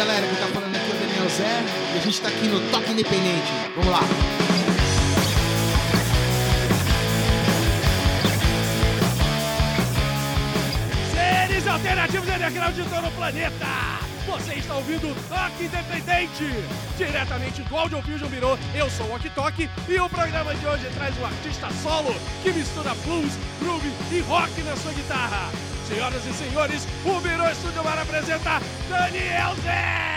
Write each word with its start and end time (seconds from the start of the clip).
galera, 0.00 0.26
quem 0.26 0.36
tá 0.36 0.46
falando 0.46 0.74
aqui 0.74 0.90
é 0.90 0.94
o 0.94 0.98
Daniel 0.98 1.28
Zé 1.28 1.62
e 1.94 1.98
a 1.98 2.00
gente 2.00 2.20
tá 2.22 2.28
aqui 2.28 2.48
no 2.48 2.58
Toque 2.70 2.92
Independente. 2.92 3.52
Vamos 3.76 3.90
lá. 3.90 4.00
Seres 11.12 11.66
alternativos 11.66 12.28
underground 12.30 12.74
de 12.74 12.82
todo 12.84 13.08
o 13.08 13.10
planeta! 13.10 13.66
Você 14.26 14.54
está 14.54 14.74
ouvindo 14.76 15.14
Toque 15.28 15.64
Independente, 15.64 16.46
diretamente 16.96 17.62
do 17.62 17.76
Audio 17.76 18.00
Fusion 18.00 18.28
Mirô. 18.30 18.56
Eu 18.74 18.88
sou 18.88 19.06
o 19.06 19.14
Ok 19.14 19.68
e 19.86 19.98
o 19.98 20.08
programa 20.08 20.54
de 20.54 20.66
hoje 20.66 20.88
traz 20.94 21.14
um 21.18 21.26
artista 21.26 21.68
solo 21.82 22.14
que 22.42 22.50
mistura 22.52 22.94
blues, 23.04 23.32
groove 23.60 23.92
e 24.10 24.20
rock 24.20 24.62
na 24.62 24.76
sua 24.76 24.92
guitarra. 24.92 25.50
Senhoras 25.86 26.24
e 26.24 26.32
senhores, 26.32 26.86
o 27.04 27.20
Mirô 27.20 27.52
Studio 27.52 27.82
Bar 27.82 27.98
apresenta 27.98 28.59
Daniel 28.90 29.54
Zé! 29.62 30.09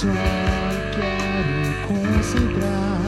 Só 0.00 0.06
quero 0.94 1.76
concentrar 1.86 3.04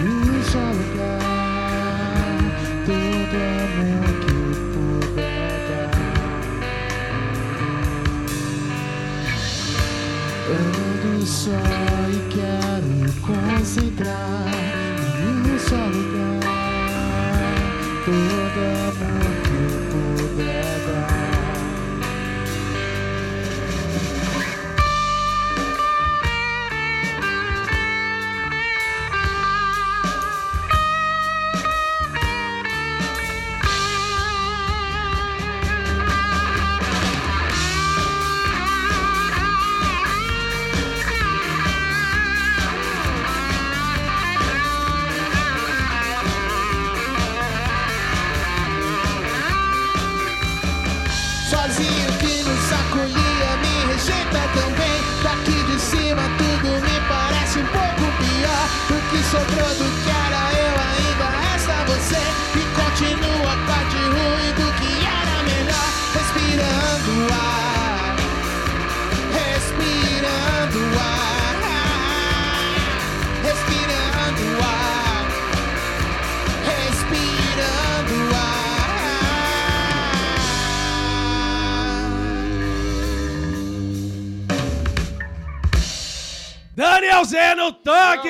em 0.00 0.08
um 0.08 0.42
só 0.42 0.64
lugar 0.72 2.38
todo 2.86 3.36
amor 3.60 4.08
que 4.24 4.36
puder 4.72 5.54
dar. 5.68 5.92
Ando 10.48 11.26
só 11.26 11.60
e 12.08 12.18
quero 12.32 12.96
concentrar 13.20 14.48
em 15.20 15.36
um 15.50 15.58
só 15.58 15.82
lugar 15.92 16.40
todo 18.06 18.60
amor 18.88 19.23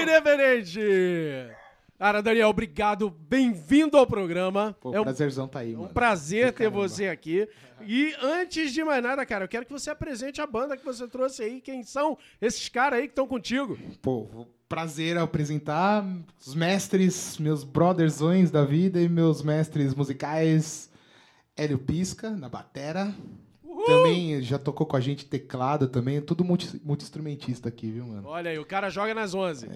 Toque 0.04 0.12
Diferente! 0.12 1.54
Cara, 1.98 2.20
Daniel, 2.20 2.48
obrigado. 2.48 3.08
Bem-vindo 3.08 3.96
ao 3.96 4.06
programa. 4.06 4.76
Pô, 4.78 4.92
é 4.92 5.00
um, 5.00 5.04
prazerzão 5.04 5.48
tá 5.48 5.60
aí, 5.60 5.72
é 5.72 5.76
um 5.76 5.82
mano. 5.82 5.94
prazer 5.94 6.52
Do 6.52 6.58
ter 6.58 6.68
você 6.68 7.08
aqui. 7.08 7.48
E 7.86 8.14
antes 8.20 8.72
de 8.72 8.84
mais 8.84 9.02
nada, 9.02 9.24
cara, 9.24 9.44
eu 9.44 9.48
quero 9.48 9.64
que 9.64 9.72
você 9.72 9.88
apresente 9.90 10.42
a 10.42 10.46
banda 10.46 10.76
que 10.76 10.84
você 10.84 11.08
trouxe 11.08 11.42
aí. 11.42 11.60
Quem 11.60 11.82
são 11.82 12.18
esses 12.40 12.68
caras 12.68 12.98
aí 12.98 13.06
que 13.06 13.12
estão 13.12 13.26
contigo? 13.26 13.78
Pô, 14.02 14.46
prazer 14.68 15.16
apresentar 15.16 16.04
os 16.38 16.54
mestres, 16.54 17.38
meus 17.38 17.64
brotherzões 17.64 18.50
da 18.50 18.64
vida 18.64 19.00
e 19.00 19.08
meus 19.08 19.42
mestres 19.42 19.94
musicais. 19.94 20.90
Hélio 21.56 21.78
Pisca, 21.78 22.30
na 22.30 22.50
batera. 22.50 23.14
Também 23.86 24.40
já 24.42 24.58
tocou 24.58 24.86
com 24.86 24.96
a 24.96 25.00
gente 25.00 25.26
teclado 25.26 25.86
também. 25.88 26.20
Tudo 26.20 26.44
multi- 26.44 26.80
multi-instrumentista 26.84 27.68
aqui, 27.68 27.90
viu, 27.90 28.06
mano? 28.06 28.26
Olha 28.28 28.50
aí, 28.50 28.58
o 28.58 28.64
cara 28.64 28.88
joga 28.90 29.14
nas 29.14 29.34
11. 29.34 29.68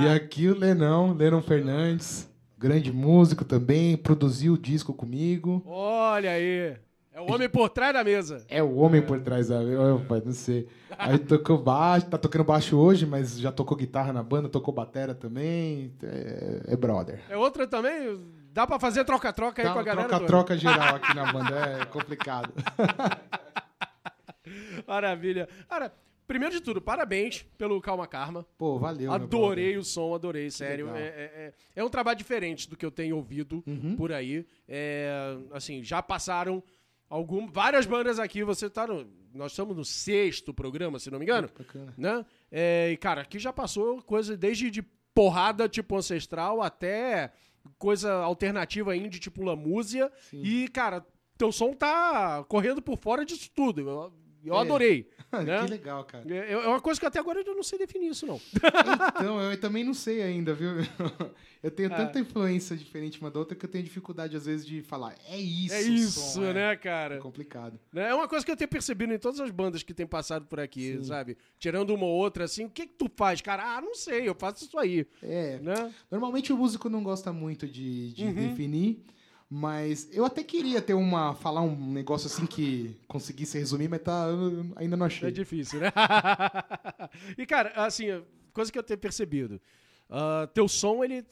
E 0.00 0.08
aqui 0.08 0.48
o 0.48 0.58
Lenão, 0.58 1.12
Lennon 1.12 1.42
Fernandes. 1.42 2.28
Grande 2.58 2.92
músico 2.92 3.44
também. 3.44 3.96
Produziu 3.96 4.54
o 4.54 4.58
disco 4.58 4.92
comigo. 4.94 5.62
Olha 5.66 6.30
aí. 6.30 6.74
É 7.12 7.20
o 7.20 7.32
homem 7.32 7.48
por 7.48 7.68
trás 7.70 7.94
da 7.94 8.04
mesa. 8.04 8.44
É 8.48 8.62
o 8.62 8.76
homem 8.76 9.00
por 9.00 9.18
trás 9.20 9.48
da. 9.48 9.62
Eu, 9.62 10.00
pai, 10.06 10.22
não 10.24 10.32
sei. 10.32 10.68
Aí 10.98 11.16
tocou 11.18 11.56
baixo, 11.56 12.06
tá 12.06 12.18
tocando 12.18 12.44
baixo 12.44 12.76
hoje, 12.76 13.06
mas 13.06 13.38
já 13.38 13.50
tocou 13.50 13.74
guitarra 13.76 14.12
na 14.12 14.22
banda, 14.22 14.48
tocou 14.50 14.72
batera 14.74 15.14
também. 15.14 15.92
É, 16.02 16.60
é 16.68 16.76
brother. 16.76 17.20
É 17.30 17.36
outra 17.36 17.66
também? 17.66 18.20
Dá 18.56 18.66
pra 18.66 18.78
fazer 18.80 19.04
troca-troca 19.04 19.60
aí 19.60 19.68
Tá 19.68 19.74
com 19.74 19.80
a 19.80 19.82
galera? 19.82 20.08
troca-troca 20.08 20.56
geral 20.56 20.96
aqui 20.96 21.14
na 21.14 21.28
banda, 21.30 21.54
é 21.82 21.84
complicado. 21.84 22.54
Maravilha. 24.86 25.46
Cara, 25.68 25.92
primeiro 26.26 26.54
de 26.54 26.62
tudo, 26.62 26.80
parabéns 26.80 27.42
pelo 27.58 27.78
Calma 27.82 28.06
Karma. 28.06 28.46
Pô, 28.56 28.78
valeu. 28.78 29.12
Adorei 29.12 29.76
o 29.76 29.84
som, 29.84 30.14
adorei, 30.14 30.50
sério. 30.50 30.88
É, 30.94 31.00
é- 31.00 31.04
é- 31.04 31.52
é 31.76 31.84
um 31.84 31.90
trabalho 31.90 32.16
diferente 32.16 32.66
do 32.66 32.78
que 32.78 32.86
eu 32.86 32.90
tenho 32.90 33.16
ouvido 33.16 33.62
Uhum. 33.66 33.94
por 33.94 34.10
aí. 34.10 34.46
É, 34.66 35.36
assim, 35.52 35.84
já 35.84 36.00
passaram 36.02 36.62
algum, 37.10 37.46
várias 37.46 37.84
bandas 37.84 38.18
aqui. 38.18 38.42
Você 38.42 38.70
tá 38.70 38.86
no. 38.86 39.06
Nós 39.34 39.52
estamos 39.52 39.76
no 39.76 39.84
sexto 39.84 40.54
programa, 40.54 40.98
se 40.98 41.10
não 41.10 41.18
me 41.18 41.26
engano. 41.26 41.50
Bacana. 41.58 41.92
Né? 41.98 42.24
É, 42.50 42.88
e, 42.92 42.96
cara, 42.96 43.20
aqui 43.20 43.38
já 43.38 43.52
passou 43.52 44.00
coisa 44.00 44.34
desde 44.34 44.70
de 44.70 44.80
porrada 45.14 45.66
tipo 45.68 45.94
ancestral 45.96 46.62
até 46.62 47.32
coisa 47.78 48.12
alternativa 48.12 48.96
indie, 48.96 49.20
tipo 49.20 49.42
Lamúzia. 49.42 50.10
E, 50.32 50.68
cara, 50.68 51.04
teu 51.38 51.52
som 51.52 51.72
tá 51.72 52.44
correndo 52.48 52.80
por 52.82 52.98
fora 52.98 53.24
disso 53.24 53.50
tudo. 53.54 54.12
Eu, 54.46 54.54
eu 54.54 54.60
É. 54.60 54.62
adorei. 54.62 55.08
né? 55.44 55.64
que 55.64 55.70
legal, 55.70 56.04
cara. 56.04 56.24
É, 56.32 56.52
é 56.52 56.56
uma 56.68 56.80
coisa 56.80 56.98
que 57.00 57.06
até 57.06 57.18
agora 57.18 57.42
eu 57.44 57.54
não 57.54 57.62
sei 57.62 57.78
definir 57.78 58.08
isso, 58.10 58.24
não. 58.26 58.40
Então, 59.20 59.40
eu 59.40 59.60
também 59.60 59.84
não 59.84 59.94
sei 59.94 60.22
ainda, 60.22 60.54
viu? 60.54 60.70
Eu 61.62 61.70
tenho 61.70 61.92
Ah. 61.92 61.96
tanta 61.96 62.20
influência 62.20 62.76
diferente 62.76 63.20
uma 63.20 63.28
da 63.28 63.40
outra 63.40 63.56
que 63.56 63.64
eu 63.64 63.68
tenho 63.68 63.82
dificuldade, 63.82 64.36
às 64.36 64.46
vezes, 64.46 64.64
de 64.64 64.82
falar, 64.82 65.16
é 65.28 65.36
isso. 65.36 65.74
É 65.74 65.82
isso, 65.82 66.20
som, 66.20 66.44
é. 66.44 66.52
né, 66.52 66.72
É 66.72 66.76
cara? 66.76 67.18
complicado. 67.18 67.80
É 67.92 68.14
uma 68.14 68.28
coisa 68.28 68.44
que 68.46 68.52
eu 68.52 68.56
tenho 68.56 68.68
percebido 68.68 69.12
em 69.12 69.18
todas 69.18 69.40
as 69.40 69.50
bandas 69.50 69.82
que 69.82 69.92
têm 69.92 70.06
passado 70.06 70.46
por 70.46 70.60
aqui, 70.60 70.98
Sim. 70.98 71.04
sabe? 71.04 71.36
Tirando 71.58 71.92
uma 71.92 72.04
ou 72.06 72.12
outra, 72.12 72.44
assim, 72.44 72.66
o 72.66 72.70
que 72.70 72.86
que 72.86 72.94
tu 72.94 73.10
faz, 73.16 73.40
cara? 73.40 73.64
Ah, 73.76 73.80
não 73.80 73.96
sei, 73.96 74.28
eu 74.28 74.34
faço 74.34 74.64
isso 74.64 74.78
aí, 74.78 75.06
É, 75.20 75.58
né? 75.58 75.92
Normalmente 76.08 76.52
o 76.52 76.56
músico 76.56 76.88
não 76.88 77.02
gosta 77.02 77.32
muito 77.32 77.66
de, 77.66 78.12
de 78.12 78.24
Uhum. 78.26 78.34
definir, 78.34 79.02
mas 79.48 80.08
eu 80.12 80.24
até 80.24 80.42
queria 80.42 80.82
ter 80.82 80.94
uma. 80.94 81.34
falar 81.34 81.62
um 81.62 81.92
negócio 81.92 82.26
assim 82.26 82.46
que 82.46 82.96
conseguisse 83.06 83.58
resumir, 83.58 83.88
mas 83.88 84.02
tá, 84.02 84.26
ainda 84.74 84.96
não 84.96 85.06
achei. 85.06 85.28
É 85.28 85.32
difícil, 85.32 85.80
né? 85.80 85.92
e, 87.38 87.46
cara, 87.46 87.72
assim, 87.76 88.22
coisa 88.52 88.72
que 88.72 88.78
eu 88.78 88.82
tenho 88.82 88.98
percebido. 88.98 89.60
ah, 90.10 90.48
teu 90.52 90.66
som, 90.66 91.04
ele 91.04 91.24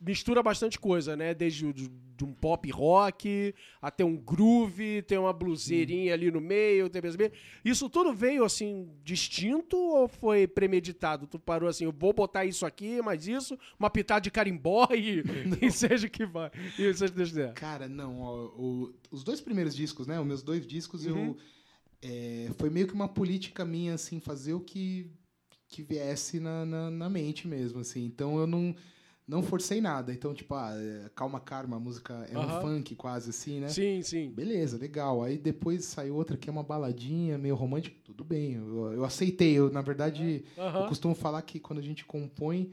mistura 0.00 0.42
bastante 0.42 0.78
coisa, 0.78 1.16
né? 1.16 1.34
Desde 1.34 1.66
o, 1.66 1.72
de 1.72 2.24
um 2.24 2.32
pop 2.34 2.70
rock 2.70 3.54
até 3.80 4.04
um 4.04 4.16
groove, 4.16 5.02
tem 5.02 5.16
uma 5.18 5.32
bluseirinha 5.32 6.12
ali 6.14 6.30
no 6.30 6.40
meio, 6.40 6.88
tem 6.90 7.00
perceber? 7.00 7.32
Isso 7.64 7.88
tudo 7.88 8.12
veio, 8.12 8.44
assim, 8.44 8.90
distinto 9.02 9.76
ou 9.76 10.06
foi 10.08 10.46
premeditado? 10.46 11.26
Tu 11.26 11.38
parou 11.38 11.68
assim, 11.68 11.84
eu 11.84 11.92
vou 11.92 12.12
botar 12.12 12.44
isso 12.44 12.64
aqui, 12.66 13.00
mais 13.02 13.26
isso, 13.26 13.58
uma 13.78 13.88
pitada 13.90 14.20
de 14.20 14.30
carimbó 14.30 14.86
e, 14.92 15.22
e 15.66 15.70
seja 15.70 16.06
o 16.06 16.10
que 16.10 16.24
vai. 16.26 16.50
E 16.78 16.92
seja 16.94 17.12
Deus. 17.12 17.52
Cara, 17.54 17.88
não, 17.88 18.20
ó, 18.20 18.46
o- 18.56 18.94
os 19.10 19.22
dois 19.24 19.40
primeiros 19.40 19.74
discos, 19.74 20.06
né? 20.06 20.18
Os 20.20 20.26
meus 20.26 20.42
dois 20.42 20.66
discos, 20.66 21.06
Uhum. 21.06 21.28
eu. 21.28 21.36
é, 22.02 22.50
foi 22.58 22.70
meio 22.70 22.86
que 22.86 22.94
uma 22.94 23.08
política 23.08 23.64
minha, 23.64 23.94
assim, 23.94 24.20
fazer 24.20 24.52
o 24.54 24.60
que, 24.60 25.10
que 25.68 25.82
viesse 25.82 26.38
na, 26.40 26.64
na, 26.64 26.90
na 26.90 27.08
mente 27.10 27.46
mesmo, 27.48 27.80
assim. 27.80 28.04
Então 28.04 28.38
eu 28.38 28.46
não. 28.46 28.74
Não 29.30 29.44
forcei 29.44 29.80
nada. 29.80 30.12
Então, 30.12 30.34
tipo, 30.34 30.52
ah, 30.54 30.72
é, 30.74 31.08
Calma 31.14 31.38
Karma, 31.38 31.76
a 31.76 31.80
música 31.80 32.26
é 32.28 32.36
Aham. 32.36 32.58
um 32.58 32.60
funk 32.60 32.96
quase 32.96 33.30
assim, 33.30 33.60
né? 33.60 33.68
Sim, 33.68 34.02
sim. 34.02 34.28
Beleza, 34.30 34.76
legal. 34.76 35.22
Aí 35.22 35.38
depois 35.38 35.84
saiu 35.84 36.16
outra 36.16 36.36
que 36.36 36.50
é 36.50 36.52
uma 36.52 36.64
baladinha, 36.64 37.38
meio 37.38 37.54
romântica. 37.54 37.96
Tudo 38.04 38.24
bem, 38.24 38.54
eu, 38.54 38.92
eu 38.92 39.04
aceitei. 39.04 39.56
Eu, 39.56 39.70
na 39.70 39.82
verdade, 39.82 40.44
eu 40.56 40.62
Aham. 40.64 40.88
costumo 40.88 41.14
falar 41.14 41.40
que 41.42 41.60
quando 41.60 41.78
a 41.78 41.82
gente 41.82 42.04
compõe, 42.04 42.72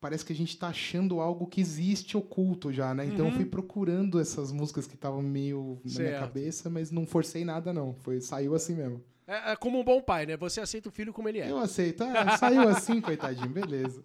parece 0.00 0.24
que 0.24 0.32
a 0.32 0.36
gente 0.36 0.56
tá 0.56 0.68
achando 0.68 1.20
algo 1.20 1.46
que 1.46 1.60
existe 1.60 2.16
oculto 2.16 2.72
já, 2.72 2.94
né? 2.94 3.04
Então 3.06 3.26
eu 3.26 3.32
fui 3.32 3.44
procurando 3.44 4.18
essas 4.18 4.50
músicas 4.50 4.86
que 4.86 4.94
estavam 4.94 5.20
meio 5.20 5.78
na 5.84 6.00
minha 6.00 6.18
cabeça, 6.18 6.70
mas 6.70 6.90
não 6.90 7.04
forcei 7.04 7.44
nada, 7.44 7.74
não. 7.74 7.92
Foi, 7.92 8.20
saiu 8.22 8.54
assim 8.54 8.74
mesmo. 8.74 9.04
É, 9.30 9.52
é 9.52 9.56
como 9.56 9.78
um 9.78 9.84
bom 9.84 10.02
pai, 10.02 10.26
né? 10.26 10.36
Você 10.36 10.60
aceita 10.60 10.88
o 10.88 10.92
filho 10.92 11.12
como 11.12 11.28
ele 11.28 11.38
é. 11.38 11.48
Eu 11.48 11.58
aceito. 11.58 12.02
Ah, 12.02 12.36
saiu 12.36 12.68
assim, 12.68 13.00
coitadinho, 13.00 13.48
beleza. 13.48 14.02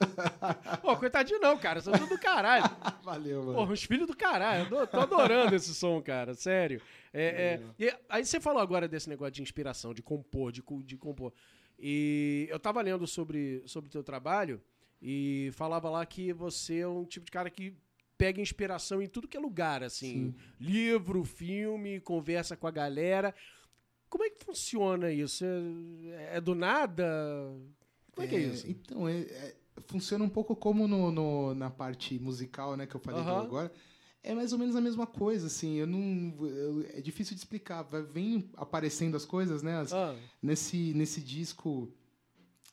Pô, 0.83 0.95
coitadinho 0.95 1.39
não, 1.39 1.57
cara. 1.57 1.81
São 1.81 1.91
tudo 1.93 2.09
do 2.09 2.19
caralho. 2.19 2.63
Valeu, 3.03 3.41
mano. 3.41 3.55
Porra, 3.55 3.73
os 3.73 3.83
filhos 3.83 4.05
do 4.05 4.15
caralho. 4.15 4.67
Eu 4.71 4.85
tô 4.85 4.99
adorando 4.99 5.55
esse 5.55 5.73
som, 5.73 5.99
cara. 5.99 6.35
Sério. 6.35 6.79
É, 7.11 7.23
é, 7.25 7.61
e 7.79 7.91
aí 8.07 8.23
você 8.23 8.39
falou 8.39 8.61
agora 8.61 8.87
desse 8.87 9.09
negócio 9.09 9.31
de 9.31 9.41
inspiração, 9.41 9.95
de 9.95 10.03
compor, 10.03 10.51
de, 10.51 10.63
de 10.83 10.95
compor. 10.95 11.33
E 11.79 12.47
eu 12.51 12.59
tava 12.59 12.79
lendo 12.83 13.07
sobre 13.07 13.63
o 13.65 13.67
sobre 13.67 13.89
teu 13.89 14.03
trabalho 14.03 14.61
e 15.01 15.49
falava 15.53 15.89
lá 15.89 16.05
que 16.05 16.31
você 16.33 16.79
é 16.79 16.87
um 16.87 17.03
tipo 17.03 17.25
de 17.25 17.31
cara 17.31 17.49
que 17.49 17.75
pega 18.17 18.39
inspiração 18.39 19.01
em 19.01 19.07
tudo 19.07 19.27
que 19.27 19.37
é 19.37 19.39
lugar, 19.39 19.83
assim. 19.83 20.31
Sim. 20.31 20.35
Livro, 20.59 21.23
filme, 21.23 21.99
conversa 21.99 22.55
com 22.55 22.67
a 22.67 22.71
galera. 22.71 23.33
Como 24.15 24.23
é 24.23 24.29
que 24.29 24.45
funciona 24.45 25.11
isso? 25.11 25.43
É, 25.43 26.37
é 26.37 26.41
do 26.41 26.55
nada? 26.55 27.03
Como 28.13 28.23
é, 28.23 28.25
é 28.25 28.27
que 28.29 28.35
é 28.37 28.39
isso? 28.39 28.65
Então, 28.65 29.09
é, 29.09 29.19
é, 29.19 29.55
funciona 29.87 30.23
um 30.23 30.29
pouco 30.29 30.55
como 30.55 30.87
no, 30.87 31.11
no, 31.11 31.53
na 31.53 31.69
parte 31.69 32.17
musical, 32.17 32.77
né, 32.77 32.87
que 32.87 32.95
eu 32.95 32.99
falei 33.01 33.19
uh 33.19 33.25
-huh. 33.25 33.43
agora. 33.43 33.69
É 34.23 34.33
mais 34.33 34.53
ou 34.53 34.57
menos 34.57 34.73
a 34.73 34.79
mesma 34.79 35.05
coisa, 35.05 35.47
assim. 35.47 35.75
Eu 35.75 35.85
não, 35.85 36.33
eu, 36.47 36.85
é 36.93 37.01
difícil 37.01 37.35
de 37.35 37.41
explicar. 37.41 37.81
Vai, 37.81 38.03
vem 38.03 38.49
aparecendo 38.55 39.17
as 39.17 39.25
coisas, 39.25 39.61
né? 39.61 39.79
As, 39.79 39.91
ah. 39.91 40.15
nesse, 40.41 40.93
nesse 40.93 41.19
disco 41.19 41.91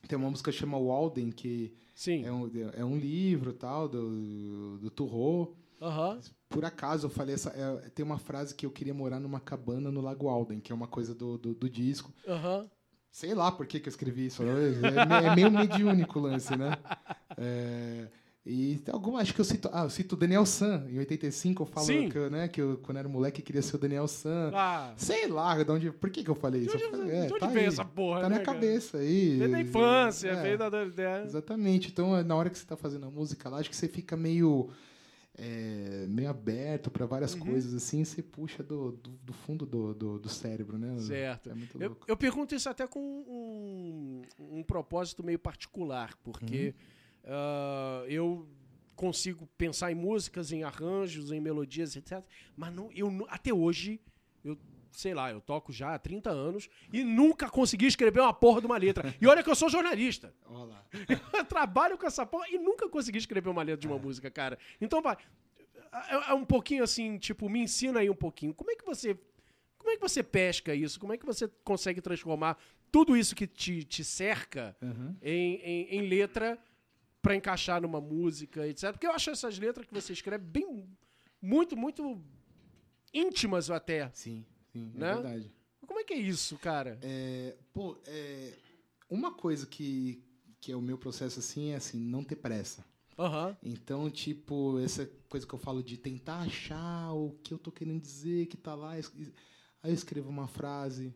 tem 0.07 0.17
uma 0.17 0.29
música 0.29 0.49
que 0.49 0.57
chama 0.57 0.79
Walden, 0.79 1.29
que 1.29 1.73
Sim. 1.93 2.23
É, 2.23 2.31
um, 2.31 2.49
é 2.73 2.85
um 2.85 2.97
livro 2.97 3.51
tal, 3.51 3.89
do, 3.89 4.77
do 4.77 4.89
Turro. 4.89 5.57
Uhum. 5.83 6.19
Por 6.49 6.63
acaso 6.63 7.07
eu 7.07 7.09
falei 7.09 7.35
essa. 7.35 7.49
É, 7.49 7.89
tem 7.89 8.05
uma 8.05 8.17
frase 8.17 8.55
que 8.55 8.65
eu 8.65 8.71
queria 8.71 8.93
morar 8.93 9.19
numa 9.19 9.39
cabana 9.39 9.91
no 9.91 10.01
Lago 10.01 10.29
Alden, 10.29 10.59
que 10.59 10.71
é 10.71 10.75
uma 10.75 10.87
coisa 10.87 11.13
do, 11.13 11.37
do, 11.37 11.53
do 11.53 11.69
disco. 11.69 12.13
Uhum. 12.27 12.69
Sei 13.11 13.33
lá 13.35 13.51
por 13.51 13.67
que, 13.67 13.79
que 13.79 13.87
eu 13.87 13.91
escrevi 13.91 14.27
isso. 14.27 14.41
É, 14.43 15.27
é 15.27 15.35
meio 15.35 15.51
mediúnico 15.51 16.19
o 16.19 16.21
lance, 16.21 16.55
né? 16.55 16.77
É, 17.37 18.07
e 18.45 18.77
tem 18.79 18.93
alguma, 18.93 19.21
acho 19.21 19.33
que 19.33 19.39
eu 19.39 19.45
cito, 19.45 19.69
ah, 19.71 19.83
eu 19.83 19.89
cito 19.89 20.15
o 20.15 20.17
Daniel 20.17 20.45
San, 20.45 20.85
em 20.89 20.99
85 20.99 21.63
eu 21.63 21.65
falo 21.65 21.85
Sim. 21.85 22.09
que, 22.09 22.17
eu, 22.17 22.29
né, 22.29 22.49
que 22.49 22.61
eu, 22.61 22.77
quando 22.83 22.97
era 22.97 23.07
moleque 23.07 23.41
queria 23.41 23.61
ser 23.61 23.77
o 23.77 23.79
Daniel 23.79 24.05
San. 24.05 24.51
Ah. 24.53 24.93
Sei 24.97 25.27
lá, 25.27 25.63
de 25.63 25.71
onde, 25.71 25.91
por 25.91 26.09
que, 26.09 26.23
que 26.25 26.29
eu 26.29 26.35
falei 26.35 26.61
isso? 26.61 26.77
De 26.77 26.83
onde, 26.83 26.97
falei, 26.97 27.15
é, 27.15 27.25
de 27.27 27.33
onde 27.33 27.39
tá 27.39 27.47
veio 27.47 27.67
essa 27.67 27.85
porra, 27.85 28.21
Tá 28.21 28.29
né, 28.29 28.39
na 28.39 28.43
cabeça 28.43 28.97
aí. 28.97 29.37
Veio 29.37 29.51
da 29.51 29.61
infância, 29.61 30.29
é, 30.29 30.41
veio 30.41 30.57
da... 30.57 30.69
Exatamente, 31.23 31.89
então 31.89 32.21
na 32.21 32.35
hora 32.35 32.49
que 32.49 32.57
você 32.57 32.65
tá 32.65 32.75
fazendo 32.75 33.05
a 33.05 33.09
música 33.09 33.47
lá, 33.47 33.59
acho 33.59 33.69
que 33.69 33.75
você 33.75 33.87
fica 33.87 34.17
meio... 34.17 34.69
É, 35.35 36.05
meio 36.07 36.29
aberto 36.29 36.91
para 36.91 37.07
várias 37.07 37.33
uhum. 37.33 37.39
coisas 37.39 37.73
assim, 37.73 38.03
você 38.03 38.21
puxa 38.21 38.61
do, 38.61 38.91
do, 38.91 39.09
do 39.09 39.33
fundo 39.33 39.65
do, 39.65 39.93
do, 39.93 40.19
do, 40.19 40.29
cérebro, 40.29 40.77
né? 40.77 40.95
Certo. 40.99 41.49
É 41.49 41.55
eu, 41.79 41.97
eu, 42.07 42.15
pergunto 42.15 42.53
isso 42.53 42.69
até 42.69 42.85
com 42.85 42.99
um, 42.99 44.21
um 44.37 44.63
propósito 44.63 45.23
meio 45.23 45.39
particular, 45.39 46.15
porque 46.23 46.75
uhum. 47.23 47.31
uh, 47.33 48.05
eu 48.07 48.47
consigo 48.95 49.47
pensar 49.57 49.91
em 49.91 49.95
músicas, 49.95 50.51
em 50.51 50.63
arranjos, 50.63 51.31
em 51.31 51.39
melodias, 51.39 51.95
etc. 51.95 52.23
Mas 52.55 52.73
não, 52.73 52.91
eu, 52.93 53.09
até 53.27 53.51
hoje, 53.51 53.99
eu 54.45 54.55
sei 54.93 55.13
lá, 55.13 55.31
eu 55.31 55.41
toco 55.41 55.71
já 55.71 55.93
há 55.93 55.99
30 55.99 56.29
anos 56.29 56.69
e 56.91 57.03
nunca 57.03 57.49
consegui 57.49 57.87
escrever 57.87 58.21
uma 58.21 58.33
porra 58.33 58.61
de 58.61 58.67
uma 58.67 58.77
letra. 58.77 59.13
E 59.19 59.27
olha 59.27 59.43
que 59.43 59.49
eu 59.49 59.55
sou 59.55 59.69
jornalista. 59.69 60.33
Olá. 60.45 60.85
Eu 61.33 61.43
trabalho 61.45 61.97
com 61.97 62.05
essa 62.05 62.25
porra 62.25 62.47
e 62.49 62.57
nunca 62.57 62.87
consegui 62.87 63.17
escrever 63.17 63.49
uma 63.49 63.63
letra 63.63 63.81
de 63.81 63.87
uma 63.87 63.97
é. 63.97 63.99
música, 63.99 64.29
cara. 64.29 64.57
Então 64.79 65.01
vai. 65.01 65.17
É, 66.09 66.31
é, 66.31 66.33
um 66.33 66.45
pouquinho 66.45 66.83
assim, 66.83 67.17
tipo, 67.17 67.49
me 67.49 67.59
ensina 67.59 67.99
aí 67.99 68.09
um 68.09 68.15
pouquinho. 68.15 68.53
Como 68.53 68.71
é 68.71 68.75
que 68.75 68.85
você. 68.85 69.17
Como 69.77 69.91
é 69.91 69.95
que 69.95 70.01
você 70.01 70.23
pesca 70.23 70.73
isso? 70.73 70.99
Como 70.99 71.11
é 71.11 71.17
que 71.17 71.25
você 71.25 71.49
consegue 71.63 71.99
transformar 71.99 72.57
tudo 72.89 73.17
isso 73.17 73.35
que 73.35 73.45
te, 73.45 73.83
te 73.83 74.03
cerca 74.03 74.77
uhum. 74.81 75.15
em, 75.21 75.55
em, 75.55 75.95
em 75.95 76.07
letra 76.07 76.57
para 77.21 77.35
encaixar 77.35 77.81
numa 77.81 77.99
música, 77.99 78.67
etc. 78.67 78.91
Porque 78.91 79.07
eu 79.07 79.11
acho 79.11 79.29
essas 79.29 79.57
letras 79.57 79.85
que 79.87 79.93
você 79.93 80.13
escreve 80.13 80.43
bem. 80.43 80.87
muito, 81.41 81.75
muito 81.75 82.21
íntimas 83.13 83.69
até. 83.69 84.09
Sim, 84.13 84.45
sim, 84.73 84.91
é 84.95 84.99
né? 84.99 85.11
é 85.11 85.13
verdade. 85.13 85.51
Como 85.87 85.99
é 85.99 86.03
que 86.03 86.13
é 86.13 86.17
isso, 86.17 86.57
cara? 86.57 86.97
É, 87.01 87.55
pô, 87.71 87.97
é, 88.05 88.53
uma 89.09 89.31
coisa 89.33 89.65
que, 89.65 90.23
que 90.59 90.71
é 90.71 90.75
o 90.75 90.81
meu 90.81 90.97
processo 90.97 91.39
assim 91.39 91.71
é 91.71 91.75
assim, 91.75 91.99
não 91.99 92.23
ter 92.23 92.35
pressa. 92.35 92.83
Uhum. 93.17 93.55
Então, 93.61 94.09
tipo, 94.09 94.79
essa 94.79 95.05
coisa 95.29 95.45
que 95.45 95.53
eu 95.53 95.59
falo 95.59 95.83
de 95.83 95.97
tentar 95.97 96.39
achar 96.39 97.13
o 97.13 97.31
que 97.43 97.53
eu 97.53 97.59
tô 97.59 97.71
querendo 97.71 98.01
dizer, 98.01 98.47
que 98.47 98.57
tá 98.57 98.73
lá. 98.73 98.91
Aí 98.93 99.03
eu 99.83 99.93
escrevo 99.93 100.29
uma 100.29 100.47
frase, 100.47 101.13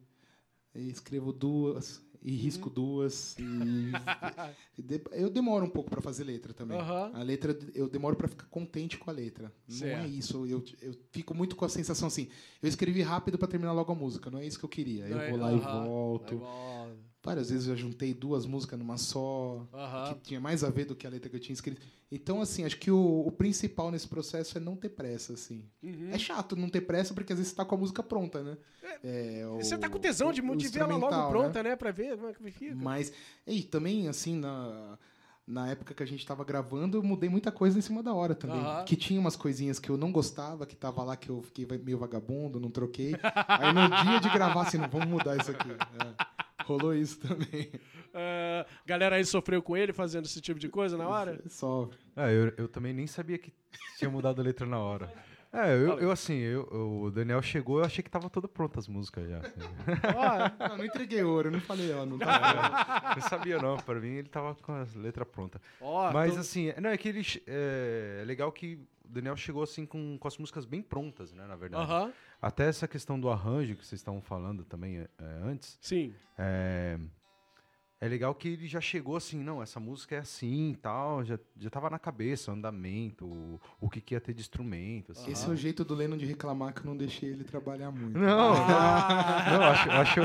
escrevo 0.76 1.34
duas, 1.34 2.02
e 2.22 2.36
risco 2.36 2.68
uhum. 2.70 2.74
duas. 2.74 3.36
Eu 5.12 5.30
demoro 5.30 5.66
um 5.66 5.70
pouco 5.70 5.90
para 5.90 6.02
fazer 6.02 6.24
letra 6.24 6.54
também. 6.54 6.78
Uhum. 6.78 7.16
A 7.16 7.24
letra, 7.24 7.58
eu 7.74 7.90
demoro 7.90 8.16
para 8.16 8.28
ficar 8.28 8.46
contente 8.46 8.96
com 8.96 9.10
a 9.10 9.14
letra. 9.14 9.52
Certo. 9.68 9.98
Não 9.98 10.06
é 10.06 10.08
isso. 10.08 10.46
Eu, 10.46 10.64
eu 10.82 10.94
fico 11.12 11.34
muito 11.34 11.56
com 11.56 11.66
a 11.66 11.70
sensação 11.70 12.08
assim. 12.08 12.30
Eu 12.62 12.70
escrevi 12.70 13.02
rápido 13.02 13.40
para 13.40 13.48
terminar 13.48 13.74
logo 13.74 13.92
a 13.92 13.96
música. 13.96 14.30
Não 14.30 14.38
é 14.38 14.46
isso 14.46 14.60
que 14.60 14.66
eu 14.66 14.70
queria. 14.70 15.08
Não 15.08 15.20
eu 15.20 15.30
vou 15.32 15.40
é, 15.40 15.42
lá 15.42 15.50
uhum. 15.50 15.58
e 15.58 15.60
volto. 15.60 16.42
Várias 17.28 17.50
vezes 17.50 17.68
eu 17.68 17.76
juntei 17.76 18.14
duas 18.14 18.46
músicas 18.46 18.80
numa 18.80 18.96
só, 18.96 19.68
que 20.08 20.30
tinha 20.30 20.40
mais 20.40 20.64
a 20.64 20.70
ver 20.70 20.86
do 20.86 20.96
que 20.96 21.06
a 21.06 21.10
letra 21.10 21.30
que 21.30 21.36
eu 21.36 21.40
tinha 21.42 21.54
escrito. 21.54 21.82
Então, 22.10 22.40
assim, 22.40 22.64
acho 22.64 22.78
que 22.78 22.90
o, 22.90 23.28
o 23.28 23.30
principal 23.34 23.92
nesse 23.92 24.08
processo 24.08 24.58
é 24.58 24.62
não 24.62 24.78
ter 24.78 24.88
pressa, 24.88 25.34
assim. 25.34 25.66
Uhum. 25.84 26.10
É 26.10 26.18
chato 26.18 26.56
não 26.56 26.70
ter 26.70 26.80
pressa, 26.80 27.14
porque 27.14 27.34
às 27.34 27.38
vezes 27.38 27.52
você 27.52 27.58
tá 27.58 27.66
com 27.66 27.76
a 27.76 27.78
música 27.78 28.02
pronta, 28.02 28.42
né? 28.42 28.58
É, 29.04 29.42
é 29.42 29.46
você 29.62 29.76
o, 29.76 29.78
tá 29.78 29.90
com 29.90 30.00
tesão 30.00 30.32
de, 30.32 30.42
de 30.42 30.68
ver 30.70 30.80
ela 30.80 30.96
logo 30.96 31.30
pronta, 31.30 31.62
né? 31.62 31.72
né? 31.72 31.76
Pra 31.76 31.92
ver 31.92 32.16
como 32.16 32.30
é 32.30 32.34
que 32.34 32.52
fica. 32.60 32.74
Mas, 32.74 33.12
e 33.46 33.62
também, 33.62 34.08
assim, 34.08 34.38
na 34.38 34.98
na 35.46 35.70
época 35.70 35.94
que 35.94 36.04
a 36.04 36.06
gente 36.06 36.20
estava 36.20 36.44
gravando, 36.44 36.98
eu 36.98 37.04
mudei 37.04 37.30
muita 37.30 37.54
coisa 37.54 37.80
em 37.80 37.82
cima 37.82 38.04
da 38.04 38.14
hora 38.14 38.36
também. 38.36 38.60
Uhum. 38.60 38.84
Que 38.84 38.98
tinha 38.98 39.18
umas 39.18 39.38
coisinhas 39.38 39.80
que 39.80 39.90
eu 39.90 39.96
não 39.96 40.12
gostava, 40.12 40.66
que 40.66 40.76
tava 40.76 41.02
lá 41.04 41.16
que 41.16 41.30
eu 41.30 41.42
fiquei 41.42 41.66
meio 41.80 41.98
vagabundo, 41.98 42.60
não 42.60 42.70
troquei. 42.70 43.16
Aí 43.48 43.72
no 43.72 43.88
dia 44.04 44.20
de 44.20 44.30
gravar, 44.30 44.64
assim, 44.64 44.78
não, 44.78 44.90
vamos 44.90 45.08
mudar 45.08 45.38
isso 45.38 45.52
aqui. 45.52 45.70
É. 45.72 46.37
Rolou 46.64 46.94
isso 46.94 47.20
também. 47.20 47.72
Uh, 48.08 48.66
galera 48.86 49.16
aí 49.16 49.26
sofreu 49.26 49.62
com 49.62 49.78
ele 49.78 49.94
fazendo 49.94 50.26
esse 50.26 50.42
tipo 50.42 50.60
de 50.60 50.70
coisa 50.70 50.98
na 50.98 51.08
hora? 51.08 51.42
Sofre. 51.48 51.98
É, 52.16 52.32
eu, 52.32 52.54
eu 52.58 52.68
também 52.68 52.94
nem 52.94 53.08
sabia 53.08 53.38
que 53.38 53.54
tinha 53.98 54.10
mudado 54.10 54.42
a 54.42 54.44
letra 54.44 54.66
na 54.66 54.80
hora. 54.80 55.12
É, 55.52 55.72
eu, 55.74 55.98
eu 56.00 56.12
assim, 56.12 56.36
eu, 56.36 56.68
o 56.72 57.10
Daniel 57.10 57.42
chegou, 57.42 57.80
eu 57.80 57.86
achei 57.86 58.04
que 58.04 58.10
tava 58.10 58.30
toda 58.30 58.48
pronta 58.48 58.80
as 58.80 58.88
músicas 58.88 59.30
já. 59.30 59.42
Ah, 60.18 60.70
não, 60.70 60.78
não 60.78 60.86
entreguei 60.86 61.24
ouro, 61.24 61.48
eu 61.48 61.52
não 61.54 61.62
falei, 61.62 61.94
ó, 61.94 62.06
não 62.06 62.18
tá. 62.18 63.14
não 63.16 63.22
sabia 63.22 63.58
não, 63.58 63.78
pra 63.78 64.00
mim 64.00 64.16
ele 64.16 64.28
tava 64.28 64.54
com 64.56 64.74
as 64.74 64.94
letras 64.94 65.28
prontas. 65.28 65.62
Oh, 65.80 66.12
Mas 66.12 66.34
tô... 66.34 66.42
assim, 66.42 66.74
não, 66.82 66.90
é 66.90 66.98
que 66.98 67.08
ele. 67.08 67.26
É, 67.48 68.20
é, 68.22 68.26
legal 68.26 68.52
que 68.52 68.80
o 69.08 69.14
Daniel 69.14 69.36
chegou 69.36 69.64
assim 69.64 69.86
com, 69.86 70.18
com 70.18 70.28
as 70.28 70.38
músicas 70.38 70.66
bem 70.66 70.82
prontas, 70.82 71.34
né, 71.34 71.46
na 71.48 71.56
verdade. 71.56 71.90
Uh 71.90 71.96
-huh. 71.96 72.14
Até 72.42 72.68
essa 72.68 72.88
questão 72.88 73.20
do 73.20 73.30
arranjo 73.30 73.76
que 73.76 73.86
vocês 73.86 74.00
estavam 74.00 74.22
falando 74.22 74.64
também 74.64 74.98
é, 74.98 75.10
antes. 75.44 75.78
Sim. 75.82 76.14
É, 76.38 77.00
é 78.00 78.08
legal 78.08 78.36
que 78.36 78.50
ele 78.50 78.68
já 78.68 78.80
chegou 78.80 79.16
assim, 79.16 79.42
não, 79.44 79.62
essa 79.62 79.80
música 79.80 80.16
é 80.16 80.20
assim 80.20 80.72
e 80.72 80.76
tal, 80.76 81.24
já, 81.24 81.40
já 81.58 81.70
tava 81.70 81.90
na 81.90 81.98
cabeça, 81.98 82.52
o 82.52 82.54
andamento, 82.54 83.26
o, 83.26 83.60
o 83.82 83.90
que, 83.90 84.00
que 84.00 84.14
ia 84.14 84.22
ter 84.22 84.34
de 84.34 84.42
instrumento. 84.42 85.14
Assim. 85.14 85.32
Esse 85.32 85.48
é 85.48 85.50
o 85.50 85.56
jeito 85.56 85.84
do 85.84 85.96
Lennon 85.96 86.18
de 86.18 86.26
reclamar 86.26 86.74
que 86.74 86.82
eu 86.82 86.86
não 86.86 86.96
deixei 86.96 87.30
ele 87.30 87.44
trabalhar 87.44 87.92
muito. 87.92 88.18
Não, 88.18 88.54
não, 88.54 89.64
acho, 89.64 89.90
acho, 89.90 90.22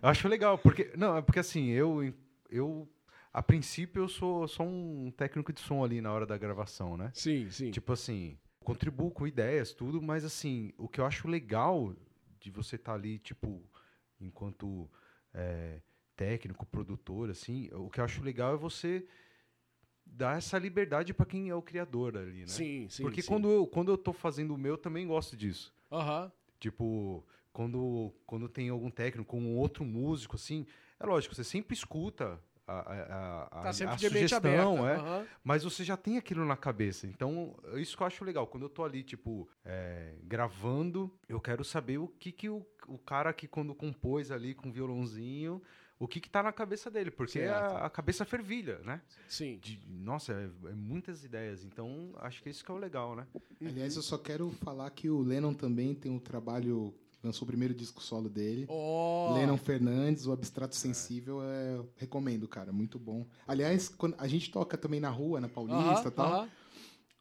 acho 0.00 0.28
legal, 0.28 0.56
porque, 0.56 0.92
não, 0.96 1.16
é 1.16 1.22
porque 1.22 1.40
assim, 1.40 1.68
eu, 1.70 2.14
eu 2.48 2.88
a 3.32 3.42
princípio 3.42 4.02
eu 4.02 4.08
sou 4.08 4.46
só 4.48 4.62
um 4.62 5.12
técnico 5.16 5.52
de 5.52 5.60
som 5.60 5.84
ali 5.84 6.00
na 6.00 6.12
hora 6.12 6.26
da 6.26 6.38
gravação, 6.38 6.96
né? 6.96 7.10
Sim, 7.14 7.50
sim. 7.50 7.70
Tipo 7.70 7.92
assim, 7.92 8.38
contribuo 8.64 9.10
com 9.10 9.26
ideias, 9.26 9.72
tudo, 9.72 10.00
mas 10.00 10.24
assim, 10.24 10.72
o 10.76 10.88
que 10.88 11.00
eu 11.00 11.06
acho 11.06 11.28
legal 11.28 11.94
de 12.40 12.50
você 12.50 12.76
estar 12.76 12.92
tá 12.92 12.98
ali, 12.98 13.18
tipo, 13.18 13.62
enquanto... 14.20 14.90
É, 15.32 15.80
técnico, 16.20 16.66
produtor, 16.66 17.30
assim, 17.30 17.70
o 17.72 17.88
que 17.88 17.98
eu 17.98 18.04
acho 18.04 18.22
legal 18.22 18.52
é 18.52 18.56
você 18.58 19.06
dar 20.04 20.36
essa 20.36 20.58
liberdade 20.58 21.14
para 21.14 21.24
quem 21.24 21.48
é 21.48 21.54
o 21.54 21.62
criador 21.62 22.14
ali, 22.14 22.40
né? 22.40 22.46
Sim, 22.46 22.86
sim. 22.90 23.02
Porque 23.02 23.22
sim. 23.22 23.28
quando 23.28 23.48
eu 23.48 23.66
quando 23.66 23.90
eu 23.90 23.96
tô 23.96 24.12
fazendo 24.12 24.54
o 24.54 24.58
meu, 24.58 24.76
também 24.76 25.06
gosto 25.06 25.34
disso. 25.34 25.74
Aham. 25.90 26.30
Tipo, 26.58 27.26
quando 27.54 28.12
quando 28.26 28.50
tem 28.50 28.68
algum 28.68 28.90
técnico, 28.90 29.34
um 29.34 29.56
outro 29.56 29.82
músico, 29.82 30.36
assim, 30.36 30.66
é 30.98 31.06
lógico, 31.06 31.34
você 31.34 31.42
sempre 31.42 31.72
escuta 31.72 32.38
a, 32.70 32.80
a, 32.80 33.42
a, 33.42 33.62
tá 33.62 33.72
sempre 33.72 33.94
a 33.94 33.96
de 33.96 34.08
sugestão, 34.08 34.88
é, 34.88 34.98
uhum. 34.98 35.26
mas 35.42 35.64
você 35.64 35.82
já 35.82 35.96
tem 35.96 36.16
aquilo 36.16 36.44
na 36.44 36.56
cabeça. 36.56 37.06
Então, 37.06 37.56
isso 37.74 37.96
que 37.96 38.02
eu 38.02 38.06
acho 38.06 38.24
legal. 38.24 38.46
Quando 38.46 38.64
eu 38.64 38.68
tô 38.68 38.84
ali, 38.84 39.02
tipo, 39.02 39.48
é, 39.64 40.14
gravando, 40.22 41.12
eu 41.28 41.40
quero 41.40 41.64
saber 41.64 41.98
o 41.98 42.06
que, 42.06 42.30
que 42.30 42.48
o, 42.48 42.64
o 42.86 42.98
cara 42.98 43.32
que 43.32 43.48
quando 43.48 43.74
compôs 43.74 44.30
ali 44.30 44.54
com 44.54 44.70
violãozinho, 44.70 45.60
o 45.98 46.08
que 46.08 46.18
está 46.18 46.42
na 46.42 46.52
cabeça 46.52 46.90
dele, 46.90 47.10
porque 47.10 47.40
a, 47.40 47.84
a, 47.84 47.90
cabeça 47.90 48.24
fervilha, 48.24 48.78
né? 48.78 49.02
Sim. 49.28 49.58
De, 49.58 49.78
nossa, 49.86 50.32
é, 50.32 50.70
é, 50.70 50.72
muitas 50.72 51.24
ideias. 51.24 51.62
Então, 51.62 52.14
acho 52.16 52.42
que 52.42 52.48
isso 52.48 52.64
que 52.64 52.70
é 52.70 52.74
o 52.74 52.78
legal, 52.78 53.14
né? 53.14 53.26
Aliás, 53.60 53.96
eu 53.96 54.02
só 54.02 54.16
quero 54.16 54.50
falar 54.62 54.88
que 54.90 55.10
o 55.10 55.20
Lennon 55.20 55.52
também 55.52 55.94
tem 55.94 56.10
um 56.10 56.18
trabalho 56.18 56.94
lançou 57.22 57.44
o 57.44 57.46
primeiro 57.46 57.74
disco 57.74 58.02
solo 58.02 58.28
dele. 58.28 58.66
Oh. 58.68 59.34
Lennon 59.34 59.56
Fernandes, 59.56 60.26
o 60.26 60.32
Abstrato 60.32 60.74
Sensível, 60.74 61.42
é, 61.42 61.80
recomendo, 61.96 62.48
cara, 62.48 62.72
muito 62.72 62.98
bom. 62.98 63.26
Aliás, 63.46 63.88
quando 63.88 64.14
a 64.18 64.26
gente 64.26 64.50
toca 64.50 64.76
também 64.78 65.00
na 65.00 65.10
rua, 65.10 65.40
na 65.40 65.48
Paulista 65.48 65.80
e 65.80 65.84
uh 65.84 65.94
-huh, 65.94 66.10
tal. 66.10 66.42
Uh 66.42 66.44
-huh. 66.44 66.48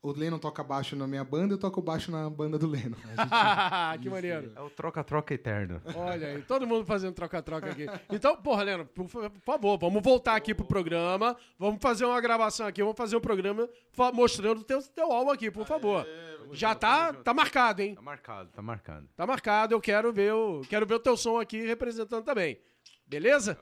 O 0.01 0.13
Lennon 0.13 0.39
toca 0.39 0.63
baixo 0.63 0.95
na 0.95 1.05
minha 1.05 1.25
banda, 1.25 1.55
eu 1.55 1.57
toco 1.57 1.81
baixo 1.81 2.09
na 2.09 2.29
banda 2.29 2.57
do 2.57 2.67
Lennon. 2.67 2.95
Gente... 3.03 3.99
que 4.03 4.09
maneiro. 4.09 4.53
É 4.55 4.61
o 4.61 4.69
troca-troca 4.69 5.33
eterno. 5.33 5.81
Olha 5.93 6.27
aí, 6.27 6.41
todo 6.43 6.65
mundo 6.65 6.85
fazendo 6.85 7.13
troca-troca 7.13 7.69
aqui. 7.69 7.85
Então, 8.09 8.37
porra, 8.37 8.63
Lennon, 8.63 8.85
por 8.85 9.09
favor, 9.45 9.77
vamos 9.77 10.01
voltar 10.01 10.37
aqui 10.37 10.53
pro 10.53 10.65
programa. 10.65 11.35
Vamos 11.57 11.81
fazer 11.81 12.05
uma 12.05 12.21
gravação 12.21 12.65
aqui, 12.65 12.81
vamos 12.81 12.97
fazer 12.97 13.17
um 13.17 13.21
programa 13.21 13.67
mostrando 14.13 14.61
o 14.61 14.63
teu, 14.63 14.81
teu 14.81 15.11
álbum 15.11 15.31
aqui, 15.31 15.51
por 15.51 15.65
favor. 15.65 16.07
Já 16.53 16.73
tá, 16.73 17.11
tá 17.11 17.33
marcado, 17.33 17.81
hein? 17.81 17.95
Tá 17.95 18.01
marcado, 18.01 18.49
tá 18.51 18.61
marcado. 18.61 19.09
Tá 19.17 19.27
marcado, 19.27 19.73
eu 19.75 19.81
quero 19.81 20.13
ver 20.13 20.33
o, 20.33 20.61
quero 20.61 20.85
ver 20.85 20.95
o 20.95 20.99
teu 20.99 21.17
som 21.17 21.37
aqui 21.37 21.61
representando 21.65 22.23
também. 22.23 22.57
Beleza? 23.05 23.59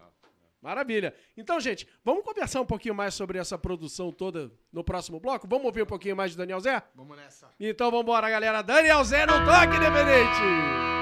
Maravilha. 0.61 1.13
Então, 1.35 1.59
gente, 1.59 1.87
vamos 2.03 2.23
conversar 2.23 2.61
um 2.61 2.65
pouquinho 2.65 2.95
mais 2.95 3.13
sobre 3.13 3.37
essa 3.37 3.57
produção 3.57 4.11
toda 4.11 4.51
no 4.71 4.83
próximo 4.83 5.19
bloco? 5.19 5.47
Vamos 5.47 5.65
ouvir 5.65 5.83
um 5.83 5.87
pouquinho 5.87 6.15
mais 6.15 6.31
de 6.31 6.37
Daniel 6.37 6.59
Zé? 6.59 6.81
Vamos 6.95 7.15
nessa. 7.15 7.49
Então 7.59 7.91
vamos 7.91 8.03
embora, 8.03 8.29
galera. 8.29 8.61
Daniel 8.61 9.03
Zé 9.03 9.25
no 9.25 9.33
Toque 9.45 9.75
Independente. 9.77 10.96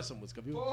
Adoro 0.00 0.04
essa 0.04 0.14
música, 0.14 0.40
viu? 0.40 0.58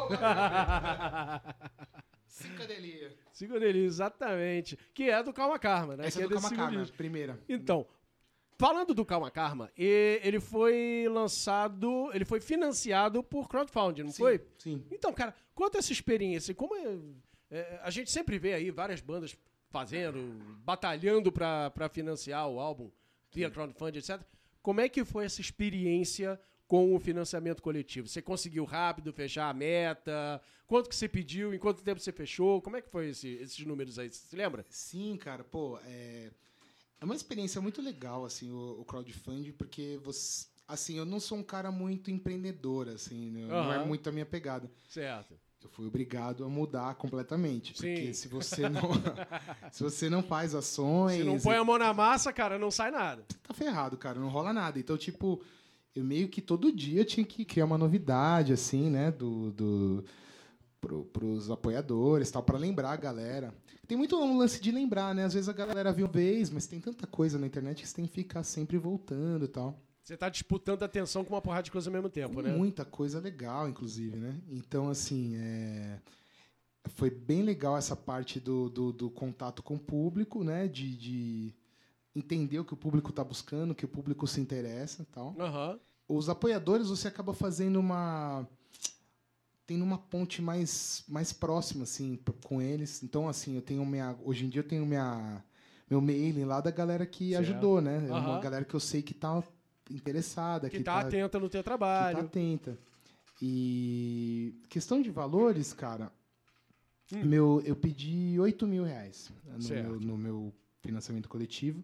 Psicodelia. 2.26 3.16
Psicodelia, 3.32 3.84
exatamente. 3.86 4.78
Que 4.94 5.10
é 5.10 5.22
do 5.22 5.34
Calma 5.34 5.60
Karma, 5.60 5.96
né? 5.98 6.08
Essa 6.08 6.20
que 6.20 6.26
é 6.26 6.28
do 6.28 6.36
desse 6.36 6.50
Calma 6.50 6.58
Karma, 6.58 6.82
disco. 6.82 6.98
primeira. 6.98 7.40
Então, 7.48 7.88
falando 8.58 8.94
do 8.94 9.06
Calma 9.06 9.32
Karma, 9.32 9.72
ele 9.76 10.40
foi 10.40 11.08
lançado, 11.10 12.12
ele 12.14 12.26
foi 12.26 12.40
financiado 12.40 13.24
por 13.24 13.48
crowdfunding, 13.50 14.04
não 14.04 14.12
Sim, 14.12 14.18
foi? 14.18 14.46
Sim. 14.58 14.86
Então, 14.92 15.14
cara, 15.14 15.36
conta 15.54 15.78
essa 15.80 15.92
experiência. 15.92 16.54
Como 16.54 16.76
é, 16.76 16.98
é, 17.50 17.80
a 17.82 17.90
gente 17.90 18.12
sempre 18.12 18.38
vê 18.38 18.54
aí 18.54 18.70
várias 18.72 19.02
bandas 19.02 19.36
fazendo, 19.70 20.20
batalhando 20.64 21.32
pra 21.32 21.90
financiar 21.92 22.48
o 22.48 22.60
álbum 22.60 22.92
via 23.32 23.50
crowdfunding, 23.50 24.00
etc. 24.00 24.22
Como 24.62 24.80
é 24.82 24.90
que 24.90 25.04
foi 25.04 25.26
essa 25.26 25.42
experiência 25.42 26.40
com 26.68 26.94
o 26.96 27.00
financiamento 27.00 27.62
coletivo? 27.62 28.08
Você 28.08 28.22
conseguiu 28.22 28.66
rápido 28.66 29.14
fechar 29.14 29.50
a 29.50 29.54
meta? 29.54 30.42
Quanto 30.68 30.90
que 30.90 30.96
você 30.96 31.08
pediu? 31.08 31.54
Em 31.54 31.60
quanto 31.60 31.82
tempo 31.82 32.00
você 32.02 32.12
fechou? 32.12 32.62
Como 32.62 32.76
é 32.76 32.82
que 32.82 32.90
foi 32.90 33.10
esse- 33.10 33.36
esses 33.36 33.66
números 33.66 33.98
aí? 33.98 34.10
Você 34.10 34.28
se 34.28 34.36
lembra? 34.36 34.66
Sim, 34.70 35.16
cara, 35.18 35.44
pô, 35.44 35.80
é, 35.86 36.30
é 37.00 37.06
uma 37.06 37.16
experiência 37.16 37.62
muito 37.62 37.82
legal, 37.82 38.26
assim, 38.26 38.52
o, 38.52 38.82
o 38.82 38.84
crowdfunding, 38.86 39.54
porque 39.54 39.98
você, 40.04 40.46
assim, 40.68 40.98
eu 40.98 41.06
não 41.06 41.20
sou 41.22 41.38
um 41.38 41.44
cara 41.44 41.72
muito 41.72 42.12
empreendedor, 42.12 42.90
assim, 42.90 43.32
né? 43.32 43.48
não 43.48 43.72
é 43.74 43.86
muito 43.86 44.10
a 44.10 44.12
minha 44.12 44.26
pegada. 44.26 44.70
Certo. 44.90 45.34
Eu 45.64 45.70
fui 45.70 45.88
obrigado 45.88 46.44
a 46.46 46.50
mudar 46.50 46.96
completamente, 46.96 47.74
porque 47.74 48.08
Sim. 48.08 48.14
se 48.14 48.28
você 48.28 48.68
não, 48.70 48.82
se 49.72 49.82
você 49.84 50.10
não 50.10 50.22
faz 50.22 50.54
ações, 50.54 51.18
Se 51.20 51.24
não 51.24 51.40
põe 51.40 51.56
a 51.56 51.64
mão 51.64 51.78
na 51.78 51.94
massa, 51.94 52.32
cara, 52.34 52.60
não 52.60 52.70
sai 52.72 52.92
nada. 52.92 53.26
tá 53.42 53.54
ferrado, 53.54 53.98
cara, 53.98 54.20
não 54.20 54.28
rola 54.30 54.52
nada. 54.54 54.78
Então, 54.80 54.98
tipo, 54.98 55.42
eu 55.98 56.04
meio 56.04 56.28
que 56.30 56.42
todo 56.42 56.72
dia 56.72 57.04
tinha 57.04 57.26
que 57.26 57.44
criar 57.44 57.66
uma 57.66 57.78
novidade, 57.78 58.54
assim, 58.54 58.90
né, 58.90 59.12
do, 59.12 59.52
do 59.52 60.06
pro, 60.80 61.06
pros 61.06 61.50
apoiadores, 61.50 62.30
tal, 62.30 62.44
para 62.44 62.58
lembrar 62.58 62.92
a 62.92 62.96
galera. 62.96 63.54
Tem 63.88 63.98
muito 63.98 64.16
um 64.16 64.38
lance 64.38 64.62
de 64.62 64.72
lembrar, 64.72 65.16
né? 65.16 65.24
Às 65.26 65.34
vezes 65.34 65.50
a 65.50 65.54
galera 65.54 65.92
viu 65.92 66.06
uma 66.06 66.12
vez, 66.12 66.50
mas 66.50 66.68
tem 66.68 66.80
tanta 66.80 67.08
coisa 67.08 67.40
na 67.40 67.48
internet 67.48 67.82
que 67.82 67.88
você 67.88 67.96
tem 67.96 68.06
que 68.06 68.14
ficar 68.14 68.44
sempre 68.44 68.78
voltando 68.78 69.46
e 69.46 69.48
tal. 69.48 69.80
Você 70.04 70.16
tá 70.16 70.30
disputando 70.30 70.84
a 70.84 70.86
atenção 70.86 71.26
com 71.26 71.34
uma 71.34 71.42
porrada 71.42 71.64
de 71.64 71.72
coisa 71.72 71.90
ao 71.90 71.94
mesmo 71.94 72.10
tempo, 72.10 72.42
né? 72.42 72.56
Muita 72.56 72.86
coisa 72.86 73.20
legal, 73.20 73.68
inclusive, 73.68 74.16
né? 74.18 74.40
Então, 74.50 74.90
assim, 74.90 75.36
é... 75.36 76.00
foi 76.90 77.10
bem 77.10 77.42
legal 77.42 77.76
essa 77.76 77.96
parte 77.96 78.40
do, 78.40 78.70
do, 78.70 78.94
do 78.94 79.10
contato 79.10 79.64
com 79.64 79.76
o 79.76 79.80
público, 79.80 80.44
né? 80.44 80.68
De, 80.68 80.96
de 80.96 81.56
entender 82.18 82.60
o 82.60 82.66
que 82.66 82.74
o 82.74 82.78
público 82.78 83.10
está 83.12 83.24
buscando, 83.24 83.72
o 83.72 83.76
que 83.76 83.86
o 83.86 83.88
público 83.88 84.26
se 84.28 84.40
interessa 84.42 85.06
tal. 85.12 85.36
Aham. 85.40 85.80
Os 86.08 86.30
apoiadores, 86.30 86.88
você 86.90 87.08
acaba 87.08 87.34
fazendo 87.34 87.80
uma... 87.80 88.48
Tendo 89.66 89.84
uma 89.84 89.98
ponte 89.98 90.42
mais, 90.42 91.04
mais 91.10 91.34
próxima, 91.34 91.84
assim, 91.84 92.18
com 92.46 92.62
eles. 92.62 93.04
Então, 93.04 93.28
assim, 93.28 93.56
eu 93.56 93.62
tenho 93.62 93.86
minha... 93.86 94.16
Hoje 94.24 94.46
em 94.46 94.50
dia 94.50 94.62
eu 94.62 94.68
tenho 94.68 94.86
minha... 94.86 95.44
Meu 95.90 96.00
mailing 96.02 96.46
lá 96.46 96.60
da 96.62 96.72
galera 96.72 97.06
que 97.06 97.32
Certo. 97.32 97.42
ajudou, 97.42 97.82
né? 97.82 98.08
É 98.10 98.14
uma 98.14 98.40
galera 98.40 98.64
que 98.66 98.74
eu 98.74 98.80
sei 98.80 99.02
que 99.02 99.14
tá 99.14 99.42
interessada, 99.92 100.70
Que, 100.70 100.78
que, 100.78 100.84
tá, 100.84 101.00
atenta 101.00 101.40
no 101.40 101.50
teu 101.50 101.60
que 101.62 101.64
tá 101.64 101.78
trabalho. 101.78 102.20
atenta. 102.20 102.78
E 103.42 104.56
questão 104.70 105.02
de 105.02 105.10
valores, 105.12 105.72
cara, 105.74 106.12
Hum. 107.14 107.24
meu, 107.24 107.62
eu 107.66 107.76
pedi 107.76 108.38
8 108.40 108.68
mil 108.68 108.84
reais 108.84 109.32
no 109.46 109.62
Certo. 109.62 109.90
meu, 109.90 110.00
no 110.00 110.18
meu 110.18 110.54
financiamento 110.82 111.30
coletivo. 111.30 111.82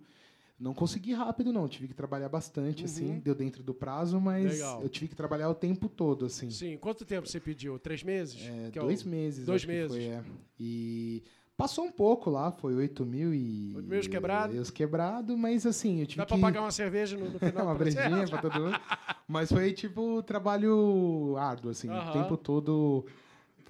Não 0.64 0.74
consegui 0.74 1.14
rápido, 1.14 1.52
não. 1.52 1.68
Tive 1.68 1.90
que 1.90 1.94
trabalhar 1.94 2.30
bastante, 2.30 2.80
Uhum. 2.80 2.86
assim. 2.86 3.20
Deu 3.20 3.36
dentro 3.36 3.62
do 3.62 3.74
prazo, 3.74 4.20
mas 4.22 4.54
Legal. 4.54 4.82
eu 4.82 4.88
tive 4.88 5.10
que 5.10 5.16
trabalhar 5.16 5.50
o 5.50 5.54
tempo 5.54 5.90
todo, 5.90 6.26
assim. 6.26 6.50
Sim. 6.50 6.78
Quanto 6.78 7.04
tempo 7.04 7.28
você 7.28 7.38
pediu? 7.40 7.78
Três 7.78 8.02
meses? 8.02 8.40
É, 8.48 8.72
Que 8.72 8.80
é 8.80 8.82
o- 8.82 8.86
dois 8.86 9.04
meses. 9.04 9.46
dois 9.46 9.66
meses. 9.66 9.92
Foi, 9.98 10.06
é. 10.06 10.24
E 10.58 11.22
passou 11.58 11.84
um 11.84 11.92
pouco 11.92 12.30
lá, 12.30 12.50
foi 12.50 12.74
8 12.76 13.06
mil 13.06 13.34
e... 13.34 13.74
Oito 13.76 13.90
mil 13.90 14.02
quebrado? 14.10 14.56
Eu 14.56 14.64
quebrado, 14.72 15.38
mas 15.38 15.66
assim, 15.66 16.00
eu 16.00 16.06
tive 16.06 16.18
Dá 16.20 16.26
que... 16.26 16.34
pra 16.34 16.42
pagar 16.42 16.62
uma 16.62 16.72
cerveja 16.72 17.18
no, 17.18 17.30
no 17.30 17.38
final? 17.40 17.66
uma 17.66 17.76
brejinha 17.76 18.26
pra 18.30 18.38
todo 18.42 18.60
mundo. 18.62 18.80
Mas 19.28 19.52
foi, 19.52 19.74
tipo, 19.74 20.24
trabalho 20.24 21.36
árduo, 21.38 21.72
assim. 21.72 21.90
O 21.90 22.12
tempo 22.14 22.38
todo 22.38 23.06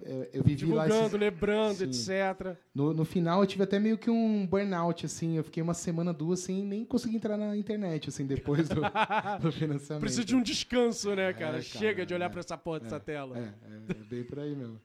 é, 0.05 0.29
eu 0.33 0.43
vivi 0.43 0.65
lá... 0.65 0.85
Divulgando, 0.85 1.17
lembrando, 1.17 1.77
Sim. 1.77 1.83
etc. 1.85 2.57
No, 2.73 2.93
no 2.93 3.05
final, 3.05 3.41
eu 3.41 3.47
tive 3.47 3.63
até 3.63 3.79
meio 3.79 3.97
que 3.97 4.09
um 4.09 4.45
burnout, 4.45 5.05
assim. 5.05 5.37
Eu 5.37 5.43
fiquei 5.43 5.61
uma 5.63 5.73
semana, 5.73 6.11
duas, 6.13 6.39
sem 6.39 6.63
nem 6.63 6.83
conseguir 6.85 7.15
entrar 7.17 7.37
na 7.37 7.55
internet, 7.57 8.09
assim, 8.09 8.25
depois 8.25 8.67
do, 8.69 8.81
do 9.41 9.51
financiamento. 9.51 10.01
Precisa 10.01 10.25
de 10.25 10.35
um 10.35 10.41
descanso, 10.41 11.09
né, 11.15 11.31
cara? 11.33 11.51
cara, 11.53 11.61
Chega 11.61 12.05
de 12.05 12.13
olhar 12.13 12.25
é, 12.25 12.29
pra 12.29 12.39
essa 12.39 12.57
porra 12.57 12.81
dessa 12.81 12.99
tela. 12.99 13.37
É, 13.37 13.41
é, 13.41 13.91
é 13.91 14.03
bem 14.03 14.23
por 14.23 14.39
aí 14.39 14.55
mesmo. 14.55 14.79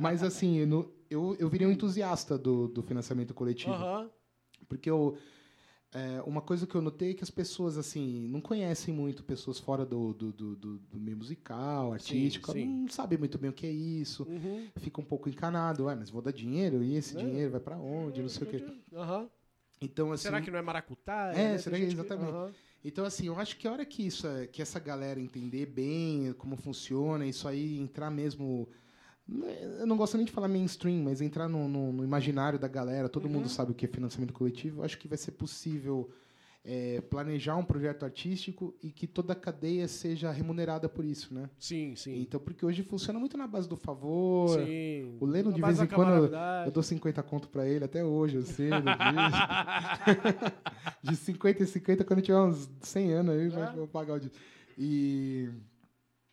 Mas, 0.00 0.22
assim, 0.22 0.64
no- 0.64 0.90
eu, 1.10 1.36
eu 1.38 1.48
virei 1.48 1.66
um 1.66 1.70
entusiasta 1.72 2.36
do, 2.38 2.68
do 2.68 2.82
financiamento 2.82 3.34
coletivo. 3.34 3.72
Aham. 3.72 4.10
Porque 4.68 4.88
eu, 4.90 5.16
é, 5.94 6.22
uma 6.22 6.40
coisa 6.40 6.66
que 6.66 6.74
eu 6.74 6.80
notei 6.82 7.10
é 7.10 7.14
que 7.14 7.22
as 7.22 7.30
pessoas 7.30 7.76
assim 7.76 8.26
não 8.28 8.40
conhecem 8.40 8.94
muito 8.94 9.22
pessoas 9.22 9.58
fora 9.58 9.84
do, 9.84 10.12
do, 10.14 10.32
do, 10.32 10.56
do- 10.56 10.78
do 10.78 10.98
meio 11.00 11.16
musical, 11.18 11.92
artístico, 11.92 12.52
sim. 12.52 12.66
não 12.82 12.88
sabem 12.88 13.18
muito 13.18 13.38
bem 13.38 13.50
o 13.50 13.52
que 13.52 13.66
é 13.66 13.70
isso, 13.70 14.24
Uhum. 14.28 14.66
fica 14.76 15.00
um 15.00 15.04
pouco 15.04 15.28
encanado, 15.28 15.84
mas 15.84 16.10
vou 16.10 16.22
dar 16.22 16.32
dinheiro 16.32 16.82
e 16.82 16.96
esse 16.96 17.16
É. 17.16 17.20
dinheiro 17.20 17.50
vai 17.52 17.60
para 17.60 17.78
onde, 17.78 18.22
não 18.22 18.28
sei 18.28 18.46
o 18.46 18.50
quê. 18.50 18.64
Aham. 18.94 19.28
Então 19.80 20.12
assim, 20.12 20.22
Será 20.24 20.40
que 20.40 20.50
não 20.50 20.58
é 20.58 20.62
maracutá? 20.62 21.32
É, 21.34 21.52
né? 21.52 21.58
será 21.58 21.76
que- 21.76 21.82
gente 21.84 21.94
exatamente. 21.94 22.30
Aham. 22.30 22.52
Então, 22.84 23.04
assim, 23.04 23.26
eu 23.26 23.38
acho 23.38 23.56
que 23.58 23.68
a 23.68 23.72
hora 23.72 23.84
que, 23.84 24.04
isso 24.04 24.26
é, 24.26 24.44
que 24.48 24.60
essa 24.60 24.80
galera 24.80 25.20
entender 25.20 25.66
bem 25.66 26.32
como 26.32 26.56
funciona, 26.56 27.24
isso 27.24 27.46
aí 27.46 27.78
entrar 27.78 28.10
mesmo. 28.10 28.68
Eu 29.78 29.86
não 29.86 29.96
gosto 29.96 30.16
nem 30.16 30.26
de 30.26 30.32
falar 30.32 30.48
mainstream, 30.48 31.02
mas 31.02 31.20
entrar 31.20 31.48
no, 31.48 31.68
no, 31.68 31.92
no 31.92 32.04
imaginário 32.04 32.58
da 32.58 32.68
galera, 32.68 33.08
todo 33.08 33.26
uhum. 33.26 33.32
mundo 33.32 33.48
sabe 33.48 33.72
o 33.72 33.74
que 33.74 33.86
é 33.86 33.88
financiamento 33.88 34.32
coletivo, 34.32 34.80
eu 34.80 34.84
acho 34.84 34.98
que 34.98 35.08
vai 35.08 35.16
ser 35.16 35.32
possível 35.32 36.10
é, 36.64 37.00
planejar 37.00 37.56
um 37.56 37.64
projeto 37.64 38.04
artístico 38.04 38.74
e 38.82 38.90
que 38.90 39.06
toda 39.06 39.32
a 39.32 39.36
cadeia 39.36 39.88
seja 39.88 40.30
remunerada 40.30 40.88
por 40.88 41.04
isso, 41.04 41.34
né? 41.34 41.50
Sim, 41.58 41.96
sim. 41.96 42.20
Então, 42.20 42.38
porque 42.38 42.64
hoje 42.64 42.84
funciona 42.84 43.18
muito 43.18 43.36
na 43.36 43.48
base 43.48 43.68
do 43.68 43.76
favor. 43.76 44.60
Sim. 44.60 45.16
O 45.20 45.26
Leno, 45.26 45.52
de 45.52 45.60
vez 45.60 45.80
em 45.80 45.86
quando, 45.86 46.30
eu 46.64 46.70
dou 46.70 46.82
50 46.82 47.22
conto 47.24 47.48
para 47.48 47.66
ele, 47.66 47.84
até 47.84 48.04
hoje, 48.04 48.36
eu 48.36 48.42
sei. 48.42 48.70
de 51.02 51.16
50 51.16 51.62
em 51.62 51.66
50, 51.66 52.04
quando 52.04 52.22
tiver 52.22 52.38
uns 52.38 52.70
100 52.80 53.12
anos 53.12 53.34
aí, 53.34 53.62
é? 53.62 53.76
vou 53.76 53.88
pagar 53.88 54.18
o... 54.18 54.30
E... 54.78 55.50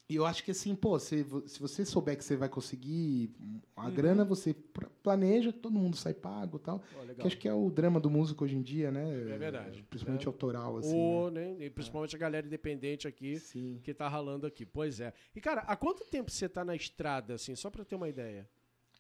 E 0.10 0.16
eu 0.16 0.26
acho 0.26 0.44
que 0.44 0.50
assim, 0.50 0.76
pô, 0.76 0.98
se, 0.98 1.24
se 1.46 1.60
você 1.60 1.86
souber 1.86 2.18
que 2.18 2.24
você 2.24 2.36
vai 2.36 2.50
conseguir 2.50 3.32
a 3.76 3.86
uhum. 3.86 3.94
grana, 3.94 4.26
você 4.26 4.56
planeja, 5.04 5.54
todo 5.54 5.78
mundo 5.78 5.96
sai 5.96 6.16
pago 6.16 6.58
e 6.58 6.60
tal. 6.60 6.82
Oh, 7.00 7.14
que 7.14 7.28
acho 7.28 7.38
que 7.38 7.48
é 7.48 7.54
o 7.54 7.70
drama 7.70 8.00
do 8.00 8.10
músico 8.10 8.44
hoje 8.44 8.56
em 8.56 8.62
dia, 8.64 8.90
né? 8.90 9.08
É 9.08 9.38
verdade. 9.38 9.84
Principalmente 9.84 10.26
é. 10.26 10.28
autoral, 10.28 10.78
assim. 10.78 10.96
O, 10.96 11.30
né? 11.30 11.54
né? 11.54 11.66
E 11.66 11.70
principalmente 11.70 12.16
é. 12.16 12.18
a 12.18 12.20
galera 12.20 12.48
independente 12.48 13.08
aqui 13.08 13.40
Sim. 13.40 13.80
que 13.84 13.94
tá 13.94 14.08
ralando 14.08 14.48
aqui. 14.48 14.66
Pois 14.66 15.00
é. 15.00 15.14
E, 15.36 15.40
cara, 15.40 15.62
há 15.62 15.76
quanto 15.76 16.04
tempo 16.06 16.32
você 16.32 16.50
tá 16.50 16.66
na 16.66 16.76
estrada, 16.76 17.36
assim, 17.36 17.56
só 17.56 17.70
pra 17.70 17.86
ter 17.86 17.94
uma 17.94 18.10
ideia? 18.10 18.50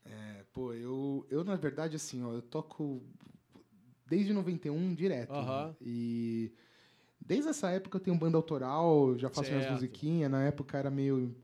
É, 0.05 0.45
pô, 0.53 0.73
eu, 0.73 1.25
eu 1.27 1.43
na 1.43 1.55
verdade, 1.55 1.95
assim, 1.95 2.23
ó, 2.23 2.33
eu 2.33 2.41
toco 2.43 3.01
desde 4.05 4.31
91 4.31 4.93
direto. 4.93 5.33
Uhum. 5.33 5.67
Né? 5.67 5.75
E 5.81 6.51
Desde 7.29 7.47
essa 7.47 7.69
época 7.69 7.97
eu 7.97 8.01
tenho 8.01 8.17
banda 8.17 8.37
autoral, 8.37 9.15
já 9.15 9.29
faço 9.29 9.47
certo. 9.49 9.59
minhas 9.59 9.71
musiquinhas. 9.73 10.31
Na 10.31 10.45
época 10.45 10.75
era 10.79 10.89
meio 10.89 11.35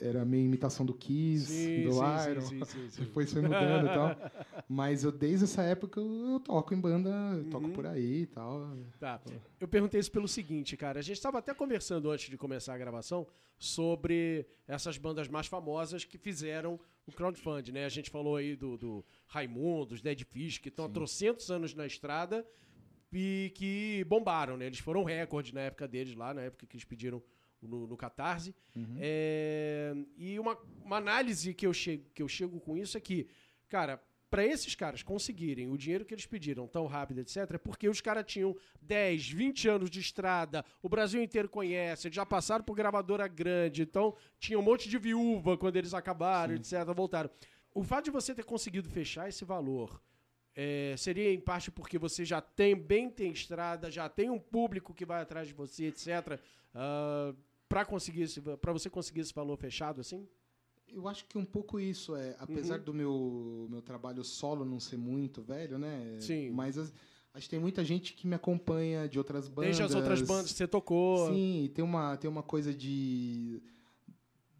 era 0.00 0.24
meio 0.24 0.44
imitação 0.44 0.84
do 0.84 0.92
Kiss, 0.92 1.46
sim, 1.46 1.84
do 1.84 1.92
sim, 1.92 2.30
Iron. 2.30 2.64
Sim, 2.66 3.04
Depois 3.04 3.32
foi 3.32 3.42
mudando 3.42 3.86
e 3.86 3.88
tal. 3.88 4.16
Mas 4.68 5.04
eu, 5.04 5.12
desde 5.12 5.44
essa 5.44 5.62
época, 5.62 6.00
eu 6.00 6.40
toco 6.40 6.74
em 6.74 6.80
banda, 6.80 7.10
uhum. 7.10 7.50
toco 7.50 7.68
por 7.68 7.86
aí 7.86 8.22
e 8.22 8.26
tal. 8.26 8.76
Tá. 8.98 9.20
Eu 9.60 9.68
perguntei 9.68 10.00
isso 10.00 10.10
pelo 10.10 10.26
seguinte, 10.26 10.76
cara. 10.76 10.98
A 10.98 11.02
gente 11.02 11.18
estava 11.18 11.38
até 11.38 11.54
conversando 11.54 12.10
antes 12.10 12.28
de 12.28 12.36
começar 12.36 12.74
a 12.74 12.78
gravação 12.78 13.24
sobre 13.56 14.44
essas 14.66 14.98
bandas 14.98 15.28
mais 15.28 15.46
famosas 15.46 16.04
que 16.04 16.18
fizeram 16.18 16.80
o 17.06 17.12
crowdfunding, 17.12 17.72
né? 17.72 17.84
A 17.84 17.90
gente 17.90 18.10
falou 18.10 18.34
aí 18.34 18.56
do, 18.56 18.76
do 18.76 19.04
Raimundo, 19.28 19.86
dos 19.86 20.00
Dead 20.00 20.24
Fish, 20.24 20.58
que 20.58 20.70
estão 20.70 20.86
há 20.86 20.88
trocentos 20.88 21.48
anos 21.48 21.74
na 21.74 21.86
estrada 21.86 22.44
e 23.12 23.52
que 23.54 24.04
bombaram, 24.04 24.56
né? 24.56 24.66
Eles 24.66 24.78
foram 24.78 25.04
recorde 25.04 25.54
na 25.54 25.62
época 25.62 25.88
deles 25.88 26.14
lá, 26.14 26.34
na 26.34 26.42
época 26.42 26.66
que 26.66 26.76
eles 26.76 26.84
pediram 26.84 27.22
no, 27.60 27.86
no 27.86 27.96
Catarse. 27.96 28.54
Uhum. 28.76 28.96
É, 28.98 29.94
e 30.16 30.38
uma, 30.38 30.56
uma 30.84 30.96
análise 30.96 31.54
que 31.54 31.66
eu, 31.66 31.72
chego, 31.72 32.04
que 32.14 32.22
eu 32.22 32.28
chego 32.28 32.60
com 32.60 32.76
isso 32.76 32.96
é 32.96 33.00
que, 33.00 33.26
cara, 33.68 34.00
para 34.30 34.44
esses 34.44 34.74
caras 34.74 35.02
conseguirem 35.02 35.70
o 35.70 35.76
dinheiro 35.76 36.04
que 36.04 36.12
eles 36.12 36.26
pediram 36.26 36.66
tão 36.66 36.86
rápido, 36.86 37.20
etc., 37.20 37.54
é 37.54 37.58
porque 37.58 37.88
os 37.88 38.00
caras 38.00 38.24
tinham 38.26 38.54
10, 38.82 39.30
20 39.30 39.68
anos 39.68 39.90
de 39.90 40.00
estrada, 40.00 40.64
o 40.82 40.88
Brasil 40.88 41.22
inteiro 41.22 41.48
conhece, 41.48 42.08
eles 42.08 42.16
já 42.16 42.26
passaram 42.26 42.62
por 42.62 42.74
gravadora 42.74 43.26
grande, 43.26 43.82
então 43.82 44.14
tinha 44.38 44.58
um 44.58 44.62
monte 44.62 44.88
de 44.88 44.98
viúva 44.98 45.56
quando 45.56 45.76
eles 45.76 45.94
acabaram, 45.94 46.62
Sim. 46.62 46.76
etc., 46.76 46.94
voltaram. 46.94 47.30
O 47.74 47.82
fato 47.82 48.06
de 48.06 48.10
você 48.10 48.34
ter 48.34 48.44
conseguido 48.44 48.88
fechar 48.88 49.28
esse 49.28 49.44
valor 49.44 50.02
é, 50.60 50.96
seria 50.96 51.32
em 51.32 51.38
parte 51.38 51.70
porque 51.70 51.96
você 51.96 52.24
já 52.24 52.40
tem 52.40 52.74
bem 52.74 53.08
tem 53.08 53.30
estrada, 53.30 53.88
já 53.92 54.08
tem 54.08 54.28
um 54.28 54.40
público 54.40 54.92
que 54.92 55.06
vai 55.06 55.22
atrás 55.22 55.46
de 55.46 55.54
você, 55.54 55.84
etc. 55.84 56.40
Uh, 56.74 57.36
para 57.68 57.84
conseguir 57.84 58.26
para 58.60 58.72
você 58.72 58.90
conseguir 58.90 59.20
esse 59.20 59.32
valor 59.32 59.56
fechado 59.56 60.00
assim? 60.00 60.26
Eu 60.88 61.06
acho 61.06 61.26
que 61.26 61.38
um 61.38 61.44
pouco 61.44 61.78
isso 61.78 62.16
é, 62.16 62.34
apesar 62.40 62.78
uhum. 62.78 62.84
do 62.86 62.92
meu 62.92 63.68
meu 63.70 63.80
trabalho 63.80 64.24
solo 64.24 64.64
não 64.64 64.80
ser 64.80 64.96
muito 64.96 65.42
velho, 65.42 65.78
né? 65.78 66.16
Sim. 66.18 66.50
Mas 66.50 66.76
as, 66.76 66.92
acho 67.32 67.44
que 67.44 67.50
tem 67.50 67.60
muita 67.60 67.84
gente 67.84 68.14
que 68.14 68.26
me 68.26 68.34
acompanha 68.34 69.08
de 69.08 69.16
outras 69.16 69.46
bandas. 69.46 69.76
Desde 69.76 69.82
as 69.84 69.94
outras 69.94 70.22
bandas 70.22 70.50
que 70.50 70.58
você 70.58 70.66
tocou. 70.66 71.32
Sim, 71.32 71.70
tem 71.72 71.84
uma 71.84 72.16
tem 72.16 72.28
uma 72.28 72.42
coisa 72.42 72.74
de 72.74 73.62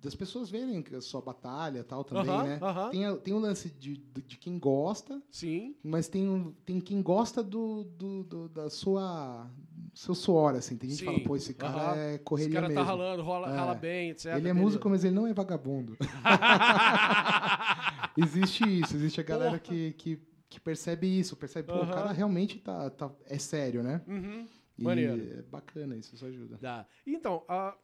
das 0.00 0.14
pessoas 0.14 0.48
verem 0.48 0.84
a 0.96 1.00
sua 1.00 1.20
batalha 1.20 1.82
tal 1.82 2.04
também, 2.04 2.30
uh 2.30 2.38
-huh, 2.38 2.44
né? 2.44 2.56
Uh 2.56 2.60
-huh. 2.60 2.90
Tem, 2.90 3.16
tem 3.16 3.34
o 3.34 3.38
lance 3.38 3.68
de, 3.70 3.96
de, 3.96 4.22
de, 4.22 4.38
quem 4.38 4.58
gosta, 4.58 5.20
sim, 5.30 5.76
mas 5.82 6.08
tem, 6.08 6.54
tem 6.64 6.80
quem 6.80 7.02
gosta 7.02 7.42
do, 7.42 7.84
do, 7.84 8.22
do 8.22 8.48
da 8.48 8.70
sua 8.70 9.50
seu 9.94 10.14
suor, 10.14 10.54
assim. 10.54 10.76
Tem 10.76 10.88
gente 10.88 11.00
sim. 11.00 11.06
que 11.06 11.12
fala, 11.12 11.24
pô, 11.24 11.36
esse 11.36 11.54
cara 11.54 11.76
uh 11.76 11.96
-huh. 11.96 12.14
é 12.14 12.18
correria 12.18 12.50
Esse 12.50 12.54
cara 12.54 12.68
mesmo. 12.68 12.84
tá 12.84 12.88
ralando, 12.88 13.22
rola, 13.22 13.48
é. 13.48 13.56
rala 13.56 13.74
bem, 13.74 14.10
etc. 14.10 14.36
Ele 14.36 14.48
é 14.48 14.52
músico, 14.52 14.88
mas 14.88 15.04
ele 15.04 15.14
não 15.14 15.26
é 15.26 15.34
vagabundo. 15.34 15.96
existe 18.16 18.80
isso, 18.80 18.94
existe 18.94 19.20
a 19.20 19.24
galera 19.24 19.58
que, 19.58 19.92
que, 19.94 20.20
que, 20.48 20.60
percebe 20.60 21.06
isso, 21.06 21.36
percebe, 21.36 21.68
pô, 21.68 21.82
o 21.82 21.88
cara 21.88 22.12
realmente 22.12 22.58
tá, 22.58 22.88
tá, 22.90 23.10
é 23.26 23.38
sério, 23.38 23.82
né? 23.82 24.00
Uhum. 24.06 24.46
E 24.78 24.84
Maneiro. 24.84 25.40
é 25.40 25.42
bacana 25.42 25.96
isso, 25.96 26.14
isso 26.14 26.24
ajuda. 26.24 26.56
Dá. 26.60 26.86
Então, 27.04 27.42
a 27.48 27.76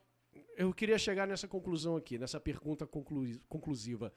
eu 0.56 0.72
queria 0.72 0.98
chegar 0.98 1.26
nessa 1.26 1.48
conclusão 1.48 1.96
aqui, 1.96 2.18
nessa 2.18 2.40
pergunta 2.40 2.86
conclu 2.86 3.24
conclusiva. 3.48 4.12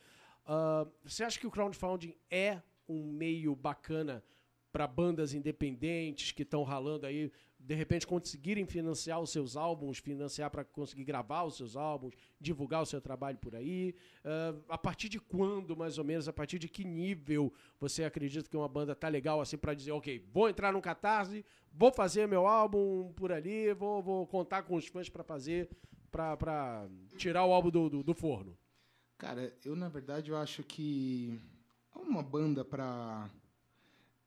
Uh, 0.45 0.89
você 1.03 1.23
acha 1.23 1.39
que 1.39 1.47
o 1.47 1.51
crowdfunding 1.51 2.15
é 2.29 2.61
um 2.87 3.03
meio 3.11 3.55
bacana 3.55 4.23
para 4.71 4.85
bandas 4.85 5.33
independentes 5.33 6.31
que 6.31 6.43
estão 6.43 6.63
ralando 6.63 7.05
aí, 7.05 7.31
de 7.59 7.73
repente 7.73 8.05
conseguirem 8.05 8.65
financiar 8.65 9.19
os 9.19 9.31
seus 9.31 9.57
álbuns, 9.57 9.97
financiar 9.97 10.51
para 10.51 10.63
conseguir 10.63 11.03
gravar 11.03 11.43
os 11.43 11.57
seus 11.57 11.75
álbuns, 11.75 12.13
divulgar 12.39 12.81
o 12.81 12.85
seu 12.85 13.01
trabalho 13.01 13.37
por 13.39 13.55
aí? 13.55 13.95
Uh, 14.23 14.63
a 14.69 14.77
partir 14.77 15.09
de 15.09 15.19
quando, 15.19 15.75
mais 15.75 15.97
ou 15.97 16.03
menos, 16.03 16.27
a 16.27 16.33
partir 16.33 16.59
de 16.59 16.69
que 16.69 16.85
nível 16.85 17.51
você 17.79 18.03
acredita 18.03 18.47
que 18.47 18.55
uma 18.55 18.67
banda 18.69 18.95
tá 18.95 19.07
legal 19.07 19.41
assim 19.41 19.57
para 19.57 19.73
dizer, 19.73 19.91
ok, 19.91 20.23
vou 20.31 20.47
entrar 20.47 20.71
no 20.71 20.81
Catarse, 20.81 21.43
vou 21.73 21.91
fazer 21.91 22.27
meu 22.27 22.45
álbum 22.45 23.11
por 23.13 23.31
ali, 23.31 23.73
vou, 23.73 24.01
vou 24.03 24.27
contar 24.27 24.63
com 24.63 24.75
os 24.75 24.85
fãs 24.85 25.09
para 25.09 25.23
fazer 25.23 25.69
pra, 26.11 26.35
pra 26.37 26.87
tirar 27.17 27.45
o 27.45 27.53
álbum 27.53 27.69
do, 27.69 27.89
do, 27.89 28.03
do, 28.03 28.13
forno? 28.13 28.57
Cara, 29.17 29.53
eu 29.65 29.75
na 29.75 29.89
verdade 29.89 30.31
eu 30.31 30.37
acho 30.37 30.63
que 30.63 31.39
uma 31.95 32.21
banda 32.21 32.63
pra 32.63 33.29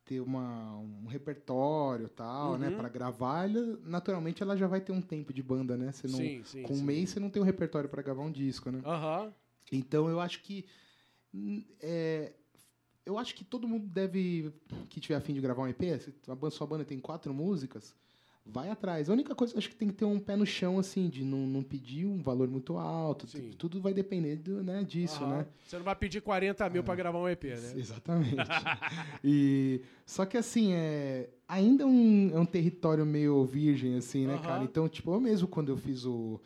ter 0.05 0.21
uma, 0.21 0.77
um 0.77 1.07
repertório 1.07 2.09
tal, 2.09 2.59
né, 2.59 2.67
uhum. 2.67 2.73
né, 2.73 2.77
para 2.77 2.89
gravar, 2.89 3.49
ela, 3.49 3.79
naturalmente 3.85 4.43
ela 4.43 4.57
já 4.57 4.67
vai 4.67 4.81
ter 4.81 4.91
um 4.91 5.01
tempo 5.01 5.33
de 5.33 5.43
banda, 5.43 5.77
né? 5.77 5.93
Você 5.93 6.09
não, 6.09 6.19
sim, 6.19 6.43
sim, 6.45 6.63
com 6.63 6.75
sim. 6.75 6.81
um 6.81 6.85
mês 6.85 7.11
você 7.11 7.21
não 7.21 7.31
tem 7.31 7.41
um 7.41 7.45
repertório 7.45 7.89
para 7.89 8.03
gravar 8.03 8.23
um 8.23 8.33
disco, 8.33 8.71
né? 8.71 8.83
Uhum. 8.85 9.33
Então 9.71 10.09
eu 10.09 10.19
acho 10.19 10.43
que 10.43 10.67
é, 11.81 12.33
eu 13.07 13.19
acho 13.19 13.35
que 13.35 13.45
todo 13.45 13.69
mundo 13.69 13.87
deve 13.87 14.53
que 14.89 15.01
tiver 15.01 15.15
afim 15.15 15.33
de 15.33 15.41
gravar 15.41 15.63
um 15.63 15.69
EP, 15.69 15.81
a 16.27 16.51
sua 16.51 16.67
banda 16.67 16.85
tem 16.85 16.99
quatro 16.99 17.33
músicas, 17.33 17.95
vai 18.45 18.71
atrás. 18.71 19.09
A 19.09 19.13
única 19.13 19.35
coisa, 19.35 19.57
acho 19.57 19.69
que 19.69 19.77
tem 19.77 19.89
que 19.89 19.95
ter 19.95 20.05
um 20.05 20.19
pé 20.19 20.37
no 20.37 20.47
chão, 20.47 20.79
assim, 20.79 21.09
de 21.09 21.25
não, 21.25 21.47
não 21.47 21.63
pedir 21.63 22.07
um 22.07 22.21
valor 22.21 22.49
muito 22.49 22.77
alto. 22.77 23.27
Sim. 23.27 23.51
Tudo 23.57 23.81
vai 23.81 23.95
depender 23.95 24.37
do, 24.37 24.63
né, 24.63 24.83
disso, 24.83 25.23
Aham. 25.23 25.39
né? 25.39 25.47
Você 25.67 25.77
não 25.77 25.85
vai 25.85 25.95
pedir 25.95 26.21
40 26.21 26.69
mil 26.71 26.81
ah, 26.81 26.85
para 26.85 26.95
gravar 26.95 27.19
um 27.19 27.29
EP, 27.29 27.45
né? 27.45 27.73
Exatamente. 27.77 28.37
e, 29.23 29.83
só 30.05 30.25
que, 30.25 30.37
assim, 30.37 30.73
é, 30.73 31.31
ainda 31.47 31.87
um, 31.87 32.31
é 32.35 32.39
um 32.39 32.47
território 32.47 33.05
meio 33.07 33.45
virgem, 33.45 33.97
assim, 33.97 34.27
né, 34.27 34.39
cara? 34.39 34.65
Então, 34.65 34.89
tipo, 34.89 35.13
eu 35.13 35.21
mesmo, 35.21 35.47
quando 35.47 35.71
eu 35.71 35.77
fiz 35.77 36.05
o, 36.05 36.41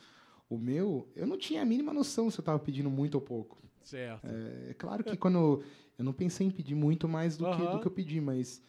o 0.48 0.58
meu, 0.58 1.08
eu 1.16 1.26
não 1.26 1.38
tinha 1.38 1.62
a 1.62 1.64
mínima 1.64 1.92
noção 1.92 2.30
se 2.30 2.38
eu 2.38 2.44
tava 2.44 2.58
pedindo 2.58 2.90
muito 2.90 3.14
ou 3.14 3.20
pouco. 3.20 3.62
Certo. 3.82 4.26
É, 4.26 4.70
é 4.70 4.74
claro 4.74 5.02
que 5.04 5.16
quando... 5.16 5.62
Eu 5.96 6.04
não 6.04 6.12
pensei 6.12 6.44
em 6.44 6.50
pedir 6.50 6.74
muito 6.74 7.08
mais 7.08 7.36
do, 7.36 7.48
que, 7.52 7.62
do 7.62 7.78
que 7.78 7.86
eu 7.86 7.90
pedi, 7.90 8.20
mas 8.20 8.60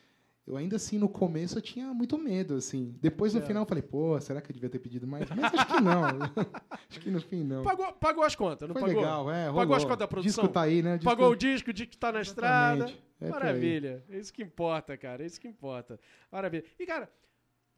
eu 0.48 0.56
ainda 0.56 0.76
assim, 0.76 1.00
no 1.00 1.10
começo, 1.10 1.58
eu 1.58 1.62
tinha 1.62 1.92
muito 1.94 2.18
medo, 2.18 2.56
assim. 2.56 2.96
Depois, 3.02 3.34
no 3.34 3.40
é. 3.40 3.46
final, 3.46 3.64
eu 3.64 3.68
falei, 3.68 3.82
pô, 3.82 4.20
será 4.22 4.40
que 4.42 4.52
eu 4.52 4.54
devia 4.54 4.70
ter 4.70 4.78
pedido 4.78 5.08
mais? 5.08 5.28
Mas 5.30 5.54
acho 5.54 5.68
que 5.68 5.82
não. 5.82 6.04
acho 6.90 7.00
que 7.00 7.10
no 7.10 7.20
fim, 7.20 7.44
não. 7.44 7.64
Pagou, 7.64 7.94
pagou 7.94 8.24
as 8.24 8.36
contas, 8.36 8.68
não 8.68 8.74
Foi 8.74 8.84
pagou? 8.84 9.02
legal, 9.02 9.32
é. 9.32 9.48
Rolou. 9.48 9.62
Pagou 9.62 9.76
as 9.76 9.84
contas 9.84 10.00
da 10.00 10.08
produção? 10.08 10.44
O 10.44 10.48
disco 10.48 10.54
tá 10.54 10.62
aí, 10.62 10.84
né? 10.84 10.96
O 10.96 10.98
disco... 11.00 11.10
Pagou 11.10 11.32
o 11.32 11.36
disco, 11.36 11.70
o 11.72 11.74
disco 11.74 11.98
tá 11.98 12.12
na 12.12 12.20
Exatamente. 12.20 12.92
estrada. 12.92 13.06
É 13.20 13.30
Maravilha. 13.30 14.04
É 14.10 14.20
isso 14.20 14.32
que 14.32 14.44
importa, 14.44 14.96
cara. 14.96 15.24
É 15.24 15.26
isso 15.26 15.42
que 15.42 15.48
importa. 15.48 16.00
Maravilha. 16.32 16.64
E, 16.78 16.86
cara, 16.86 17.10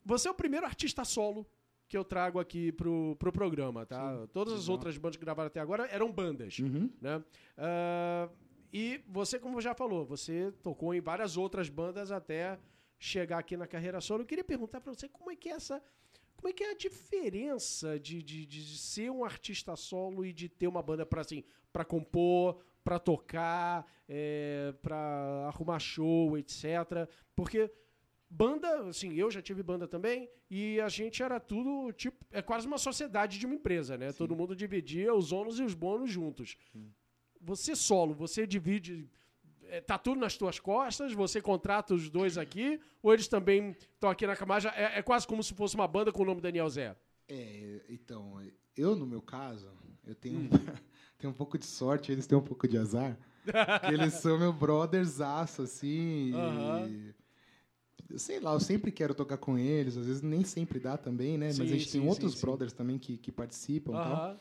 você 0.04 0.28
é 0.28 0.32
o 0.32 0.34
primeiro 0.34 0.66
artista 0.66 1.06
solo 1.06 1.48
que 1.88 1.98
eu 1.98 2.04
trago 2.04 2.38
aqui 2.38 2.72
pro, 2.74 3.16
pro 3.18 3.32
programa, 3.32 3.86
tá? 3.86 4.18
Sim, 4.18 4.28
Todas 4.34 4.54
as 4.54 4.68
outras 4.68 4.98
bandas 4.98 5.16
que 5.16 5.24
gravaram 5.24 5.48
até 5.48 5.62
agora 5.62 5.88
eram 5.90 6.12
bandas, 6.12 6.60
uhum. 6.60 6.90
né? 7.02 7.24
Uh, 7.58 8.30
e 8.72 9.02
você, 9.08 9.40
como 9.40 9.62
já 9.62 9.74
falou, 9.74 10.06
você 10.06 10.52
tocou 10.64 10.94
em 10.94 11.02
várias 11.02 11.38
outras 11.38 11.70
bandas 11.70 12.12
até 12.12 12.60
chegar 13.00 13.40
aqui 13.40 13.56
na 13.56 13.68
carreira 13.68 14.02
solo. 14.02 14.24
Eu 14.24 14.28
queria 14.28 14.44
perguntar 14.44 14.82
para 14.82 14.94
você 14.94 15.08
como 15.08 15.32
é 15.32 15.36
que 15.36 15.50
é 15.50 15.54
essa. 15.54 15.82
Como 16.36 16.50
é 16.50 16.54
que 16.54 16.64
é 16.64 16.72
a 16.72 16.76
diferença 16.76 18.00
de, 18.00 18.22
de, 18.22 18.46
de 18.46 18.78
ser 18.78 19.10
um 19.10 19.24
artista 19.24 19.76
solo 19.76 20.26
e 20.26 20.32
de 20.32 20.48
ter 20.48 20.68
uma 20.68 20.84
banda 20.84 21.06
para 21.06 21.22
assim, 21.22 21.44
para 21.74 21.84
compor, 21.84 22.60
para 22.84 23.00
tocar, 23.00 23.86
é, 24.08 24.74
para 24.82 25.48
arrumar 25.48 25.80
show, 25.80 26.38
etc. 26.38 27.10
Porque 27.36 27.72
banda, 28.30 28.88
assim, 28.88 29.14
eu 29.14 29.32
já 29.32 29.42
tive 29.42 29.64
banda 29.64 29.88
também, 29.88 30.30
e 30.50 30.80
a 30.80 30.90
gente 30.90 31.24
era 31.24 31.40
tudo, 31.40 31.92
tipo, 31.94 32.26
é 32.32 32.42
quase 32.42 32.68
uma 32.68 32.78
sociedade 32.78 33.40
de 33.40 33.46
uma 33.46 33.56
empresa, 33.56 33.98
né? 33.98 34.12
Sim. 34.12 34.18
Todo 34.18 34.36
mundo 34.36 34.56
dividia 34.56 35.14
os 35.14 35.32
ônus 35.32 35.60
e 35.60 35.64
os 35.64 35.74
bônus 35.74 36.10
juntos. 36.10 36.58
Sim. 36.72 36.94
Você 37.48 37.78
solo, 37.78 38.14
você 38.14 38.46
divide 38.46 39.10
é, 39.70 39.80
tá 39.80 39.98
tudo 39.98 40.20
nas 40.20 40.36
tuas 40.36 40.60
costas, 40.60 41.14
você 41.14 41.42
contrata 41.42 41.94
os 41.94 42.10
dois 42.10 42.38
aqui, 42.38 42.78
ou 43.02 43.14
eles 43.14 43.30
também 43.30 43.72
estão 43.94 44.10
aqui 44.10 44.28
na 44.28 44.36
camada? 44.36 44.68
É, 44.76 45.00
é, 45.00 45.02
quase 45.02 45.26
como 45.26 45.42
se 45.42 45.54
fosse 45.54 45.74
uma 45.76 45.88
banda 45.88 46.12
com 46.12 46.24
o 46.24 46.26
nome 46.26 46.42
Daniel 46.42 46.70
Zé. 46.70 46.94
É, 47.30 47.86
então, 47.88 48.42
eu 48.76 48.98
no 48.98 49.06
meu 49.06 49.22
caso, 49.22 49.70
eu 50.06 50.14
tenho, 50.14 50.40
hum. 50.40 50.50
tenho 51.18 51.32
um 51.32 51.36
pouco 51.36 51.58
de 51.58 51.66
sorte, 51.66 52.12
eles 52.12 52.28
têm 52.28 52.38
um 52.38 52.44
pouco 52.44 52.68
de 52.68 52.78
azar. 52.78 53.18
eles 53.90 54.16
são 54.16 54.38
meu 54.38 54.52
brothers 54.52 55.22
aço, 55.22 55.62
assim. 55.62 56.34
E, 56.90 57.16
sei 58.18 58.42
lá, 58.42 58.52
eu 58.52 58.60
sempre 58.60 58.92
quero 58.92 59.16
tocar 59.16 59.38
com 59.38 59.58
eles, 59.58 59.96
às 59.96 60.06
vezes 60.06 60.22
nem 60.22 60.44
sempre 60.44 60.82
dá 60.82 60.98
também, 60.98 61.38
né? 61.38 61.54
Sim, 61.54 61.60
Mas 61.60 61.72
a 61.72 61.74
gente 61.76 61.90
sim, 61.90 62.00
tem 62.00 62.10
outros 62.10 62.34
sim, 62.34 62.42
brothers 62.42 62.74
também 62.74 63.00
que, 63.00 63.18
que 63.18 63.32
participam 63.32 63.92
e 63.92 63.96
tal. 63.96 64.38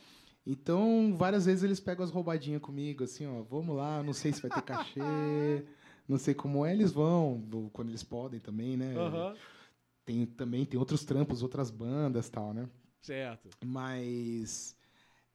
Então, 0.47 1.13
várias 1.17 1.47
vezes 1.47 1.65
eles 1.65 1.81
pegam 1.81 2.05
as 2.05 2.11
roubadinhas 2.11 2.63
comigo, 2.63 3.03
assim, 3.03 3.27
ó, 3.27 3.43
vamos 3.43 3.77
lá, 3.77 4.01
não 4.03 4.13
sei 4.13 4.33
se 4.33 4.41
vai 4.41 4.51
ter 4.51 4.63
cachê, 4.63 5.01
não 6.09 6.19
sei 6.19 6.35
como 6.35 6.65
é, 6.65 6.73
eles 6.73 6.93
vão, 6.93 7.43
quando 7.73 7.89
eles 7.89 8.05
podem 8.05 8.39
também, 8.39 8.77
né? 8.77 8.95
Uhum. 8.97 9.35
Tem, 10.05 10.25
também 10.25 10.65
tem 10.65 10.79
outros 10.79 11.05
trampos, 11.05 11.43
outras 11.43 11.69
bandas 11.69 12.29
tal, 12.29 12.55
né? 12.55 12.69
Certo. 13.03 13.51
Mas 13.65 14.77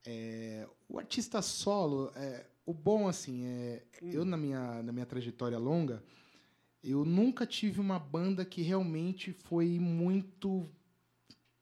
é, 0.06 0.66
o 0.88 0.98
artista 0.98 1.42
solo, 1.42 2.10
é, 2.16 2.46
o 2.64 2.72
bom, 2.72 3.06
assim, 3.06 3.44
é, 3.44 3.82
hum. 4.02 4.10
eu 4.10 4.24
na 4.24 4.38
minha, 4.38 4.82
na 4.82 4.92
minha 4.92 5.04
trajetória 5.04 5.58
longa, 5.58 6.02
eu 6.82 7.04
nunca 7.04 7.46
tive 7.46 7.80
uma 7.80 7.98
banda 7.98 8.46
que 8.46 8.62
realmente 8.62 9.30
foi 9.32 9.78
muito 9.78 10.66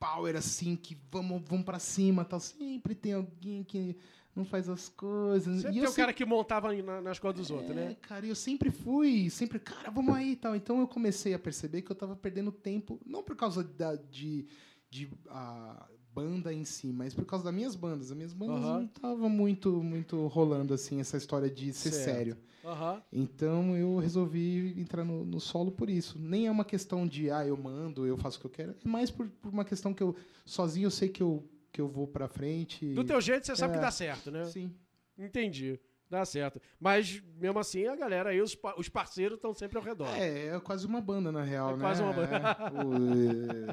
power 0.00 0.34
assim, 0.34 0.74
que 0.74 0.96
vamos, 1.12 1.42
vamos 1.46 1.64
para 1.64 1.78
cima, 1.78 2.24
tal. 2.24 2.40
Sempre 2.40 2.94
tem 2.94 3.12
alguém 3.12 3.62
que 3.62 3.94
não 4.34 4.44
faz 4.44 4.68
as 4.68 4.88
coisas. 4.88 5.60
Sempre 5.60 5.70
e 5.70 5.74
tem 5.74 5.82
o 5.82 5.86
sempre... 5.86 6.00
cara 6.02 6.12
que 6.14 6.24
montava 6.24 6.72
na, 6.72 7.00
nas 7.02 7.18
coisas 7.18 7.38
dos 7.38 7.50
é, 7.50 7.54
outros, 7.54 7.76
né? 7.76 7.96
Cara, 8.00 8.26
eu 8.26 8.34
sempre 8.34 8.70
fui, 8.70 9.28
sempre, 9.28 9.58
cara, 9.58 9.90
vamos 9.90 10.14
aí 10.14 10.32
e 10.32 10.36
tal. 10.36 10.56
Então 10.56 10.80
eu 10.80 10.88
comecei 10.88 11.34
a 11.34 11.38
perceber 11.38 11.82
que 11.82 11.92
eu 11.92 11.96
tava 11.96 12.16
perdendo 12.16 12.50
tempo, 12.50 12.98
não 13.04 13.22
por 13.22 13.36
causa 13.36 13.62
da, 13.62 13.94
de, 13.96 14.46
de 14.88 15.10
a 15.28 15.86
banda 16.14 16.52
em 16.52 16.64
si, 16.64 16.92
mas 16.92 17.14
por 17.14 17.24
causa 17.24 17.44
das 17.44 17.54
minhas 17.54 17.76
bandas. 17.76 18.10
As 18.10 18.16
minhas 18.16 18.32
bandas 18.32 18.64
uhum. 18.64 18.80
não 18.80 18.86
tava 18.86 19.28
muito, 19.28 19.82
muito 19.82 20.26
rolando 20.28 20.72
assim, 20.72 20.98
essa 20.98 21.16
história 21.16 21.50
de 21.50 21.72
ser 21.72 21.92
certo. 21.92 22.04
sério. 22.04 22.36
Uhum. 22.62 23.02
Então 23.12 23.76
eu 23.76 23.98
resolvi 23.98 24.74
entrar 24.78 25.04
no, 25.04 25.24
no, 25.24 25.40
solo 25.40 25.70
por 25.70 25.88
isso. 25.88 26.18
Nem 26.18 26.46
é 26.46 26.50
uma 26.50 26.64
questão 26.64 27.06
de, 27.06 27.30
ah, 27.30 27.46
eu 27.46 27.56
mando, 27.56 28.06
eu 28.06 28.16
faço 28.16 28.38
o 28.38 28.40
que 28.40 28.46
eu 28.46 28.50
quero. 28.50 28.74
É 28.84 28.88
mais 28.88 29.10
por, 29.10 29.28
por 29.28 29.52
uma 29.52 29.64
questão 29.64 29.94
que 29.94 30.02
eu, 30.02 30.14
sozinho, 30.44 30.86
eu 30.86 30.90
sei 30.90 31.08
que 31.08 31.22
eu, 31.22 31.48
que 31.72 31.80
eu 31.80 31.88
vou 31.88 32.06
pra 32.06 32.28
frente. 32.28 32.94
Do 32.94 33.04
teu 33.04 33.20
jeito, 33.20 33.46
você 33.46 33.52
é, 33.52 33.56
sabe 33.56 33.74
que 33.74 33.80
dá 33.80 33.90
certo, 33.90 34.30
né? 34.30 34.44
Sim. 34.44 34.74
Entendi. 35.18 35.78
Dá 36.10 36.24
certo. 36.24 36.60
Mas, 36.80 37.22
mesmo 37.38 37.60
assim, 37.60 37.86
a 37.86 37.94
galera 37.94 38.30
aí, 38.30 38.40
os, 38.40 38.58
os 38.76 38.88
parceiros 38.88 39.36
estão 39.36 39.54
sempre 39.54 39.78
ao 39.78 39.84
redor. 39.84 40.08
É, 40.08 40.48
é 40.48 40.60
quase 40.60 40.84
uma 40.84 41.00
banda, 41.00 41.30
na 41.30 41.44
real, 41.44 41.70
é 41.70 41.72
né? 41.74 41.80
quase 41.80 42.02
uma 42.02 42.12
banda. 42.12 42.30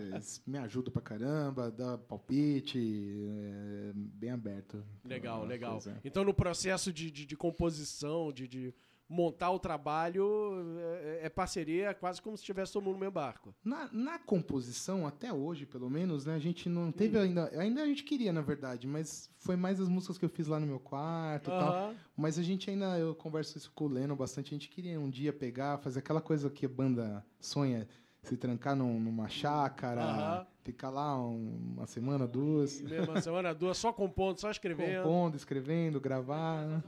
É, 0.08 0.20
me 0.46 0.58
ajuda 0.60 0.92
pra 0.92 1.02
caramba, 1.02 1.72
dá 1.72 1.98
palpite, 1.98 2.78
é, 2.78 3.92
bem 3.96 4.30
aberto. 4.30 4.84
Legal, 5.04 5.46
legal. 5.46 5.74
Coisa. 5.74 6.00
Então, 6.04 6.24
no 6.24 6.34
processo 6.34 6.94
de, 6.94 7.10
de, 7.10 7.26
de 7.26 7.36
composição, 7.36 8.32
de, 8.32 8.48
de 8.48 8.74
montar 9.10 9.52
o 9.52 9.60
trabalho 9.60 10.54
é, 10.80 11.22
é, 11.24 11.30
parceria, 11.30 11.90
é 11.90 11.94
quase 11.94 12.22
como 12.22 12.36
se 12.36 12.42
estivesse 12.42 12.74
todo 12.74 12.84
mundo 12.84 12.96
no 12.96 13.00
mesmo 13.00 13.14
barco. 13.14 13.56
Na, 13.64 13.90
na 13.92 14.20
composição, 14.20 15.08
até 15.08 15.32
hoje, 15.32 15.66
pelo 15.66 15.90
menos, 15.90 16.26
né, 16.26 16.36
a 16.36 16.40
gente 16.40 16.68
não 16.68 16.92
teve 16.92 17.18
hum. 17.18 17.22
ainda. 17.22 17.50
Ainda 17.58 17.82
a 17.84 17.86
gente 17.86 18.04
queria, 18.04 18.34
na 18.34 18.42
verdade, 18.42 18.86
mas 18.86 19.30
foi 19.40 19.56
mais 19.56 19.80
as 19.80 19.88
músicas 19.88 20.18
que 20.18 20.26
eu 20.26 20.30
fiz 20.30 20.48
lá 20.48 20.60
no 20.60 20.68
meu 20.68 20.80
quarto 20.80 21.50
uh 21.50 21.54
-huh. 21.54 21.60
tal. 21.60 21.94
Mas 22.16 22.38
a 22.38 22.44
gente 22.44 22.70
ainda, 22.70 22.98
eu 22.98 23.16
converso 23.16 23.58
isso 23.58 23.72
com 23.74 23.86
o 23.86 23.88
Leno 23.88 24.16
bastante, 24.16 24.54
a 24.54 24.58
gente 24.58 24.70
queria 24.70 25.00
um 25.00 25.10
dia 25.10 25.32
pegar, 25.32 25.78
fazer 25.78 26.00
aquela 26.00 26.22
coisa 26.22 26.50
que 26.50 26.66
a 26.66 26.70
banda 26.70 27.26
sonha, 27.40 27.88
se 28.24 28.36
trancar 28.36 28.76
num, 28.76 29.00
numa 29.00 29.30
chácara, 29.30 30.02
uh 30.02 30.44
-huh. 30.44 30.48
ficar 30.64 30.90
lá 30.90 31.18
uma 31.18 31.88
semana, 31.88 32.28
duas. 32.28 32.82
Uma 32.82 33.22
semana, 33.22 33.54
duas, 33.54 33.78
só 33.78 33.94
compondo, 33.94 34.40
só 34.40 34.52
escrevendo. 34.52 35.04
Compondo, 35.04 35.36
escrevendo, 35.36 36.02
gravar. 36.02 36.84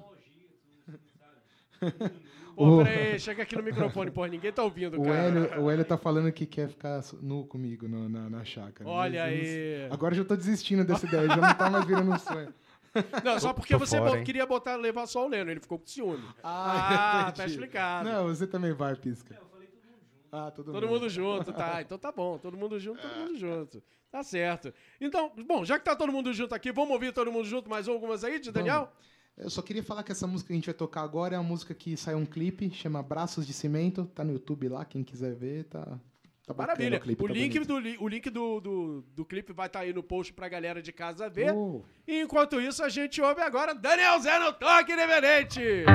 Pô, 2.55 2.83
peraí, 2.83 3.17
chega 3.17 3.43
aqui 3.43 3.55
no 3.55 3.63
microfone, 3.63 4.11
porra, 4.11 4.27
ninguém 4.27 4.51
tá 4.51 4.61
ouvindo, 4.61 4.99
o 4.99 5.03
cara. 5.05 5.15
Hélio, 5.15 5.61
o 5.61 5.71
Hélio 5.71 5.85
tá 5.85 5.95
falando 5.97 6.29
que 6.29 6.45
quer 6.45 6.67
ficar 6.67 7.01
nu 7.21 7.45
comigo 7.45 7.87
no, 7.87 8.09
na, 8.09 8.29
na 8.29 8.43
chácara. 8.43 8.89
Olha 8.89 9.23
aí. 9.23 9.87
Agora 9.89 10.13
já 10.13 10.25
tô 10.25 10.35
desistindo 10.35 10.83
dessa 10.83 11.05
ideia, 11.05 11.25
já 11.27 11.37
não 11.37 11.53
tá 11.53 11.69
mais 11.69 11.85
virando 11.85 12.11
um 12.11 12.19
sonho. 12.19 12.53
Não, 13.23 13.39
só 13.39 13.53
porque 13.53 13.75
você 13.75 13.99
fora, 13.99 14.23
queria 14.23 14.47
botar, 14.47 14.75
levar 14.75 15.05
só 15.05 15.23
o 15.23 15.29
Leno, 15.29 15.51
ele 15.51 15.59
ficou 15.59 15.77
com 15.77 15.85
ciúme. 15.85 16.27
Ah, 16.43 17.27
ah 17.27 17.31
tá 17.31 17.45
explicado. 17.45 18.09
Não, 18.09 18.25
você 18.25 18.47
também 18.47 18.73
vai, 18.73 18.95
Pisca. 18.95 19.35
É, 19.35 19.37
eu 19.37 19.45
falei 19.45 19.67
todo 19.67 19.85
mundo 19.85 20.01
junto. 20.01 20.27
Ah, 20.31 20.51
todo, 20.51 20.71
todo 20.73 20.87
mundo. 20.87 20.93
mundo 20.93 21.09
junto, 21.09 21.53
tá. 21.53 21.81
Então 21.83 21.99
tá 21.99 22.11
bom, 22.11 22.39
todo 22.39 22.57
mundo 22.57 22.79
junto, 22.79 22.99
todo 22.99 23.15
mundo 23.15 23.37
junto. 23.37 23.83
Tá 24.11 24.23
certo. 24.23 24.73
Então, 24.99 25.31
bom, 25.47 25.63
já 25.63 25.77
que 25.77 25.85
tá 25.85 25.95
todo 25.95 26.11
mundo 26.11 26.33
junto 26.33 26.55
aqui, 26.55 26.71
vamos 26.71 26.91
ouvir 26.91 27.13
todo 27.13 27.31
mundo 27.31 27.45
junto 27.45 27.69
mais 27.69 27.87
algumas 27.87 28.23
aí 28.23 28.39
de 28.39 28.51
Daniel? 28.51 28.85
Vamos. 28.85 29.09
Eu 29.39 29.49
só 29.49 29.61
queria 29.61 29.81
falar 29.81 30.03
que 30.03 30.11
essa 30.11 30.27
música 30.27 30.47
que 30.47 30.53
a 30.53 30.55
gente 30.55 30.65
vai 30.65 30.73
tocar 30.73 31.01
agora 31.01 31.35
é 31.35 31.39
uma 31.39 31.47
música 31.47 31.73
que 31.73 31.95
saiu 31.95 32.17
um 32.17 32.25
clipe, 32.25 32.69
chama 32.71 33.01
Braços 33.01 33.47
de 33.47 33.53
Cimento, 33.53 34.05
tá 34.13 34.23
no 34.23 34.33
YouTube 34.33 34.67
lá, 34.67 34.83
quem 34.83 35.01
quiser 35.03 35.33
ver, 35.33 35.63
tá. 35.63 35.97
Tá 36.45 36.53
Maravilha. 36.53 36.97
O, 36.97 37.01
clipe, 37.01 37.23
o, 37.23 37.27
tá 37.27 37.33
link 37.33 37.59
do, 37.59 37.75
o 37.75 38.07
link 38.07 38.29
do, 38.29 38.59
do, 38.59 39.01
do 39.15 39.23
clipe 39.23 39.53
vai 39.53 39.67
estar 39.67 39.79
tá 39.79 39.85
aí 39.85 39.93
no 39.93 40.01
post 40.01 40.33
pra 40.33 40.49
galera 40.49 40.81
de 40.81 40.91
casa 40.91 41.29
ver. 41.29 41.53
Oh. 41.53 41.83
E 42.07 42.21
enquanto 42.21 42.59
isso, 42.59 42.83
a 42.83 42.89
gente 42.89 43.21
ouve 43.21 43.41
agora 43.41 43.73
Daniel 43.73 44.19
Zé 44.19 44.39
no 44.39 44.51
Toque 44.51 44.93
Reverente. 44.93 45.85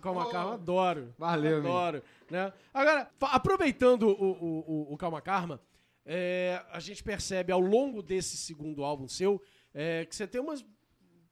Sonsaço 0.00 0.02
Calma 0.02 0.26
oh. 0.26 0.30
Karma, 0.30 0.54
adoro. 0.54 1.14
Valeu, 1.18 1.58
Adoro. 1.58 2.02
Né? 2.30 2.52
Agora, 2.72 3.10
aproveitando 3.20 4.08
o, 4.08 4.12
o, 4.12 4.90
o, 4.90 4.94
o 4.94 4.96
Calma 4.96 5.20
Karma, 5.20 5.60
é, 6.04 6.62
a 6.72 6.80
gente 6.80 7.02
percebe 7.02 7.52
ao 7.52 7.60
longo 7.60 8.02
desse 8.02 8.36
segundo 8.36 8.82
álbum 8.82 9.06
seu 9.06 9.40
é, 9.74 10.04
que 10.04 10.16
você 10.16 10.26
tem 10.26 10.40
umas. 10.40 10.64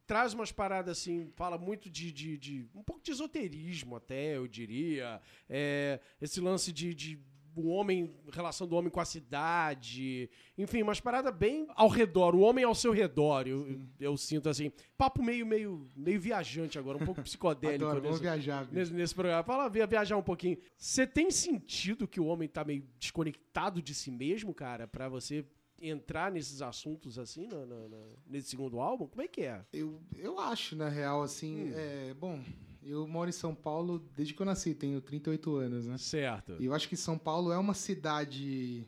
Traz 0.07 0.33
umas 0.33 0.51
paradas 0.51 0.97
assim, 0.99 1.31
fala 1.37 1.59
muito 1.59 1.91
de, 1.91 2.11
de, 2.11 2.39
de 2.39 2.67
um 2.75 2.83
pouco 2.83 3.03
de 3.03 3.11
esoterismo 3.11 3.95
até, 3.95 4.37
eu 4.37 4.49
diria. 4.49 5.21
É, 5.51 6.01
esse 6.19 6.41
lance 6.41 6.73
de, 6.73 6.95
de 6.95 7.21
o 7.61 7.69
homem, 7.69 8.13
relação 8.33 8.67
do 8.67 8.77
homem 8.77 8.91
com 8.91 9.01
a 9.01 9.05
cidade, 9.05 10.31
enfim, 10.57 10.83
umas 10.83 11.01
paradas 11.01 11.35
bem 11.35 11.67
ao 11.75 11.89
redor, 11.89 12.35
o 12.35 12.41
homem 12.41 12.65
ao 12.65 12.75
seu 12.75 12.93
redor, 12.93 13.47
eu, 13.47 13.81
eu, 13.99 14.17
sinto 14.17 14.49
assim. 14.49 14.73
Papo 14.97 15.23
meio, 15.23 15.47
meio, 15.47 15.89
meio 15.97 16.21
viajante 16.21 16.79
agora, 16.79 16.99
um 16.99 17.05
pouco 17.05 17.23
psicodélico. 17.23 17.85
Adoro, 17.85 18.01
nesse, 18.03 18.21
viajar. 18.21 18.69
Nesse, 18.71 18.93
nesse, 18.93 19.15
programa. 19.15 19.43
Fala, 19.43 19.69
viajar 19.69 20.17
um 20.17 20.23
pouquinho. 20.23 20.59
Você 20.77 21.07
tem 21.07 21.31
sentido 21.31 22.07
que 22.07 22.21
o 22.21 22.27
homem 22.27 22.49
tá 22.49 22.65
meio 22.65 22.85
desconectado 22.99 23.81
de 23.81 23.95
si 23.95 24.11
mesmo, 24.11 24.55
cara, 24.55 24.87
para 24.87 25.09
você 25.09 25.45
entrar 25.81 26.33
nesses 26.33 26.61
assuntos 26.61 27.19
assim 27.19 27.49
nesse 28.27 28.49
segundo 28.49 28.81
álbum? 28.81 29.07
Como 29.07 29.23
é 29.23 29.29
que 29.29 29.43
é? 29.43 29.65
Eu, 29.73 30.01
eu 30.17 30.39
acho, 30.39 30.75
na 30.77 30.89
real, 30.89 31.23
assim, 31.23 31.71
hum. 31.71 31.73
é, 31.75 32.15
bom 32.15 32.41
Eu 32.83 33.07
moro 33.07 33.29
em 33.29 33.33
São 33.33 33.55
Paulo 33.55 33.99
desde 34.17 34.35
que 34.35 34.41
eu 34.41 34.47
nasci, 34.47 34.75
tenho 34.75 35.01
38 35.01 35.57
anos, 35.57 35.87
né? 35.87 35.99
Certo. 35.99 36.57
E 36.59 36.67
eu 36.67 36.75
acho 36.75 36.89
que 36.89 36.97
São 36.97 37.19
Paulo 37.19 37.53
é 37.53 37.59
uma 37.59 37.75
cidade 37.75 38.87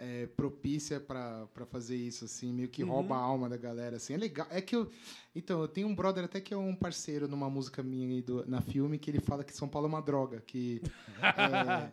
é, 0.00 0.26
propícia 0.26 0.98
para 0.98 1.46
fazer 1.70 1.96
isso, 1.96 2.24
assim, 2.24 2.52
meio 2.52 2.68
que 2.68 2.82
uhum. 2.82 2.90
rouba 2.90 3.16
a 3.16 3.18
alma 3.18 3.48
da 3.48 3.56
galera, 3.56 3.96
assim. 3.96 4.14
É 4.14 4.16
legal. 4.16 4.46
É 4.50 4.60
que 4.60 4.74
eu. 4.74 4.90
Então, 5.34 5.60
eu 5.60 5.68
tenho 5.68 5.86
um 5.86 5.94
brother 5.94 6.24
até 6.24 6.40
que 6.40 6.54
é 6.54 6.56
um 6.56 6.74
parceiro 6.74 7.28
numa 7.28 7.50
música 7.50 7.82
minha 7.82 8.08
aí 8.08 8.22
do, 8.22 8.44
na 8.48 8.60
filme 8.60 8.98
que 8.98 9.10
ele 9.10 9.20
fala 9.20 9.44
que 9.44 9.54
São 9.54 9.68
Paulo 9.68 9.86
é 9.86 9.90
uma 9.90 10.02
droga, 10.02 10.40
que 10.40 10.80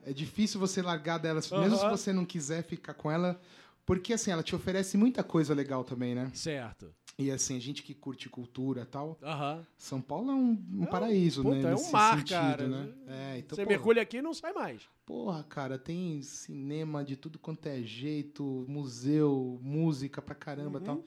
é, 0.05 0.09
é 0.11 0.13
difícil 0.13 0.59
você 0.59 0.81
largar 0.81 1.17
dela, 1.17 1.41
uhum. 1.51 1.59
mesmo 1.59 1.77
se 1.77 1.89
você 1.89 2.13
não 2.13 2.25
quiser 2.25 2.63
ficar 2.63 2.93
com 2.93 3.11
ela, 3.11 3.39
porque 3.85 4.13
assim, 4.13 4.31
ela 4.31 4.43
te 4.43 4.55
oferece 4.55 4.97
muita 4.97 5.23
coisa 5.23 5.53
legal 5.53 5.83
também, 5.83 6.15
né? 6.15 6.31
Certo. 6.33 6.93
E 7.19 7.31
assim, 7.31 7.57
a 7.57 7.59
gente 7.59 7.81
que 7.81 7.95
curte 7.95 8.29
cultura 8.29 8.83
e 8.83 8.85
tal. 8.85 9.17
Uhum. 9.23 9.65
São 9.75 9.99
Paulo 9.99 10.29
é 10.29 10.35
um, 10.35 10.65
um 10.71 10.83
é 10.83 10.85
paraíso, 10.85 11.41
puta, 11.41 11.55
né? 11.55 11.71
É 11.71 11.75
um 11.75 11.91
mar, 11.91 12.17
sentido, 12.19 12.37
cara. 12.37 12.67
Né? 12.67 12.93
É, 13.07 13.37
então, 13.39 13.55
Você 13.55 13.63
porra, 13.63 13.75
mergulha 13.75 14.01
aqui 14.03 14.17
e 14.17 14.21
não 14.21 14.35
sai 14.35 14.53
mais. 14.53 14.83
Porra, 15.03 15.43
cara, 15.43 15.79
tem 15.79 16.21
cinema 16.21 17.03
de 17.03 17.15
tudo 17.15 17.39
quanto 17.39 17.65
é 17.65 17.81
jeito, 17.81 18.65
museu, 18.67 19.59
música 19.63 20.21
pra 20.21 20.35
caramba 20.35 20.77
e 20.77 20.81
uhum. 20.81 20.85
tal. 20.85 21.03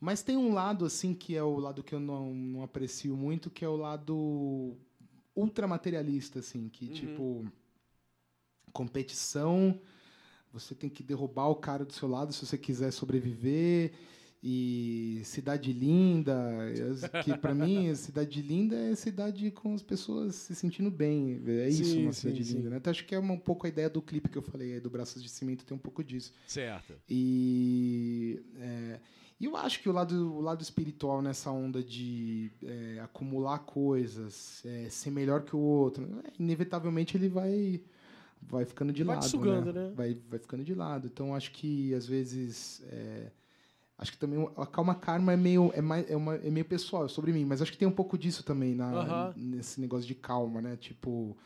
Mas 0.00 0.22
tem 0.22 0.36
um 0.36 0.54
lado, 0.54 0.84
assim, 0.84 1.12
que 1.12 1.34
é 1.34 1.42
o 1.42 1.58
lado 1.58 1.82
que 1.82 1.92
eu 1.92 1.98
não, 1.98 2.32
não 2.32 2.62
aprecio 2.62 3.16
muito, 3.16 3.50
que 3.50 3.64
é 3.64 3.68
o 3.68 3.76
lado 3.76 4.76
ultramaterialista, 5.34 6.38
assim, 6.38 6.68
que, 6.68 6.86
uhum. 6.86 6.92
tipo, 6.92 7.52
competição, 8.72 9.80
você 10.52 10.72
tem 10.72 10.88
que 10.88 11.02
derrubar 11.02 11.48
o 11.48 11.56
cara 11.56 11.84
do 11.84 11.92
seu 11.92 12.08
lado 12.08 12.32
se 12.32 12.46
você 12.46 12.56
quiser 12.56 12.92
sobreviver 12.92 13.92
e 14.42 15.20
cidade 15.24 15.72
linda, 15.72 16.36
que 17.24 17.36
para 17.36 17.54
mim 17.54 17.94
cidade 17.94 18.40
linda 18.40 18.76
é 18.76 18.94
cidade 18.94 19.50
com 19.50 19.74
as 19.74 19.82
pessoas 19.82 20.34
se 20.34 20.54
sentindo 20.54 20.90
bem, 20.90 21.42
é 21.46 21.68
isso 21.68 21.84
sim, 21.84 22.04
uma 22.04 22.12
cidade 22.12 22.44
sim, 22.44 22.56
linda, 22.56 22.70
né? 22.70 22.76
Então 22.76 22.90
acho 22.90 23.04
que 23.04 23.14
é 23.14 23.18
uma, 23.18 23.34
um 23.34 23.38
pouco 23.38 23.66
a 23.66 23.68
ideia 23.68 23.90
do 23.90 24.00
clipe 24.00 24.28
que 24.28 24.38
eu 24.38 24.42
falei, 24.42 24.80
do 24.80 24.90
Braços 24.90 25.22
de 25.22 25.28
Cimento 25.28 25.64
tem 25.64 25.76
um 25.76 25.80
pouco 25.80 26.04
disso. 26.04 26.32
Certo. 26.46 26.94
E 27.08 28.42
é, 28.56 29.00
eu 29.40 29.56
acho 29.56 29.80
que 29.80 29.88
o 29.88 29.92
lado, 29.92 30.34
o 30.34 30.40
lado 30.40 30.62
espiritual 30.62 31.22
nessa 31.22 31.50
onda 31.50 31.82
de 31.82 32.50
é, 32.64 33.00
acumular 33.00 33.58
coisas, 33.60 34.62
é, 34.64 34.88
ser 34.88 35.10
melhor 35.10 35.42
que 35.42 35.54
o 35.54 35.60
outro, 35.60 36.22
inevitavelmente 36.38 37.16
ele 37.16 37.28
vai 37.28 37.80
vai 38.40 38.64
ficando 38.64 38.92
de 38.92 39.02
vai 39.02 39.16
lado, 39.16 39.28
sugando, 39.28 39.72
né? 39.72 39.88
né? 39.88 39.92
Vai, 39.94 40.16
vai 40.28 40.38
ficando 40.38 40.64
de 40.64 40.74
lado. 40.74 41.08
Então 41.12 41.34
acho 41.34 41.50
que 41.52 41.92
às 41.94 42.06
vezes 42.06 42.82
é, 42.88 43.30
Acho 43.98 44.12
que 44.12 44.18
também 44.18 44.48
a 44.56 44.64
calma 44.64 44.94
karma 44.94 45.32
é 45.32 45.36
meio, 45.36 45.72
é 45.74 45.82
mais, 45.82 46.08
é, 46.08 46.16
uma, 46.16 46.36
é 46.36 46.50
meio 46.50 46.64
pessoal, 46.64 47.06
é 47.06 47.08
sobre 47.08 47.32
mim, 47.32 47.44
mas 47.44 47.60
acho 47.60 47.72
que 47.72 47.78
tem 47.78 47.88
um 47.88 47.92
pouco 47.92 48.16
disso 48.16 48.44
também 48.44 48.72
na, 48.72 49.34
nesse 49.36 49.80
negócio 49.80 50.06
de 50.06 50.14
calma, 50.14 50.62
né? 50.62 50.76
Tipo, 50.76 51.36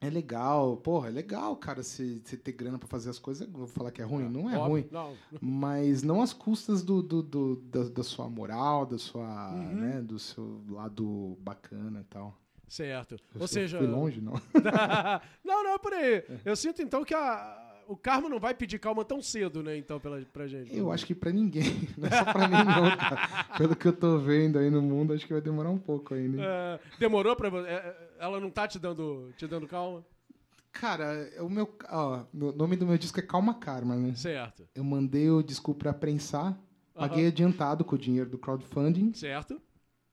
é 0.00 0.08
legal, 0.08 0.76
porra, 0.76 1.08
é 1.08 1.10
legal, 1.10 1.56
cara, 1.56 1.82
você 1.82 2.20
ter 2.20 2.52
grana 2.52 2.78
para 2.78 2.86
fazer 2.86 3.10
as 3.10 3.18
coisas. 3.18 3.48
Vou 3.50 3.66
falar 3.66 3.90
que 3.90 4.00
é 4.00 4.04
ruim, 4.04 4.28
não 4.28 4.48
é 4.48 4.56
Óbvio, 4.56 4.70
ruim. 4.70 4.88
Não. 4.92 5.16
Mas 5.42 6.04
não 6.04 6.22
às 6.22 6.32
custas 6.32 6.84
do, 6.84 7.02
do, 7.02 7.20
do 7.20 7.56
da, 7.56 7.82
da, 7.88 8.02
sua 8.04 8.30
moral, 8.30 8.86
da 8.86 8.96
sua, 8.96 9.50
uhum. 9.52 9.74
né, 9.74 10.00
do 10.00 10.20
seu 10.20 10.62
lado 10.70 11.36
bacana 11.40 12.00
e 12.00 12.04
tal. 12.04 12.38
Certo. 12.68 13.16
Eu 13.34 13.40
Ou 13.40 13.48
seja. 13.48 13.78
Fui 13.78 13.88
longe, 13.88 14.20
não? 14.20 14.34
não, 15.44 15.64
não, 15.64 15.74
é 15.74 15.78
por 15.78 15.92
aí. 15.92 16.22
Eu 16.44 16.54
sinto 16.54 16.80
então 16.80 17.04
que 17.04 17.14
a 17.14 17.67
o 17.88 17.96
Karma 17.96 18.28
não 18.28 18.38
vai 18.38 18.54
pedir 18.54 18.78
calma 18.78 19.02
tão 19.02 19.22
cedo, 19.22 19.62
né, 19.62 19.76
então, 19.76 19.98
pela, 19.98 20.20
pra 20.30 20.46
gente. 20.46 20.76
Eu 20.76 20.92
acho 20.92 21.06
que 21.06 21.14
pra 21.14 21.32
ninguém. 21.32 21.88
Não 21.96 22.06
é 22.06 22.10
só 22.10 22.24
pra 22.32 22.46
mim, 22.46 22.54
não, 22.54 22.96
cara. 22.96 23.44
Pelo 23.56 23.74
que 23.74 23.88
eu 23.88 23.92
tô 23.92 24.18
vendo 24.18 24.58
aí 24.58 24.70
no 24.70 24.82
mundo, 24.82 25.14
acho 25.14 25.26
que 25.26 25.32
vai 25.32 25.40
demorar 25.40 25.70
um 25.70 25.78
pouco 25.78 26.14
ainda. 26.14 26.42
É, 26.42 26.80
demorou 26.98 27.34
pra 27.34 27.48
você? 27.48 27.66
É, 27.68 27.72
é, 27.72 27.96
ela 28.20 28.38
não 28.38 28.50
tá 28.50 28.68
te 28.68 28.78
dando, 28.78 29.32
te 29.36 29.46
dando 29.46 29.66
calma? 29.66 30.04
Cara, 30.70 31.28
o 31.40 31.48
meu. 31.48 31.68
Ó, 31.90 32.24
o 32.34 32.52
nome 32.52 32.76
do 32.76 32.86
meu 32.86 32.98
disco 32.98 33.18
é 33.18 33.22
Calma 33.22 33.54
Karma, 33.54 33.96
né? 33.96 34.14
Certo. 34.14 34.68
Eu 34.74 34.84
mandei 34.84 35.30
o 35.30 35.42
disco 35.42 35.74
pra 35.74 35.92
prensar, 35.92 36.56
paguei 36.94 37.24
uhum. 37.24 37.28
adiantado 37.28 37.84
com 37.84 37.96
o 37.96 37.98
dinheiro 37.98 38.28
do 38.28 38.38
crowdfunding. 38.38 39.14
Certo. 39.14 39.60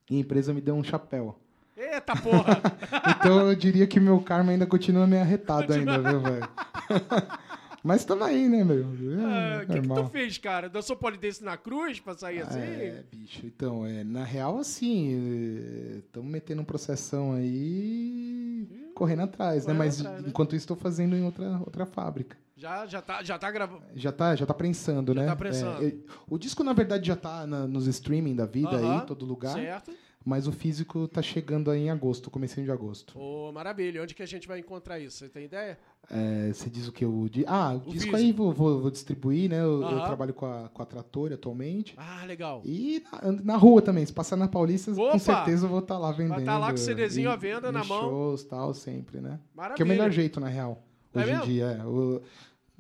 E 0.10 0.16
a 0.16 0.20
empresa 0.20 0.54
me 0.54 0.62
deu 0.62 0.76
um 0.76 0.84
chapéu. 0.84 1.38
Eita 1.76 2.16
porra! 2.16 2.62
então 3.20 3.50
eu 3.50 3.56
diria 3.56 3.86
que 3.86 4.00
meu 4.00 4.20
karma 4.22 4.54
ainda 4.54 4.66
continua 4.66 5.06
meio 5.06 5.22
arretado 5.22 5.74
ainda, 5.74 6.00
viu, 6.02 6.22
velho? 6.22 6.50
Mas 7.86 8.02
estamos 8.02 8.26
aí, 8.26 8.50
né, 8.50 8.64
meu? 8.64 8.84
É, 8.84 9.58
o 9.60 9.62
é, 9.62 9.66
que, 9.68 9.80
que, 9.80 9.88
tu 9.88 10.08
fez, 10.08 10.40
cara? 10.40 10.68
Dançou 10.68 10.96
polidense 10.96 11.44
na 11.44 11.56
cruz 11.56 12.00
pra 12.00 12.16
sair 12.16 12.42
assim? 12.42 12.58
É, 12.58 13.04
bicho. 13.12 13.46
Então, 13.46 13.86
é, 13.86 14.04
na 14.04 14.24
real, 14.24 14.58
assim, 14.58 16.00
estamos 16.00 16.28
metendo 16.32 16.64
um 16.64 16.66
processão 16.66 17.34
aí 17.34 18.68
hum, 18.72 18.92
correndo 18.96 19.22
atrás, 19.22 19.68
né? 19.68 19.74
Mas 19.74 20.00
atrás, 20.02 20.24
né? 20.24 20.30
enquanto 20.30 20.56
isso, 20.56 20.64
estou 20.64 20.76
fazendo 20.76 21.16
em 21.16 21.24
outra, 21.24 21.60
outra 21.60 21.86
fábrica. 21.86 22.36
Já, 22.58 22.88
já 22.88 23.04
tá, 23.04 23.22
já 23.22 23.38
tá 23.38 23.52
gravando. 23.52 23.84
Já 23.94 24.12
tá, 24.12 24.36
já 24.36 24.48
tá 24.48 24.54
prensando, 24.56 25.14
já 25.14 25.22
né? 25.22 25.28
Tá 25.28 25.36
prensando. 25.36 25.86
É, 25.86 25.94
o 26.28 26.40
disco, 26.40 26.64
na 26.64 26.74
verdade, 26.74 27.06
já 27.08 27.16
tá 27.16 27.46
na, 27.46 27.68
nos 27.68 27.86
streaming 27.86 28.36
da 28.36 28.48
vida 28.48 28.78
uh 28.78 28.82
-huh, 28.82 29.00
aí, 29.02 29.06
todo 29.06 29.28
lugar. 29.28 29.54
Certo. 29.54 29.92
Mas 30.26 30.48
o 30.48 30.52
físico 30.52 31.08
tá 31.08 31.22
chegando 31.22 31.70
aí 31.70 31.84
em 31.84 31.90
agosto, 31.92 32.32
comecinho 32.32 32.66
de 32.66 32.72
agosto. 32.72 33.16
Ô, 33.16 33.50
oh, 33.50 33.52
maravilha. 33.52 34.02
Onde 34.02 34.16
que 34.16 34.24
a 34.24 34.26
gente 34.26 34.48
vai 34.48 34.58
encontrar 34.58 35.00
isso? 35.00 35.20
Você 35.20 35.30
tem 35.30 35.46
ideia? 35.46 35.78
É, 36.10 36.52
você 36.52 36.68
diz 36.68 36.88
o 36.88 36.92
que? 36.92 37.06
Di... 37.30 37.46
Ah, 37.48 37.74
o, 37.74 37.76
o 37.76 37.80
disco 37.80 37.92
físico. 37.92 38.16
aí 38.16 38.32
vou, 38.32 38.52
vou, 38.52 38.82
vou, 38.82 38.90
distribuir, 38.90 39.52
né? 39.52 39.62
Eu, 39.62 39.84
eu, 39.84 40.02
trabalho 40.04 40.34
com 40.34 40.48
a, 40.48 40.68
com 40.70 40.82
a 40.82 40.86
Trator 40.86 41.32
atualmente. 41.32 41.94
Ah, 41.96 42.26
legal. 42.26 42.64
E 42.66 43.04
na, 43.04 43.32
na 43.44 43.56
rua 43.56 43.84
também. 43.84 44.04
Se 44.04 44.12
passar 44.12 44.36
na 44.36 44.48
Paulista, 44.48 44.92
Opa! 44.94 45.12
com 45.12 45.20
certeza 45.20 45.66
eu 45.66 45.70
vou 45.70 45.80
estar 45.80 45.94
tá 45.94 46.00
lá 46.00 46.12
vendendo. 46.12 46.30
Vai 46.30 46.40
estar 46.40 46.54
tá 46.54 46.58
lá 46.58 46.68
com 46.70 46.74
o 46.74 46.78
CDzinho 46.80 47.30
e, 47.30 47.32
à 47.32 47.36
venda 47.36 47.72
na 47.72 47.84
mão. 47.84 48.02
shows 48.02 48.44
tal, 48.46 48.74
sempre, 48.74 49.22
né? 49.22 49.40
Maravilha. 49.54 49.76
Que 49.76 49.84
é 49.84 49.86
o 49.86 49.88
melhor 49.88 50.10
jeito, 50.10 50.40
na 50.40 50.48
real. 50.48 50.84
É 51.14 51.20
hoje 51.20 51.30
é 51.30 51.36
em 51.36 51.42
dia. 51.42 51.66
É. 51.66 51.86
O, 51.86 52.22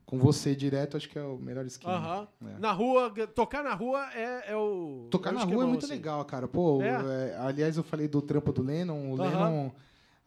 com 0.06 0.18
você 0.20 0.56
direto, 0.56 0.95
acho 0.97 1.10
que 1.10 1.18
é 1.18 1.24
o 1.24 1.38
melhor 1.38 1.66
esquema. 1.66 2.28
Uhum. 2.41 2.49
É. 2.49 2.60
Na 2.60 2.72
rua, 2.72 3.12
tocar 3.34 3.64
na 3.64 3.74
rua 3.74 4.08
é, 4.14 4.51
é 4.51 4.56
o. 4.56 5.08
Tocar 5.10 5.32
é 5.32 5.34
na 5.34 5.39
esquemão, 5.39 5.60
rua 5.62 5.68
é 5.68 5.70
muito 5.72 5.86
assim. 5.86 5.93
legal, 5.95 6.24
cara. 6.26 6.47
Pô, 6.47 6.82
É? 6.82 7.32
é, 7.32 7.38
aliás, 7.39 7.76
eu 7.78 7.84
falei 7.84 8.08
do 8.08 8.22
trampo 8.22 8.51
do 8.53 8.62
Lennon. 8.62 8.93
O 8.93 9.10
Uhum. 9.12 9.16
Lennon, 9.18 9.72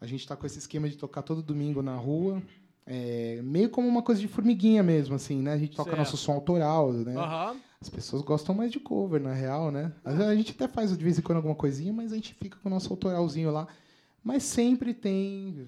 a 0.01 0.07
gente 0.07 0.27
tá 0.27 0.35
com 0.37 0.47
esse 0.47 0.59
esquema 0.59 0.89
de 0.89 0.97
tocar 0.97 1.23
todo 1.23 1.43
domingo 1.43 1.81
na 1.83 1.95
rua. 1.95 2.43
É, 2.91 3.41
meio 3.45 3.69
como 3.69 3.87
uma 3.87 4.03
coisa 4.03 4.19
de 4.21 4.27
formiguinha 4.27 4.83
mesmo, 4.83 5.15
assim, 5.15 5.43
né? 5.43 5.53
A 5.53 5.59
gente 5.59 5.77
toca 5.77 5.91
Certo. 5.91 5.99
nosso 5.99 6.17
som 6.17 6.33
autoral, 6.33 6.93
né? 6.93 7.15
Aham. 7.17 7.57
As 7.81 7.89
pessoas 7.89 8.23
gostam 8.23 8.55
mais 8.55 8.73
de 8.73 8.81
cover, 8.81 9.21
na 9.23 9.33
real, 9.33 9.71
né? 9.71 9.93
A 10.05 10.35
gente 10.35 10.51
até 10.51 10.67
faz 10.67 10.97
de 10.97 11.05
vez 11.05 11.17
em 11.19 11.23
quando 11.23 11.37
alguma 11.37 11.55
coisinha, 11.55 11.93
mas 11.93 12.13
a 12.13 12.17
gente 12.17 12.35
fica 12.35 12.59
com 12.61 12.69
o 12.69 12.73
nosso 12.73 12.91
autoralzinho 12.93 13.53
lá. 13.53 13.69
Mas 14.25 14.43
sempre 14.43 14.93
tem 14.93 15.65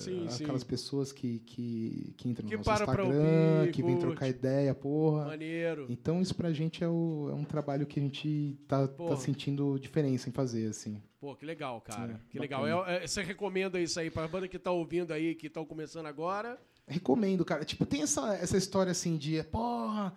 Sim, 0.00 0.28
sim. 0.28 0.44
aquelas 0.44 0.64
pessoas 0.64 1.12
que, 1.12 1.38
que, 1.40 2.14
que 2.16 2.28
entram 2.28 2.44
no 2.44 2.50
Que 2.50 2.56
nosso 2.56 2.68
param 2.70 2.86
pra 2.86 3.04
Instagram, 3.04 3.58
ouvir, 3.60 3.72
que 3.72 3.82
vêm 3.82 3.98
trocar 3.98 4.28
ideia, 4.28 4.74
porra. 4.74 5.26
Maneiro. 5.26 5.86
Então 5.88 6.20
isso 6.20 6.34
pra 6.34 6.52
gente 6.52 6.82
é, 6.82 6.88
o- 6.88 7.28
é 7.30 7.34
um 7.34 7.44
trabalho 7.44 7.86
que 7.86 7.98
a 7.98 8.02
gente 8.02 8.58
tá, 8.68 8.86
tá 8.88 9.16
sentindo 9.16 9.78
diferença 9.78 10.28
em 10.28 10.32
fazer, 10.32 10.66
assim. 10.68 11.02
Pô, 11.20 11.34
que 11.34 11.46
legal, 11.46 11.80
cara. 11.80 12.12
É, 12.12 12.30
que 12.30 12.38
legal. 12.38 12.62
bacana. 12.62 12.92
É- 12.98 13.04
é- 13.04 13.06
você 13.06 13.22
recomenda 13.22 13.80
isso 13.80 13.98
aí 13.98 14.10
pra 14.10 14.28
banda 14.28 14.46
que 14.48 14.58
tá 14.58 14.70
ouvindo 14.70 15.12
aí, 15.12 15.34
que 15.34 15.46
estão 15.46 15.64
começando 15.64 16.06
agora? 16.06 16.58
Recomendo, 16.86 17.44
cara. 17.44 17.64
Tipo, 17.64 17.86
tem 17.86 18.02
essa, 18.02 18.34
essa 18.34 18.56
história 18.58 18.90
assim 18.92 19.16
de, 19.16 19.42
porra, 19.44 20.12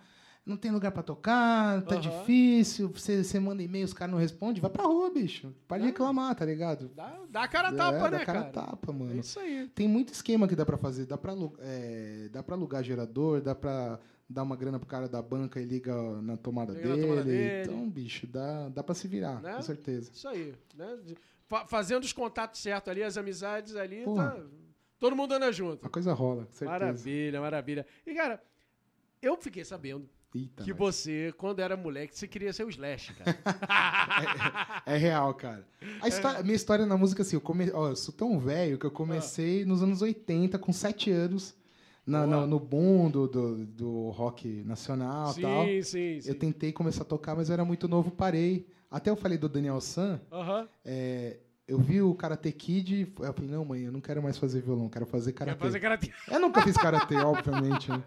não 0.48 0.56
tem 0.56 0.70
lugar 0.70 0.90
pra 0.92 1.02
tocar, 1.02 1.82
tá 1.82 1.96
Aham. 1.96 2.00
difícil, 2.00 2.88
você, 2.88 3.22
você 3.22 3.38
manda 3.38 3.62
e-mail, 3.62 3.84
os 3.84 3.92
caras 3.92 4.12
não 4.12 4.18
respondem, 4.20 4.60
vai 4.60 4.70
pra 4.70 4.84
rua, 4.84 5.10
bicho. 5.10 5.54
Para 5.68 5.78
de 5.78 5.84
Ah. 5.84 5.86
reclamar, 5.88 6.34
tá 6.34 6.44
ligado? 6.44 6.88
Dá, 6.94 7.20
dá 7.30 7.42
a 7.44 7.48
cara 7.48 7.68
a 7.68 7.72
É, 7.72 7.76
tapa, 7.76 7.98
dá 8.10 8.18
né, 8.18 8.24
cara 8.24 8.40
a 8.40 8.42
cara? 8.50 8.66
tapa, 8.66 8.90
É 8.92 8.94
mano. 8.94 9.20
isso 9.20 9.38
aí. 9.38 9.68
Tem 9.74 9.86
muito 9.86 10.12
esquema 10.12 10.48
que 10.48 10.56
dá 10.56 10.64
pra 10.66 10.76
fazer. 10.76 11.06
Dá 11.06 11.18
pra, 11.18 11.34
é, 11.60 12.28
dá 12.32 12.42
pra 12.42 12.56
alugar 12.56 12.82
gerador, 12.82 13.40
dá 13.40 13.54
pra 13.54 14.00
dar 14.28 14.42
uma 14.42 14.56
grana 14.56 14.78
pro 14.78 14.88
cara 14.88 15.08
da 15.08 15.22
banca 15.22 15.60
e 15.60 15.64
liga 15.64 15.94
na 16.22 16.36
tomada, 16.36 16.72
Liga 16.72 16.88
na 16.88 16.94
dele. 16.96 17.06
tomada 17.06 17.24
dele. 17.24 17.62
Então, 17.62 17.88
bicho, 17.90 18.26
dá, 18.26 18.68
dá 18.70 18.82
pra 18.82 18.94
se 18.94 19.06
virar, 19.08 19.40
Né? 19.42 19.54
com 19.54 19.62
certeza. 19.62 20.10
Isso 20.12 20.26
aí. 20.28 20.54
Né? 20.74 20.98
Fazendo 21.66 22.04
os 22.04 22.12
contatos 22.12 22.60
certos 22.60 22.90
ali, 22.90 23.02
as 23.02 23.16
amizades 23.16 23.74
ali, 23.74 24.02
Porra. 24.04 24.30
tá- 24.32 24.42
todo 24.98 25.16
mundo 25.16 25.32
anda 25.32 25.50
junto. 25.50 25.86
A 25.86 25.88
coisa 25.88 26.12
rola, 26.12 26.44
com 26.44 26.52
certeza. 26.52 26.70
Maravilha, 26.70 27.40
maravilha. 27.40 27.86
E, 28.06 28.14
cara, 28.14 28.42
eu 29.22 29.34
fiquei 29.38 29.64
sabendo 29.64 30.06
Eita, 30.34 30.62
que 30.62 30.70
nós. 30.70 30.78
você, 30.78 31.32
quando 31.38 31.60
era 31.60 31.76
moleque, 31.76 32.16
você 32.16 32.28
queria 32.28 32.52
ser 32.52 32.64
o 32.64 32.68
Slash, 32.68 33.14
cara. 33.14 33.38
É 34.86 34.96
real, 34.96 35.32
cara. 35.34 35.66
A 36.00 36.08
história- 36.08 36.42
minha 36.42 36.54
história 36.56 36.84
na 36.86 36.96
música, 36.96 37.22
assim, 37.22 37.36
eu, 37.36 37.40
come... 37.40 37.70
ó, 37.72 37.88
eu 37.90 37.96
sou 37.96 38.14
tão 38.14 38.38
velho 38.38 38.78
que 38.78 38.86
eu 38.86 38.90
comecei 38.90 39.64
nos 39.64 39.82
anos 39.82 40.02
80, 40.02 40.58
com 40.58 40.72
7 40.72 41.10
anos, 41.10 41.54
na- 42.06 42.26
na- 42.26 42.46
no 42.46 42.58
boom 42.60 43.10
do, 43.10 43.26
do, 43.28 43.66
do 43.66 44.08
rock 44.10 44.62
nacional 44.64 45.34
e 45.36 45.40
tal. 45.42 45.64
sim, 45.66 45.82
sim, 45.82 46.20
sim. 46.20 46.28
Eu 46.28 46.34
tentei 46.38 46.72
começar 46.72 47.02
a 47.02 47.06
tocar, 47.06 47.34
mas 47.34 47.48
eu 47.48 47.54
era 47.54 47.64
muito 47.64 47.86
novo, 47.88 48.10
parei. 48.10 48.66
Até 48.90 49.10
eu 49.10 49.16
falei 49.16 49.36
do 49.36 49.48
Daniel 49.48 49.80
San, 49.80 50.18
Aham. 50.32 50.66
é, 50.84 51.36
eu 51.68 51.78
vi 51.78 52.00
o 52.00 52.14
Karate 52.14 52.50
Kid, 52.50 53.12
eu 53.20 53.32
falei, 53.34 53.50
não, 53.50 53.64
mãe, 53.64 53.82
eu 53.82 53.92
não 53.92 54.00
quero 54.00 54.22
mais 54.22 54.38
fazer 54.38 54.62
violão, 54.62 54.88
quero 54.88 55.04
fazer 55.04 55.32
Quer 55.32 55.54
karatê. 55.54 56.08
fazer. 56.08 56.12
Eu 56.34 56.40
nunca 56.40 56.62
fiz 56.62 56.76
karatê, 56.76 57.16
obviamente. 57.20 57.90
né? 57.90 58.02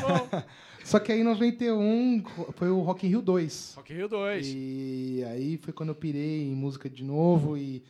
Bom, 0.00 0.42
Só 0.84 1.00
que 1.00 1.10
aí 1.10 1.20
em 1.20 1.24
91 1.24 2.22
foi 2.54 2.70
o 2.70 2.80
Rock 2.80 3.06
in 3.06 3.10
Rio 3.10 3.20
2. 3.22 3.74
Rock 3.76 3.92
in 3.92 3.96
Rio 3.96 4.08
2. 4.08 4.46
E 4.46 5.24
aí 5.26 5.56
foi 5.58 5.72
quando 5.72 5.88
eu 5.88 5.94
pirei 5.96 6.44
em 6.44 6.54
música 6.54 6.88
de 6.88 7.02
novo 7.02 7.58
e 7.58 7.82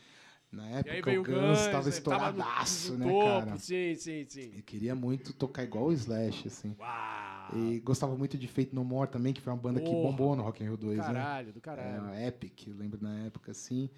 na 0.51 0.67
época 0.67 1.11
o 1.11 1.23
Guns 1.23 1.59
estava 1.59 1.87
estouradaço, 1.87 2.93
no, 2.93 2.97
no 2.97 3.05
né, 3.05 3.11
topo. 3.11 3.45
cara? 3.45 3.57
Sim, 3.59 3.93
sim, 3.95 4.25
sim. 4.27 4.51
Eu 4.55 4.63
queria 4.63 4.95
muito 4.95 5.31
tocar 5.31 5.63
igual 5.63 5.85
o 5.85 5.93
Slash, 5.93 6.47
assim. 6.47 6.75
Uau. 6.79 7.36
E 7.55 7.79
gostava 7.79 8.15
muito 8.15 8.37
de 8.37 8.47
Fate 8.47 8.73
No 8.73 8.83
More 8.83 9.09
também, 9.09 9.33
que 9.33 9.41
foi 9.41 9.53
uma 9.53 9.59
banda 9.59 9.79
Porra. 9.79 9.95
que 9.95 10.01
bombou 10.01 10.35
no 10.35 10.43
Rock 10.43 10.63
in 10.63 10.67
Rio 10.67 10.77
2, 10.77 10.97
do 10.97 11.03
caralho, 11.03 11.47
né? 11.47 11.53
Do 11.53 11.61
caralho, 11.61 12.09
é, 12.13 12.27
Epic, 12.27 12.67
eu 12.67 12.75
lembro 12.75 12.99
na 13.01 13.25
época, 13.25 13.51
assim. 13.51 13.89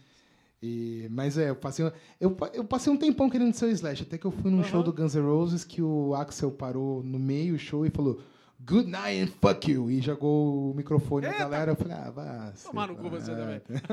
E, 0.62 1.08
mas 1.10 1.38
é, 1.38 1.50
eu 1.50 1.56
passei, 1.56 1.86
eu, 2.20 2.38
eu 2.54 2.66
passei 2.66 2.92
um 2.92 2.98
tempão 2.98 3.30
querendo 3.30 3.54
ser 3.54 3.66
o 3.66 3.70
Slash, 3.70 4.04
até 4.04 4.18
que 4.18 4.26
eu 4.26 4.32
fui 4.32 4.52
num 4.52 4.64
show 4.64 4.84
do 4.84 4.92
Guns 4.92 5.16
N' 5.16 5.22
Roses 5.22 5.64
que 5.64 5.82
o 5.82 6.14
Axel 6.14 6.52
parou 6.52 7.02
no 7.02 7.18
meio 7.18 7.54
do 7.54 7.60
show 7.60 7.86
e 7.86 7.90
falou 7.90 8.20
Good 8.62 8.90
night 8.90 9.22
and 9.22 9.28
fuck 9.40 9.72
you. 9.72 9.90
E 9.90 10.02
jogou 10.02 10.72
o 10.72 10.76
microfone 10.76 11.26
Eita. 11.26 11.38
na 11.38 11.44
galera. 11.46 11.72
Eu 11.72 11.76
falei, 11.78 11.94
ah, 11.94 12.12
vá. 12.12 12.54
Tomar 12.64 12.88
no 12.88 12.96
cu 12.98 13.10
você 13.10 13.34
também. 13.34 13.62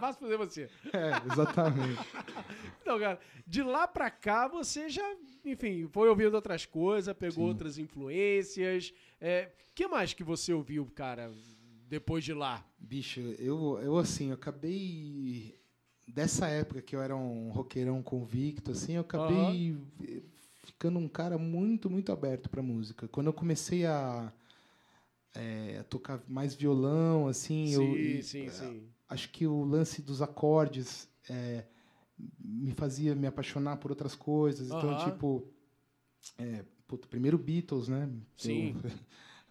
Vá 0.00 0.12
fazer 0.12 0.36
você. 0.36 0.68
É, 0.92 1.32
exatamente. 1.32 2.00
então, 2.82 2.98
cara, 2.98 3.18
de 3.46 3.62
lá 3.62 3.88
pra 3.88 4.10
cá 4.10 4.46
você 4.46 4.90
já, 4.90 5.02
enfim, 5.44 5.88
foi 5.90 6.08
ouvindo 6.08 6.34
outras 6.34 6.66
coisas, 6.66 7.14
pegou 7.16 7.44
Sim. 7.44 7.48
outras 7.48 7.78
influências. 7.78 8.92
É, 9.18 9.50
que 9.74 9.88
mais 9.88 10.12
que 10.12 10.22
você 10.22 10.52
ouviu, 10.52 10.84
cara, 10.94 11.32
depois 11.88 12.22
de 12.22 12.34
lá? 12.34 12.62
Bicho, 12.78 13.20
eu, 13.38 13.80
eu 13.82 13.96
assim, 13.96 14.28
eu 14.28 14.34
acabei 14.34 15.58
dessa 16.06 16.46
época 16.46 16.82
que 16.82 16.94
eu 16.94 17.00
era 17.00 17.16
um 17.16 17.50
roqueirão 17.50 18.02
convicto, 18.02 18.72
assim, 18.72 18.94
eu 18.94 19.00
acabei 19.00 19.72
uhum. 19.72 20.22
Ficando 20.64 20.98
um 20.98 21.08
cara 21.08 21.38
muito, 21.38 21.90
muito 21.90 22.10
aberto 22.10 22.48
para 22.48 22.62
música. 22.62 23.06
Quando 23.08 23.28
eu 23.28 23.32
comecei 23.32 23.86
a, 23.86 24.32
é, 25.34 25.78
a 25.80 25.84
tocar 25.84 26.22
mais 26.28 26.54
violão, 26.54 27.26
assim, 27.26 27.66
sim, 27.66 27.74
eu 27.74 28.22
sim, 28.22 28.48
sim. 28.50 28.88
acho 29.08 29.30
que 29.30 29.46
o 29.46 29.64
lance 29.64 30.02
dos 30.02 30.22
acordes 30.22 31.08
é, 31.28 31.64
me 32.38 32.72
fazia 32.72 33.14
me 33.14 33.26
apaixonar 33.26 33.76
por 33.76 33.90
outras 33.90 34.14
coisas. 34.14 34.70
Uhum. 34.70 34.78
Então, 34.78 35.04
tipo, 35.04 35.46
é, 36.38 36.64
puto, 36.86 37.08
primeiro 37.08 37.38
Beatles, 37.38 37.88
né? 37.88 38.08
Sim. 38.36 38.76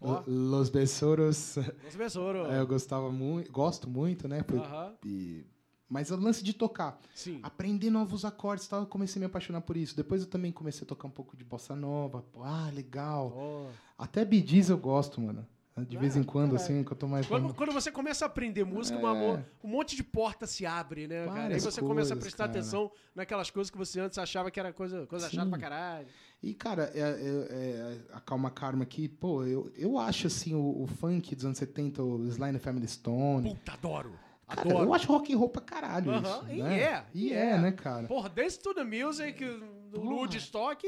Eu, 0.02 0.22
Los 0.26 0.68
Besoros. 0.68 1.56
Los 1.82 1.96
Besoros. 1.96 2.50
É, 2.50 2.60
eu 2.60 2.66
gostava 2.66 3.10
muito, 3.10 3.50
gosto 3.50 3.88
muito, 3.88 4.28
né? 4.28 4.42
Por, 4.42 4.58
uhum. 4.58 4.94
e 5.02 5.46
mas 5.88 6.10
o 6.10 6.16
lance 6.16 6.42
de 6.42 6.52
tocar. 6.52 7.00
Sim. 7.14 7.40
Aprender 7.42 7.90
novos 7.90 8.24
acordes 8.24 8.66
tal, 8.66 8.80
eu 8.80 8.86
comecei 8.86 9.18
a 9.18 9.20
me 9.20 9.26
apaixonar 9.26 9.60
por 9.60 9.76
isso. 9.76 9.96
Depois 9.96 10.22
eu 10.22 10.28
também 10.28 10.50
comecei 10.50 10.84
a 10.84 10.86
tocar 10.86 11.08
um 11.08 11.10
pouco 11.10 11.36
de 11.36 11.44
bossa 11.44 11.76
nova. 11.76 12.24
Ah, 12.40 12.70
legal. 12.74 13.32
Oh. 13.36 13.70
Até 13.98 14.24
Bee 14.24 14.44
eu 14.68 14.78
gosto, 14.78 15.20
mano. 15.20 15.46
De 15.76 15.96
vez 15.96 16.16
em 16.16 16.20
ah, 16.20 16.24
quando, 16.24 16.54
assim, 16.54 16.84
que 16.84 16.92
eu 16.92 16.96
tô 16.96 17.08
mais. 17.08 17.26
Quando, 17.26 17.52
quando 17.52 17.72
você 17.72 17.90
começa 17.90 18.24
a 18.24 18.26
aprender 18.26 18.62
música, 18.62 18.96
é... 18.96 19.00
uma, 19.00 19.44
um 19.64 19.68
monte 19.68 19.96
de 19.96 20.04
porta 20.04 20.46
se 20.46 20.64
abre, 20.64 21.08
né, 21.08 21.26
cara? 21.26 21.52
Aí 21.52 21.58
você 21.58 21.80
coisas, 21.80 21.80
começa 21.80 22.14
a 22.14 22.16
prestar 22.16 22.46
cara. 22.46 22.58
atenção 22.60 22.92
naquelas 23.12 23.50
coisas 23.50 23.72
que 23.72 23.76
você 23.76 23.98
antes 23.98 24.16
achava 24.16 24.52
que 24.52 24.60
era 24.60 24.72
coisa, 24.72 25.04
coisa 25.06 25.28
chata 25.28 25.50
pra 25.50 25.58
caralho. 25.58 26.06
E, 26.40 26.54
cara, 26.54 26.92
é, 26.94 27.00
é, 27.00 27.02
é, 27.02 28.00
a 28.12 28.20
Calma 28.20 28.52
Karma 28.52 28.84
aqui, 28.84 29.08
pô, 29.08 29.42
eu, 29.44 29.72
eu 29.74 29.98
acho, 29.98 30.28
assim, 30.28 30.54
o, 30.54 30.82
o 30.82 30.86
funk 30.86 31.34
dos 31.34 31.44
anos 31.44 31.58
70, 31.58 32.04
o 32.04 32.24
Sly 32.28 32.56
Family 32.60 32.86
Stone. 32.86 33.48
Puta, 33.48 33.72
adoro! 33.72 34.12
Cara, 34.54 34.68
eu 34.68 34.94
acho 34.94 35.06
rock 35.06 35.32
and 35.32 35.38
roll 35.38 35.48
pra 35.48 35.62
caralho 35.62 36.10
uh 36.10 36.16
-huh. 36.16 36.22
isso, 36.22 36.52
e 36.52 36.62
né? 36.62 36.80
É, 36.80 37.04
e 37.14 37.32
é, 37.32 37.50
é, 37.50 37.58
né, 37.58 37.72
cara? 37.72 38.06
Porra, 38.06 38.28
Dance 38.28 38.58
to 38.58 38.74
the 38.74 38.84
Music, 38.84 39.44
do 39.90 40.00
Woodstock... 40.00 40.86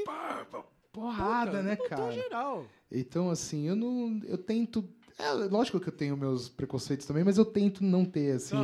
Porrada, 0.93 1.51
Puta, 1.51 1.63
né, 1.63 1.77
cara? 1.77 2.11
geral. 2.11 2.65
Então, 2.91 3.29
assim, 3.29 3.69
eu 3.69 3.77
não... 3.77 4.19
Eu 4.25 4.39
tento 4.39 4.89
é, 5.19 5.33
lógico 5.33 5.81
que 5.81 5.89
eu 5.89 5.93
tenho 5.93 6.15
meus 6.15 6.47
preconceitos 6.47 7.07
também, 7.07 7.25
mas 7.25 7.39
eu 7.39 7.45
tento 7.45 7.83
não 7.83 8.05
ter, 8.05 8.33
assim, 8.33 8.55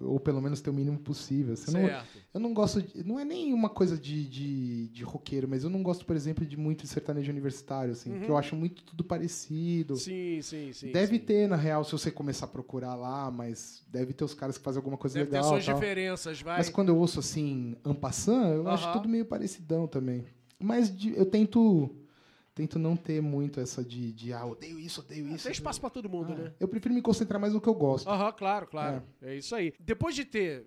ou, 0.00 0.12
ou, 0.12 0.20
pelo 0.20 0.40
menos 0.40 0.62
ter 0.62 0.70
o 0.70 0.72
mínimo 0.72 0.98
possível. 0.98 1.52
Assim, 1.52 1.76
eu, 1.76 1.82
não, 1.82 2.02
eu 2.34 2.40
não 2.40 2.54
gosto. 2.54 2.80
De, 2.80 3.04
não 3.04 3.20
é 3.20 3.24
nem 3.24 3.52
uma 3.52 3.68
coisa 3.68 3.98
de, 3.98 4.24
de, 4.26 4.88
de 4.88 5.04
roqueiro, 5.04 5.46
mas 5.46 5.62
eu 5.62 5.68
não 5.68 5.82
gosto, 5.82 6.06
por 6.06 6.16
exemplo, 6.16 6.46
de 6.46 6.56
muito 6.56 6.82
de 6.84 6.88
sertanejo 6.88 7.30
universitário, 7.30 7.92
assim, 7.92 8.14
uhum. 8.14 8.20
que 8.20 8.30
eu 8.30 8.38
acho 8.38 8.56
muito 8.56 8.82
tudo 8.82 9.04
parecido. 9.04 9.94
Sim, 9.94 10.40
sim, 10.40 10.72
sim. 10.72 10.90
Deve 10.90 11.18
sim. 11.18 11.24
ter, 11.24 11.46
na 11.46 11.56
real, 11.56 11.84
se 11.84 11.92
você 11.92 12.10
começar 12.10 12.46
a 12.46 12.48
procurar 12.48 12.94
lá, 12.94 13.30
mas 13.30 13.82
deve 13.86 14.14
ter 14.14 14.24
os 14.24 14.32
caras 14.32 14.56
que 14.56 14.64
fazem 14.64 14.78
alguma 14.78 14.96
coisa 14.96 15.18
deve 15.18 15.30
legal. 15.30 15.42
Deve 15.42 15.56
ter 15.56 15.64
suas 15.64 15.66
tal. 15.66 15.80
diferenças, 15.80 16.40
vai. 16.40 16.56
Mas 16.56 16.70
quando 16.70 16.88
eu 16.88 16.96
ouço, 16.96 17.20
assim, 17.20 17.76
Ampassan, 17.84 18.54
eu 18.54 18.62
uhum. 18.62 18.68
acho 18.68 18.90
tudo 18.94 19.06
meio 19.06 19.26
parecidão 19.26 19.86
também. 19.86 20.24
Mas 20.58 20.94
de, 20.94 21.14
eu 21.14 21.26
tento 21.26 21.94
tento 22.60 22.78
não 22.78 22.94
ter 22.94 23.22
muito 23.22 23.58
essa 23.58 23.82
de, 23.82 24.12
de 24.12 24.32
ah, 24.34 24.44
odeio 24.44 24.78
isso, 24.78 25.00
odeio 25.00 25.26
isso. 25.28 25.44
Tem 25.44 25.52
espaço 25.52 25.80
para 25.80 25.88
todo 25.88 26.10
mundo, 26.10 26.32
ah, 26.32 26.36
né? 26.36 26.54
Eu 26.60 26.68
prefiro 26.68 26.94
me 26.94 27.00
concentrar 27.00 27.40
mais 27.40 27.54
no 27.54 27.60
que 27.60 27.68
eu 27.68 27.74
gosto. 27.74 28.06
Aham, 28.08 28.26
uhum, 28.26 28.32
claro, 28.32 28.66
claro. 28.66 29.02
É. 29.22 29.32
é 29.32 29.36
isso 29.36 29.54
aí. 29.54 29.72
Depois 29.80 30.14
de 30.14 30.26
ter 30.26 30.66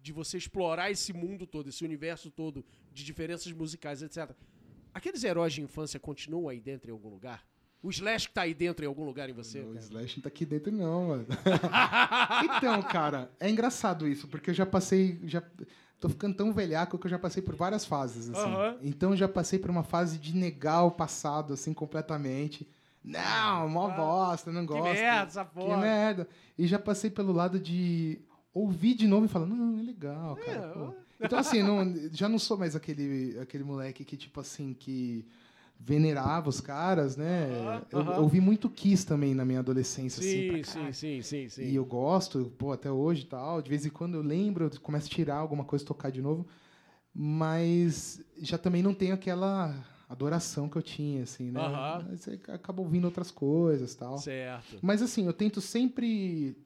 de 0.00 0.12
você 0.12 0.36
explorar 0.36 0.90
esse 0.90 1.12
mundo 1.12 1.46
todo, 1.46 1.70
esse 1.70 1.82
universo 1.82 2.30
todo 2.30 2.64
de 2.92 3.02
diferenças 3.02 3.50
musicais, 3.50 4.02
etc. 4.02 4.30
Aqueles 4.92 5.24
heróis 5.24 5.54
de 5.54 5.62
infância 5.62 5.98
continuam 5.98 6.48
aí 6.48 6.60
dentro 6.60 6.90
em 6.90 6.92
algum 6.92 7.08
lugar? 7.08 7.44
O 7.82 7.90
Slash 7.90 8.28
que 8.28 8.34
tá 8.34 8.42
aí 8.42 8.54
dentro 8.54 8.84
em 8.84 8.88
algum 8.88 9.04
lugar 9.04 9.28
em 9.28 9.32
você? 9.32 9.60
Não, 9.60 9.72
o 9.72 9.76
Slash 9.76 10.16
não 10.16 10.22
tá 10.22 10.28
aqui 10.28 10.46
dentro, 10.46 10.70
não, 10.70 11.08
mano. 11.08 11.26
então, 12.56 12.80
cara, 12.82 13.30
é 13.40 13.50
engraçado 13.50 14.06
isso, 14.06 14.28
porque 14.28 14.50
eu 14.50 14.54
já 14.54 14.64
passei. 14.64 15.18
Já, 15.24 15.42
tô 16.00 16.08
ficando 16.08 16.36
tão 16.36 16.52
velhaco 16.52 16.98
que 16.98 17.06
eu 17.06 17.10
já 17.10 17.18
passei 17.18 17.42
por 17.42 17.54
várias 17.54 17.84
fases, 17.84 18.30
assim. 18.30 18.54
Uhum. 18.54 18.78
Então 18.82 19.10
eu 19.10 19.16
já 19.16 19.28
passei 19.28 19.58
por 19.58 19.70
uma 19.70 19.82
fase 19.82 20.18
de 20.18 20.34
negar 20.34 20.84
o 20.84 20.90
passado, 20.90 21.54
assim, 21.54 21.72
completamente. 21.72 22.68
Não, 23.02 23.68
mó 23.68 23.88
ah, 23.88 23.96
bosta, 23.96 24.50
não 24.50 24.64
gosto. 24.64 24.82
Que 24.82 25.00
merda, 25.00 25.26
essa 25.26 25.44
porra. 25.44 25.74
Que 25.74 25.80
merda. 25.80 26.28
E 26.56 26.66
já 26.66 26.78
passei 26.78 27.10
pelo 27.10 27.32
lado 27.32 27.60
de 27.60 28.18
ouvir 28.52 28.94
de 28.94 29.06
novo 29.06 29.26
e 29.26 29.28
falar, 29.28 29.46
não, 29.46 29.78
é 29.78 29.82
legal, 29.82 30.36
cara. 30.36 30.94
É, 31.20 31.26
então, 31.26 31.38
assim, 31.38 31.62
não, 31.62 32.10
já 32.12 32.28
não 32.28 32.38
sou 32.38 32.56
mais 32.56 32.74
aquele, 32.74 33.38
aquele 33.40 33.64
moleque 33.64 34.04
que, 34.04 34.16
tipo 34.16 34.40
assim, 34.40 34.72
que 34.72 35.26
venerava 35.84 36.48
os 36.48 36.62
caras, 36.62 37.14
né? 37.14 37.46
Uh 37.92 37.98
-huh, 37.98 38.14
eu, 38.16 38.22
ouvi 38.22 38.40
muito 38.40 38.70
Kiss 38.70 39.04
também 39.04 39.34
na 39.34 39.44
minha 39.44 39.58
adolescência, 39.58 40.22
sim, 40.22 40.60
assim. 40.60 40.62
Sim, 40.62 40.92
sim, 40.92 41.22
sim, 41.22 41.48
sim. 41.50 41.62
E 41.64 41.74
eu 41.74 41.84
gosto, 41.84 42.50
pô, 42.56 42.72
até 42.72 42.90
hoje 42.90 43.22
e 43.22 43.26
tal. 43.26 43.60
De 43.60 43.68
vez 43.68 43.84
em 43.84 43.90
quando 43.90 44.14
eu 44.14 44.22
lembro, 44.22 44.64
eu 44.64 44.80
começo 44.80 45.08
a 45.08 45.10
tirar 45.10 45.36
alguma 45.36 45.62
coisa, 45.62 45.84
tocar 45.84 46.10
de 46.10 46.22
novo. 46.22 46.46
Mas 47.14 48.24
já 48.40 48.56
também 48.56 48.82
não 48.82 48.94
tenho 48.94 49.12
aquela 49.12 49.74
adoração 50.08 50.70
que 50.70 50.76
eu 50.76 50.82
tinha, 50.82 51.24
assim, 51.24 51.50
né? 51.50 51.60
Uh 51.60 51.70
-huh. 51.70 52.16
Você 52.16 52.40
acaba 52.48 52.80
ouvindo 52.80 53.04
outras 53.04 53.30
coisas 53.30 53.94
tal. 53.94 54.16
Certo. 54.16 54.78
Mas 54.80 55.02
assim, 55.02 55.26
eu 55.26 55.34
tento 55.34 55.60
sempre, 55.60 56.56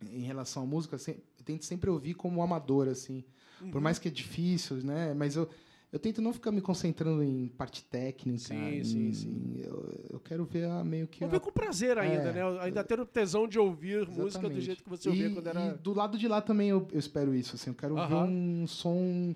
em 0.00 0.22
relação 0.22 0.62
à 0.62 0.66
música, 0.66 0.96
eu 0.96 1.44
tento 1.44 1.64
sempre 1.64 1.90
ouvir 1.90 2.14
como 2.14 2.40
amador, 2.40 2.86
assim. 2.86 3.24
Uhum. 3.60 3.72
Por 3.72 3.80
mais 3.80 3.98
que 3.98 4.06
é 4.06 4.10
difícil, 4.12 4.76
né? 4.76 5.12
Mas 5.12 5.34
eu 5.34 5.48
eu 5.90 5.98
tento 5.98 6.20
não 6.20 6.32
ficar 6.32 6.52
me 6.52 6.60
concentrando 6.60 7.22
em 7.22 7.48
parte 7.48 7.82
técnica. 7.84 8.38
Sim, 8.38 8.78
em, 8.78 8.84
sim, 8.84 9.12
sim. 9.12 9.60
Eu, 9.62 10.06
eu 10.10 10.20
quero 10.20 10.44
ver 10.44 10.66
a, 10.66 10.84
meio 10.84 11.08
que. 11.08 11.24
Ouvir 11.24 11.36
a... 11.36 11.40
com 11.40 11.50
prazer 11.50 11.96
ainda, 11.96 12.28
é, 12.28 12.32
né? 12.32 12.60
Ainda 12.60 12.84
ter 12.84 13.00
o 13.00 13.06
tesão 13.06 13.48
de 13.48 13.58
ouvir 13.58 14.02
Exatamente. 14.02 14.20
música 14.20 14.48
do 14.50 14.60
jeito 14.60 14.82
que 14.82 14.88
você 14.88 15.08
ouvia 15.08 15.28
e, 15.28 15.34
quando 15.34 15.46
era. 15.46 15.66
E 15.66 15.74
do 15.74 15.94
lado 15.94 16.18
de 16.18 16.28
lá 16.28 16.42
também 16.42 16.68
eu, 16.68 16.86
eu 16.92 16.98
espero 16.98 17.34
isso, 17.34 17.56
assim. 17.56 17.70
Eu 17.70 17.74
quero 17.74 17.94
uh 17.94 18.00
-huh. 18.00 18.08
ver 18.08 18.30
um 18.30 18.66
som 18.66 19.34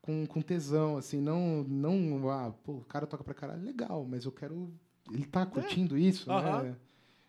com, 0.00 0.26
com 0.26 0.42
tesão, 0.42 0.96
assim. 0.96 1.20
Não, 1.20 1.62
não. 1.62 2.28
Ah, 2.28 2.52
pô, 2.64 2.72
o 2.72 2.84
cara 2.84 3.06
toca 3.06 3.22
pra 3.22 3.34
caralho. 3.34 3.62
Legal, 3.62 4.04
mas 4.04 4.24
eu 4.24 4.32
quero. 4.32 4.72
Ele 5.12 5.24
tá 5.24 5.42
é. 5.42 5.46
curtindo 5.46 5.96
é. 5.96 6.00
isso, 6.00 6.28
uh 6.28 6.34
-huh. 6.34 6.62
né? 6.64 6.76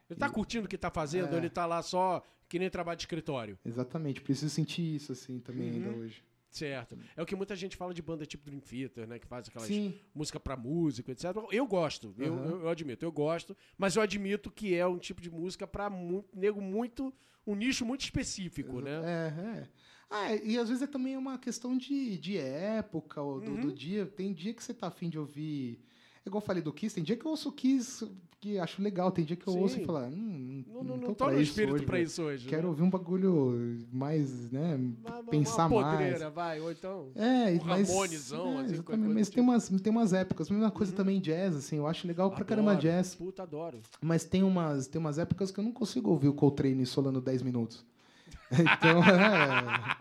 Ele 0.09 0.19
tá 0.19 0.29
curtindo 0.29 0.65
o 0.65 0.69
que 0.69 0.77
tá 0.77 0.89
fazendo, 0.89 1.33
é. 1.33 1.37
ele 1.37 1.49
tá 1.49 1.65
lá 1.65 1.81
só 1.81 2.21
que 2.49 2.59
nem 2.59 2.69
trabalho 2.69 2.97
de 2.97 3.03
escritório. 3.03 3.57
Exatamente, 3.65 4.21
preciso 4.21 4.53
sentir 4.53 4.95
isso, 4.95 5.11
assim, 5.11 5.39
também 5.39 5.69
uhum. 5.69 5.75
ainda 5.75 5.89
hoje. 5.97 6.23
Certo. 6.53 6.97
É 7.15 7.21
o 7.21 7.25
que 7.25 7.35
muita 7.35 7.55
gente 7.55 7.75
fala 7.75 7.93
de 7.93 8.01
banda 8.01 8.25
tipo 8.25 8.45
Dream 8.45 8.61
Theater, 8.61 9.07
né? 9.07 9.19
Que 9.19 9.27
faz 9.27 9.49
aquelas 9.49 9.67
Sim. 9.67 9.99
música 10.13 10.39
para 10.39 10.55
músico, 10.55 11.11
etc. 11.11 11.25
Eu 11.51 11.65
gosto, 11.65 12.13
uhum. 12.17 12.23
eu, 12.23 12.35
eu, 12.45 12.61
eu, 12.61 12.69
admito, 12.69 13.03
eu 13.03 13.11
gosto, 13.11 13.57
mas 13.77 13.95
eu 13.95 14.01
admito 14.01 14.51
que 14.51 14.75
é 14.75 14.85
um 14.85 14.97
tipo 14.97 15.21
de 15.21 15.31
música 15.31 15.67
para 15.67 15.89
mu 15.89 16.23
nego 16.33 16.61
muito. 16.61 17.13
um 17.45 17.55
nicho 17.55 17.85
muito 17.85 18.01
específico, 18.01 18.79
né? 18.79 19.01
É, 19.03 19.59
é. 19.59 19.69
Ah, 20.09 20.35
e 20.35 20.59
às 20.59 20.69
vezes 20.69 20.83
é 20.83 20.87
também 20.87 21.17
uma 21.17 21.39
questão 21.39 21.75
de, 21.75 22.19
de 22.19 22.37
época, 22.37 23.19
ou 23.19 23.41
do, 23.41 23.51
uhum. 23.51 23.61
do 23.61 23.73
dia. 23.73 24.05
Tem 24.05 24.31
dia 24.31 24.53
que 24.53 24.63
você 24.63 24.73
tá 24.73 24.87
afim 24.87 25.09
de 25.09 25.17
ouvir 25.17 25.81
é 26.25 26.29
igual 26.29 26.41
eu 26.41 26.45
falei 26.45 26.63
do 26.63 26.71
Kiss, 26.71 26.95
tem 26.95 27.03
dia 27.03 27.17
que 27.17 27.25
eu 27.25 27.31
ouço 27.31 27.51
Kiss 27.51 28.09
que 28.43 28.59
acho 28.59 28.81
legal, 28.81 29.09
tem 29.09 29.23
dia 29.23 29.37
que 29.37 29.47
eu 29.47 29.53
Sim. 29.53 29.59
ouço 29.59 29.79
e 29.79 29.85
falo, 29.85 29.99
hum, 29.99 30.65
não, 30.67 30.83
não, 30.83 30.83
não, 30.83 30.97
não 30.97 31.13
tô, 31.13 31.25
tô 31.25 31.31
no 31.31 31.41
espírito 31.41 31.75
hoje, 31.75 31.85
pra 31.85 32.01
isso 32.01 32.21
hoje. 32.21 32.45
Quero 32.45 32.63
né? 32.63 32.67
ouvir 32.67 32.83
um 32.83 32.89
bagulho 32.89 33.79
mais, 33.89 34.51
né, 34.51 34.75
uma, 34.75 35.23
pensar 35.23 35.67
uma 35.67 35.81
podreira, 35.81 36.19
mais. 36.19 36.33
vai, 36.33 36.59
ou 36.59 36.69
então 36.69 37.07
é, 37.15 37.51
um 37.53 37.65
mas, 37.65 37.89
harmonizão, 37.89 38.59
é, 38.59 38.61
assim, 38.63 38.73
exatamente, 38.73 39.13
mas 39.13 39.27
tipo. 39.27 39.35
tem 39.35 39.43
umas, 39.43 39.69
tem 39.69 39.91
umas 39.91 40.11
épocas, 40.11 40.49
mesma 40.49 40.71
coisa 40.71 40.91
uhum. 40.91 40.97
também 40.97 41.21
jazz, 41.21 41.55
assim, 41.55 41.77
eu 41.77 41.87
acho 41.87 42.05
legal 42.05 42.25
adoro, 42.25 42.35
pra 42.35 42.45
caramba 42.45 42.75
jazz. 42.75 43.15
Puta, 43.15 43.43
adoro. 43.43 43.79
Mas 44.01 44.25
tem 44.25 44.43
umas, 44.43 44.87
tem 44.87 44.99
umas 44.99 45.17
épocas 45.17 45.49
que 45.49 45.59
eu 45.61 45.63
não 45.63 45.71
consigo 45.71 46.09
ouvir 46.09 46.27
o 46.27 46.33
Coltrane 46.33 46.85
solando 46.85 47.21
10 47.21 47.43
minutos. 47.43 47.85
então, 48.51 49.01
é, 49.07 49.95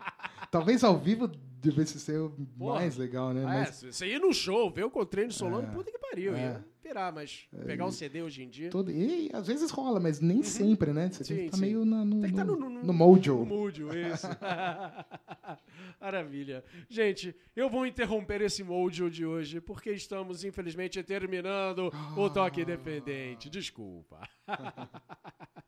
talvez 0.51 0.83
ao 0.83 0.97
vivo 0.97 1.31
Devia 1.63 1.85
ser 1.85 2.19
o 2.19 2.33
mais 2.57 2.97
legal, 2.97 3.33
né? 3.33 3.43
É, 3.43 3.45
mas... 3.45 3.85
você 3.89 4.05
ir 4.05 4.19
no 4.19 4.33
show, 4.33 4.69
ver 4.69 4.83
o 4.83 4.89
Coltrane 4.89 5.31
Solano, 5.31 5.65
é, 5.65 5.71
puta 5.71 5.89
que 5.89 5.97
pariu. 5.97 6.35
É. 6.35 6.41
Ia 6.41 6.72
pirar, 6.83 7.13
mas 7.13 7.47
é, 7.53 7.63
pegar 7.63 7.85
um 7.85 7.91
CD 7.91 8.21
hoje 8.21 8.43
em 8.43 8.49
dia... 8.49 8.69
Todo, 8.69 8.91
e 8.91 9.29
às 9.33 9.47
vezes 9.47 9.71
rola, 9.71 9.99
mas 9.99 10.19
nem 10.19 10.37
uhum. 10.37 10.43
sempre, 10.43 10.91
né? 10.91 11.09
Você 11.09 11.23
sim, 11.23 11.35
tem 11.35 11.43
que 11.43 11.55
estar 11.55 11.57
tá 11.57 11.61
meio 11.61 11.85
na, 11.85 12.03
no, 12.03 12.21
tem 12.21 12.31
que 12.31 12.35
tá 12.35 12.43
no, 12.43 12.55
no, 12.57 12.69
no, 12.69 12.83
no 12.83 12.93
mojo. 12.93 13.37
No 13.37 13.45
mojo, 13.45 13.87
isso. 13.97 14.27
Maravilha. 15.99 16.63
Gente, 16.89 17.33
eu 17.55 17.69
vou 17.69 17.87
interromper 17.87 18.41
esse 18.41 18.63
mojo 18.63 19.09
de 19.09 19.25
hoje, 19.25 19.61
porque 19.61 19.91
estamos, 19.91 20.43
infelizmente, 20.43 21.01
terminando 21.01 21.89
ah. 21.93 22.19
o 22.19 22.29
Toque 22.29 22.61
Independente. 22.61 23.49
Desculpa. 23.49 24.19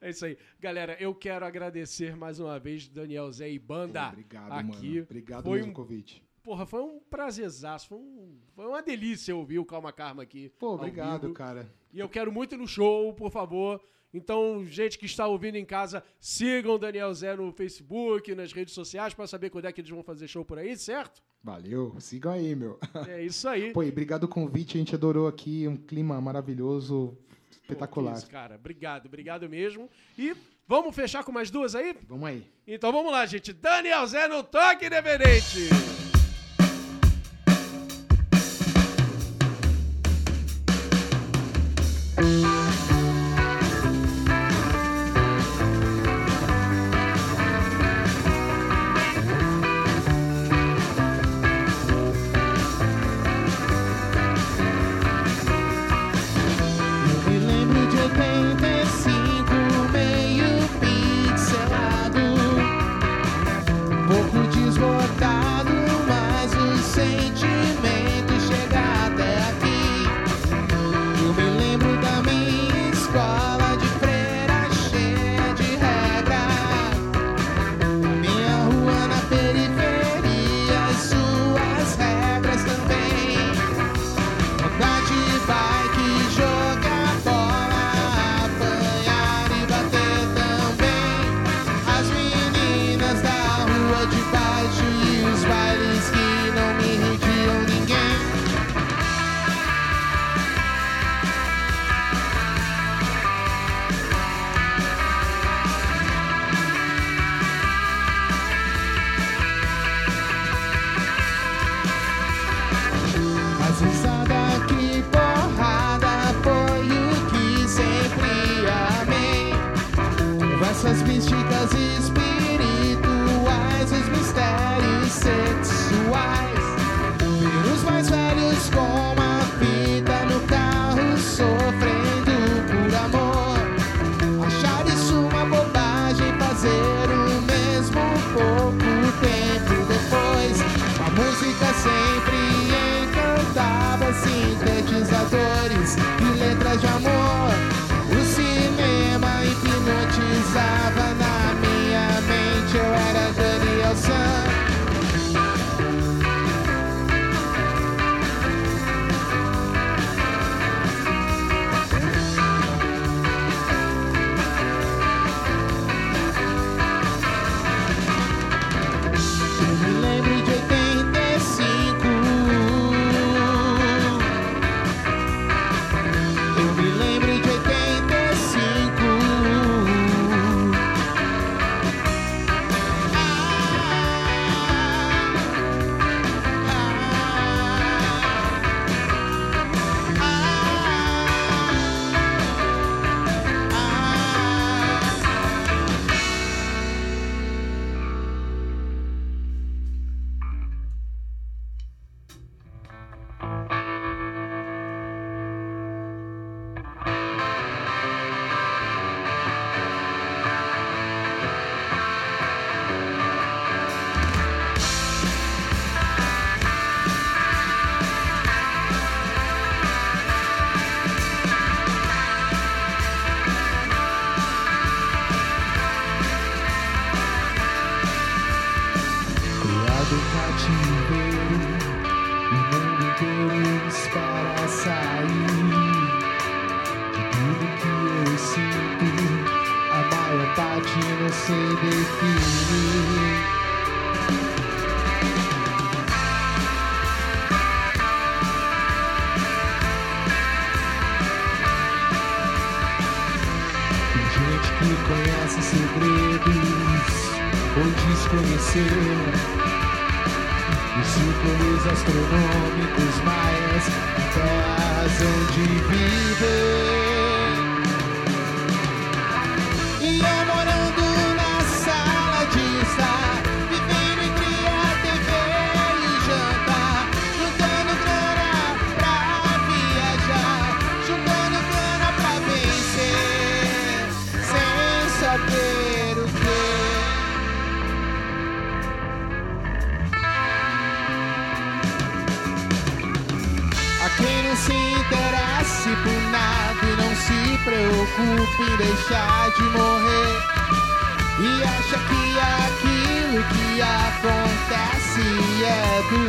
É 0.00 0.10
isso 0.10 0.24
aí. 0.24 0.36
Galera, 0.58 0.96
eu 0.98 1.14
quero 1.14 1.44
agradecer 1.44 2.16
mais 2.16 2.40
uma 2.40 2.58
vez 2.58 2.88
Daniel 2.88 3.30
Zé 3.30 3.50
e 3.50 3.58
Banda. 3.58 4.08
Obrigado, 4.08 4.52
aqui. 4.52 4.88
mano. 4.88 5.02
Obrigado 5.02 5.44
foi 5.44 5.60
pelo 5.60 5.70
um, 5.70 5.74
convite. 5.74 6.22
Porra, 6.42 6.66
foi 6.66 6.82
um 6.82 6.98
prazerzaço. 6.98 7.88
Foi, 7.88 7.98
um, 7.98 8.38
foi 8.54 8.66
uma 8.66 8.82
delícia 8.82 9.34
ouvir 9.34 9.58
o 9.58 9.64
Calma 9.64 9.92
Karma 9.92 10.22
aqui. 10.22 10.50
Pô, 10.58 10.74
obrigado, 10.74 11.32
cara. 11.32 11.72
E 11.92 11.98
eu 12.00 12.08
quero 12.08 12.32
muito 12.32 12.54
ir 12.54 12.58
no 12.58 12.66
show, 12.66 13.12
por 13.14 13.30
favor. 13.30 13.80
Então, 14.14 14.64
gente 14.66 14.98
que 14.98 15.06
está 15.06 15.26
ouvindo 15.26 15.56
em 15.56 15.64
casa, 15.64 16.02
sigam 16.20 16.74
o 16.74 16.78
Daniel 16.78 17.12
Zé 17.14 17.34
no 17.34 17.50
Facebook, 17.52 18.34
nas 18.34 18.52
redes 18.52 18.74
sociais, 18.74 19.14
para 19.14 19.26
saber 19.26 19.48
quando 19.48 19.64
é 19.66 19.72
que 19.72 19.80
eles 19.80 19.90
vão 19.90 20.02
fazer 20.02 20.28
show 20.28 20.44
por 20.44 20.58
aí, 20.58 20.76
certo? 20.76 21.22
Valeu, 21.42 21.96
sigam 21.98 22.32
aí, 22.32 22.54
meu. 22.54 22.78
É 23.08 23.22
isso 23.22 23.48
aí. 23.48 23.72
Pô, 23.72 23.82
e 23.82 23.88
obrigado 23.88 24.24
o 24.24 24.28
convite, 24.28 24.76
a 24.76 24.80
gente 24.80 24.94
adorou 24.94 25.26
aqui, 25.26 25.66
um 25.66 25.76
clima 25.76 26.20
maravilhoso. 26.20 27.16
Espetacular. 27.50 28.14
Isso, 28.14 28.28
cara. 28.28 28.56
Obrigado, 28.56 29.06
obrigado 29.06 29.48
mesmo. 29.48 29.88
E 30.18 30.36
vamos 30.66 30.94
fechar 30.94 31.24
com 31.24 31.32
mais 31.32 31.50
duas 31.50 31.74
aí? 31.74 31.96
Vamos 32.06 32.28
aí. 32.28 32.46
Então 32.66 32.92
vamos 32.92 33.12
lá, 33.12 33.24
gente. 33.24 33.52
Daniel 33.52 34.06
Zé 34.06 34.28
no 34.28 34.42
Toque 34.42 34.86
Independente. 34.86 36.01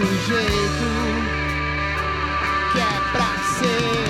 Jeito 0.05 0.85
que 2.71 2.79
é 2.79 2.99
pra 3.11 3.43
ser. 3.59 4.02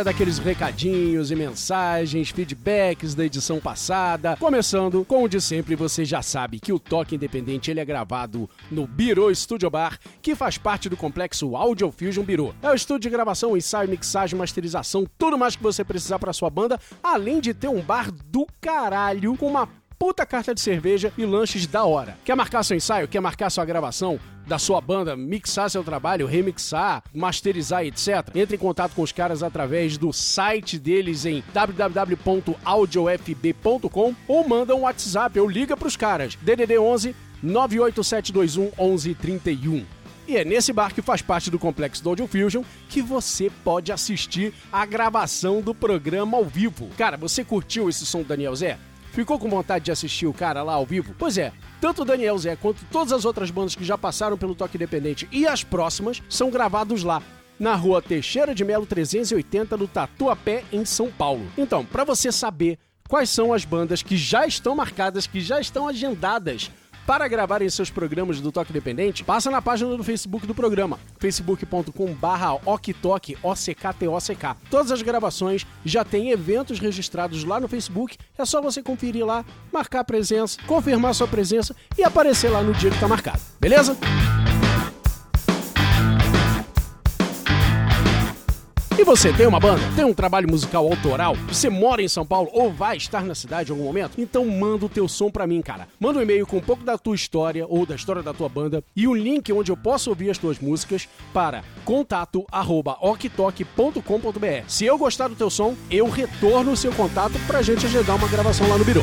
Hora 0.00 0.04
daqueles 0.04 0.38
recadinhos 0.38 1.30
e 1.30 1.36
mensagens, 1.36 2.30
feedbacks 2.30 3.14
da 3.14 3.24
edição 3.24 3.60
passada. 3.60 4.34
Começando 4.36 5.04
com 5.04 5.24
o 5.24 5.28
de 5.28 5.40
sempre, 5.40 5.74
você 5.74 6.04
já 6.04 6.22
sabe 6.22 6.58
que 6.58 6.72
o 6.72 6.78
Toque 6.78 7.16
Independente 7.16 7.70
ele 7.70 7.80
é 7.80 7.84
gravado 7.84 8.48
no 8.70 8.86
Biro 8.86 9.34
Studio 9.34 9.68
Bar, 9.68 9.98
que 10.22 10.34
faz 10.34 10.56
parte 10.56 10.88
do 10.88 10.96
complexo 10.96 11.54
Audio 11.54 11.90
Fusion 11.92 12.24
Biro. 12.24 12.54
É 12.62 12.70
o 12.70 12.74
estúdio 12.74 13.10
de 13.10 13.10
gravação, 13.10 13.56
ensaio, 13.56 13.90
mixagem, 13.90 14.38
masterização, 14.38 15.06
tudo 15.18 15.36
mais 15.36 15.54
que 15.54 15.62
você 15.62 15.84
precisar 15.84 16.18
para 16.18 16.32
sua 16.32 16.48
banda, 16.48 16.78
além 17.02 17.40
de 17.40 17.52
ter 17.52 17.68
um 17.68 17.82
bar 17.82 18.10
do 18.10 18.46
caralho 18.60 19.36
com 19.36 19.48
uma 19.48 19.68
puta 20.00 20.24
carta 20.24 20.54
de 20.54 20.62
cerveja 20.62 21.12
e 21.18 21.26
lanches 21.26 21.66
da 21.66 21.84
hora. 21.84 22.16
Quer 22.24 22.34
marcar 22.34 22.62
seu 22.62 22.74
ensaio? 22.74 23.06
Quer 23.06 23.20
marcar 23.20 23.50
sua 23.50 23.66
gravação? 23.66 24.18
da 24.46 24.58
sua 24.58 24.80
banda, 24.80 25.14
mixar 25.14 25.68
seu 25.70 25.84
trabalho, 25.84 26.26
remixar, 26.26 27.04
masterizar, 27.14 27.84
etc. 27.84 28.26
Entre 28.34 28.56
em 28.56 28.58
contato 28.58 28.96
com 28.96 29.02
os 29.02 29.12
caras 29.12 29.44
através 29.44 29.96
do 29.96 30.12
site 30.12 30.76
deles 30.76 31.24
em 31.24 31.44
www.audiofb.com 31.52 34.14
ou 34.26 34.48
manda 34.48 34.74
um 34.74 34.80
WhatsApp 34.80 35.38
ou 35.38 35.48
liga 35.48 35.76
para 35.76 35.86
os 35.86 35.96
caras. 35.96 36.36
DDD 36.42 36.80
11 36.80 37.14
98721 37.40 38.72
1131. 38.76 39.84
E 40.26 40.36
é 40.36 40.44
nesse 40.44 40.72
bar 40.72 40.92
que 40.92 41.02
faz 41.02 41.22
parte 41.22 41.48
do 41.48 41.58
complexo 41.58 42.02
do 42.02 42.10
Audio 42.10 42.26
Fusion 42.26 42.64
que 42.88 43.00
você 43.00 43.52
pode 43.62 43.92
assistir 43.92 44.52
a 44.72 44.84
gravação 44.84 45.60
do 45.60 45.72
programa 45.72 46.36
ao 46.36 46.44
vivo. 46.44 46.88
Cara, 46.98 47.16
você 47.16 47.44
curtiu 47.44 47.88
esse 47.88 48.04
som 48.04 48.22
do 48.22 48.28
Daniel 48.28 48.56
Zé? 48.56 48.76
Ficou 49.12 49.38
com 49.38 49.50
vontade 49.50 49.86
de 49.86 49.92
assistir 49.92 50.26
o 50.26 50.32
cara 50.32 50.62
lá 50.62 50.74
ao 50.74 50.86
vivo? 50.86 51.14
Pois 51.18 51.36
é, 51.36 51.52
tanto 51.80 52.02
o 52.02 52.04
Daniel 52.04 52.38
Zé 52.38 52.54
quanto 52.54 52.84
todas 52.90 53.12
as 53.12 53.24
outras 53.24 53.50
bandas 53.50 53.74
que 53.74 53.84
já 53.84 53.98
passaram 53.98 54.38
pelo 54.38 54.54
Toque 54.54 54.76
Independente 54.76 55.28
e 55.32 55.46
as 55.46 55.64
próximas 55.64 56.22
são 56.28 56.50
gravados 56.50 57.02
lá 57.02 57.20
na 57.58 57.74
rua 57.74 58.00
Teixeira 58.00 58.54
de 58.54 58.64
Melo 58.64 58.86
380, 58.86 59.76
no 59.76 59.86
Tatuapé, 59.86 60.64
em 60.72 60.84
São 60.84 61.10
Paulo. 61.10 61.46
Então, 61.58 61.84
para 61.84 62.04
você 62.04 62.32
saber 62.32 62.78
quais 63.06 63.28
são 63.28 63.52
as 63.52 63.64
bandas 63.64 64.02
que 64.02 64.16
já 64.16 64.46
estão 64.46 64.74
marcadas, 64.74 65.26
que 65.26 65.40
já 65.40 65.60
estão 65.60 65.86
agendadas 65.86 66.70
para 67.06 67.26
gravarem 67.28 67.68
seus 67.68 67.90
programas 67.90 68.40
do 68.40 68.52
Toque 68.52 68.70
Independente, 68.70 69.24
passa 69.24 69.50
na 69.50 69.60
página 69.60 69.96
do 69.96 70.04
Facebook 70.04 70.46
do 70.46 70.54
programa, 70.54 70.98
facebook.com 71.18 72.14
barra 72.14 72.54
oktok, 72.54 73.36
O-C-K-T-O-C-K. 73.42 74.56
Todas 74.70 74.92
as 74.92 75.02
gravações 75.02 75.66
já 75.84 76.04
têm 76.04 76.30
eventos 76.30 76.78
registrados 76.78 77.44
lá 77.44 77.60
no 77.60 77.68
Facebook, 77.68 78.16
é 78.38 78.44
só 78.44 78.62
você 78.62 78.82
conferir 78.82 79.24
lá, 79.24 79.44
marcar 79.72 80.04
presença, 80.04 80.58
confirmar 80.66 81.14
sua 81.14 81.28
presença 81.28 81.74
e 81.98 82.04
aparecer 82.04 82.48
lá 82.48 82.62
no 82.62 82.72
dia 82.72 82.90
que 82.90 82.96
está 82.96 83.08
marcado, 83.08 83.40
beleza? 83.60 83.96
E 89.00 89.02
você 89.02 89.32
tem 89.32 89.46
uma 89.46 89.58
banda? 89.58 89.80
Tem 89.96 90.04
um 90.04 90.12
trabalho 90.12 90.46
musical 90.46 90.84
autoral? 90.84 91.34
Você 91.48 91.70
mora 91.70 92.02
em 92.02 92.08
São 92.08 92.26
Paulo 92.26 92.50
ou 92.52 92.70
vai 92.70 92.98
estar 92.98 93.24
na 93.24 93.34
cidade 93.34 93.70
em 93.70 93.72
algum 93.72 93.86
momento? 93.86 94.20
Então 94.20 94.44
manda 94.44 94.84
o 94.84 94.90
teu 94.90 95.08
som 95.08 95.30
pra 95.30 95.46
mim, 95.46 95.62
cara. 95.62 95.88
Manda 95.98 96.18
um 96.18 96.22
e-mail 96.22 96.46
com 96.46 96.58
um 96.58 96.60
pouco 96.60 96.84
da 96.84 96.98
tua 96.98 97.14
história 97.14 97.64
ou 97.66 97.86
da 97.86 97.94
história 97.94 98.22
da 98.22 98.34
tua 98.34 98.46
banda 98.46 98.84
e 98.94 99.08
um 99.08 99.14
link 99.14 99.50
onde 99.54 99.72
eu 99.72 99.76
posso 99.76 100.10
ouvir 100.10 100.28
as 100.28 100.36
tuas 100.36 100.58
músicas 100.58 101.08
para 101.32 101.64
contato@oktok.com.br. 101.82 104.64
Se 104.68 104.84
eu 104.84 104.98
gostar 104.98 105.28
do 105.28 105.34
teu 105.34 105.48
som, 105.48 105.74
eu 105.90 106.06
retorno 106.06 106.72
o 106.72 106.76
seu 106.76 106.92
contato 106.92 107.40
pra 107.46 107.62
gente 107.62 107.86
agendar 107.86 108.16
uma 108.16 108.28
gravação 108.28 108.68
lá 108.68 108.76
no 108.76 108.84
Biro. 108.84 109.00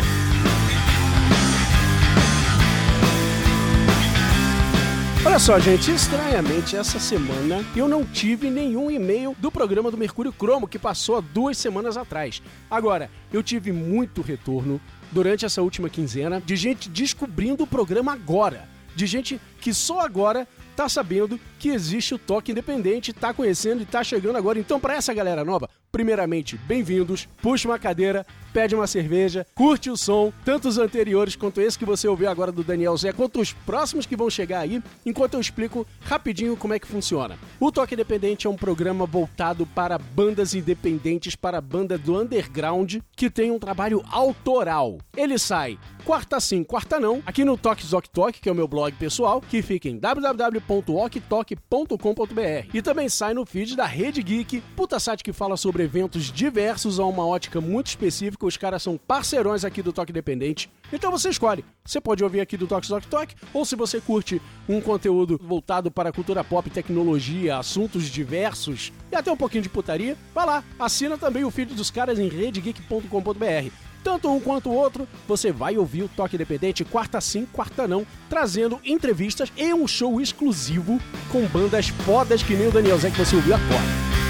Olha 5.26 5.40
só, 5.40 5.60
gente, 5.60 5.92
estranhamente, 5.92 6.78
essa 6.78 7.00
semana 7.00 7.66
eu 7.76 7.88
não 7.88 8.06
tive 8.06 8.50
nenhum 8.50 8.90
e-mail 8.90 9.36
do 9.40 9.52
programa 9.52 9.92
do 9.92 9.98
Mercúrio 9.98 10.32
Cromo 10.32 10.68
que 10.68 10.80
passou 10.80 11.18
há 11.18 11.22
duas 11.22 11.58
semanas 11.58 11.98
atrás. 11.98 12.42
Agora, 12.70 13.10
eu 13.34 13.44
tive 13.44 13.72
muito 13.72 14.22
retorno 14.22 14.80
durante 15.12 15.46
essa 15.46 15.62
última 15.62 15.90
quinzena 15.90 16.40
de 16.40 16.56
gente 16.56 16.90
descobrindo 16.90 17.64
o 17.64 17.68
programa 17.68 18.14
agora. 18.14 18.70
De 18.96 19.06
gente 19.06 19.40
que 19.60 19.74
só 19.74 20.00
agora 20.00 20.48
tá 20.76 20.88
sabendo 20.88 21.40
que 21.60 21.70
existe 21.70 22.14
o 22.14 22.20
toque 22.20 22.52
independente, 22.52 23.12
tá 23.12 23.34
conhecendo 23.34 23.82
e 23.82 23.86
tá 23.86 24.04
chegando 24.04 24.38
agora. 24.38 24.60
Então, 24.60 24.80
para 24.80 24.96
essa 24.96 25.14
galera 25.14 25.44
nova, 25.44 25.70
primeiramente, 25.92 26.58
bem-vindos. 26.58 27.28
Puxa 27.42 27.68
uma 27.68 27.80
cadeira, 27.80 28.26
pede 28.54 28.76
uma 28.76 28.88
cerveja, 28.88 29.46
curte 29.54 29.90
o 29.90 29.98
som, 29.98 30.34
tanto 30.44 30.68
os 30.68 30.78
anteriores 30.78 31.36
quanto 31.36 31.62
esse 31.62 31.78
que 31.78 31.86
você 31.86 32.08
ouviu 32.08 32.30
agora 32.30 32.52
do 32.52 32.64
Daniel 32.64 32.98
Zé, 32.98 33.12
quanto 33.12 33.40
os 33.40 33.54
próximos 33.54 34.06
que 34.06 34.16
vão 34.16 34.30
chegar 34.30 34.60
aí, 34.62 34.82
enquanto 35.06 35.36
eu 35.36 35.40
explico 35.40 35.86
rapidinho 36.02 36.58
como 36.58 36.74
é 36.74 36.80
que 36.80 36.88
funciona. 36.88 37.38
O 37.60 37.72
Toque 37.72 37.94
Independente 37.94 38.48
é 38.48 38.50
um 38.50 38.56
programa 38.56 39.06
voltado 39.06 39.66
para 39.66 39.98
bandas 39.98 40.54
independentes, 40.54 41.36
para 41.36 41.62
banda 41.62 41.98
do 41.98 42.20
underground, 42.20 42.98
que 43.16 43.30
tem 43.30 43.52
um 43.52 43.60
trabalho 43.60 44.04
autoral. 44.10 44.98
Ele 45.16 45.38
sai 45.38 45.78
Quarta 46.08 46.40
Sim, 46.40 46.64
Quarta 46.64 47.02
Não, 47.02 47.22
aqui 47.26 47.44
no 47.44 47.58
Toque 47.58 47.86
Zoc 47.86 48.08
Toque, 48.08 48.40
que 48.40 48.48
é 48.48 48.52
o 48.54 48.56
meu 48.56 48.66
blog 48.66 48.96
pessoal, 48.96 49.42
que 49.42 49.62
fica 49.62 49.90
em 49.90 49.98
www.oktok.com.br. 49.98 52.70
E 52.74 52.82
também 52.82 53.10
sai 53.10 53.34
no 53.34 53.46
feed 53.46 53.76
da 53.76 53.86
Rede 53.86 54.24
Geek, 54.24 54.62
puta 54.74 55.02
site 55.02 55.22
que 55.22 55.34
fala 55.34 55.58
sobre 55.58 55.84
eventos 55.84 56.32
diversos 56.32 56.98
a 56.98 57.06
uma 57.06 57.28
ótica 57.28 57.60
muito 57.60 57.88
específica. 57.88 58.46
Os 58.46 58.56
caras 58.56 58.84
são 58.84 58.98
parceirões 58.98 59.66
aqui 59.66 59.82
do 59.82 59.92
Toque 59.92 60.14
Independente. 60.14 60.72
Então 60.94 61.12
você 61.12 61.28
escolhe. 61.28 61.66
Você 61.84 62.00
pode 62.00 62.24
ouvir 62.24 62.40
aqui 62.40 62.56
do 62.56 62.68
Toque 62.68 62.88
Zoc 62.88 63.06
Toque, 63.08 63.36
ou 63.54 63.66
se 63.66 63.76
você 63.76 64.00
curte 64.00 64.42
um 64.70 64.80
conteúdo 64.80 65.38
voltado 65.44 65.92
para 65.92 66.14
cultura 66.14 66.42
pop, 66.42 66.70
tecnologia, 66.70 67.58
assuntos 67.58 68.06
diversos 68.06 68.94
e 69.12 69.16
até 69.18 69.30
um 69.30 69.36
pouquinho 69.36 69.64
de 69.64 69.68
putaria, 69.68 70.16
vá 70.34 70.46
lá, 70.46 70.64
assina 70.80 71.18
também 71.18 71.44
o 71.44 71.52
feed 71.52 71.74
dos 71.74 71.92
caras 71.92 72.18
em 72.18 72.30
redegeek.com.br. 72.30 73.87
Tanto 74.04 74.32
um 74.32 74.40
quanto 74.40 74.70
o 74.70 74.74
outro, 74.74 75.08
você 75.28 75.52
vai 75.52 75.78
ouvir 75.78 76.04
o 76.04 76.10
Toque 76.10 76.36
Independente 76.36 76.86
quarta 76.86 77.20
sim, 77.20 77.46
quarta 77.52 77.88
não, 77.88 78.06
trazendo 78.30 78.80
entrevistas 78.86 79.52
e 79.58 79.74
um 79.74 79.88
show 79.88 80.20
exclusivo 80.22 81.00
com 81.32 81.46
bandas 81.48 81.90
fodas 81.90 82.42
que 82.44 82.56
nem 82.56 82.68
o 82.68 82.72
Daniel 82.72 82.98
Zé 82.98 83.12
que 83.12 83.18
você 83.18 83.36
ouviu 83.36 83.56
agora. 83.56 84.27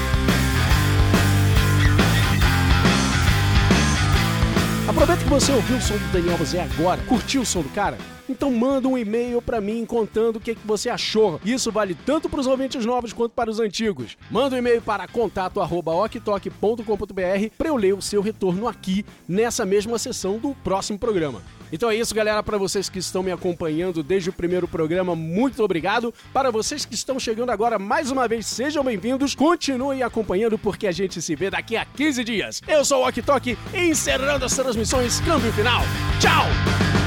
Aproveita 4.88 5.22
que 5.22 5.28
você 5.28 5.52
ouviu 5.52 5.76
o 5.76 5.80
som 5.82 5.98
do 5.98 6.12
Daniel 6.12 6.42
Zé 6.46 6.62
agora, 6.62 6.98
curtiu 7.02 7.42
o 7.42 7.46
som 7.46 7.60
do 7.60 7.68
cara? 7.68 7.98
Então 8.26 8.50
manda 8.50 8.88
um 8.88 8.96
e-mail 8.96 9.42
para 9.42 9.60
mim 9.60 9.84
contando 9.84 10.36
o 10.36 10.40
que, 10.40 10.54
que 10.54 10.66
você 10.66 10.88
achou. 10.88 11.38
Isso 11.44 11.70
vale 11.70 11.94
tanto 11.94 12.26
para 12.26 12.40
os 12.40 12.46
ouvintes 12.46 12.86
novos 12.86 13.12
quanto 13.12 13.32
para 13.32 13.50
os 13.50 13.60
antigos. 13.60 14.16
Manda 14.30 14.56
um 14.56 14.58
e-mail 14.58 14.80
para 14.80 15.06
contato@oktok.com.br 15.06 17.54
para 17.58 17.68
eu 17.68 17.76
ler 17.76 17.92
o 17.92 18.00
seu 18.00 18.22
retorno 18.22 18.66
aqui 18.66 19.04
nessa 19.28 19.66
mesma 19.66 19.98
sessão 19.98 20.38
do 20.38 20.54
próximo 20.64 20.98
programa. 20.98 21.42
Então 21.72 21.90
é 21.90 21.96
isso, 21.96 22.14
galera. 22.14 22.42
Para 22.42 22.58
vocês 22.58 22.88
que 22.88 22.98
estão 22.98 23.22
me 23.22 23.32
acompanhando 23.32 24.02
desde 24.02 24.30
o 24.30 24.32
primeiro 24.32 24.66
programa, 24.66 25.14
muito 25.14 25.62
obrigado. 25.62 26.12
Para 26.32 26.50
vocês 26.50 26.84
que 26.84 26.94
estão 26.94 27.18
chegando 27.18 27.50
agora, 27.50 27.78
mais 27.78 28.10
uma 28.10 28.26
vez, 28.26 28.46
sejam 28.46 28.84
bem-vindos. 28.84 29.34
Continuem 29.34 30.02
acompanhando 30.02 30.58
porque 30.58 30.86
a 30.86 30.92
gente 30.92 31.20
se 31.20 31.34
vê 31.34 31.50
daqui 31.50 31.76
a 31.76 31.84
15 31.84 32.24
dias. 32.24 32.62
Eu 32.66 32.84
sou 32.84 33.02
o 33.02 33.08
Ok 33.08 33.22
Tok, 33.22 33.58
encerrando 33.74 34.44
as 34.44 34.54
transmissões. 34.54 35.20
Câmbio 35.20 35.52
final. 35.52 35.82
Tchau! 36.20 36.97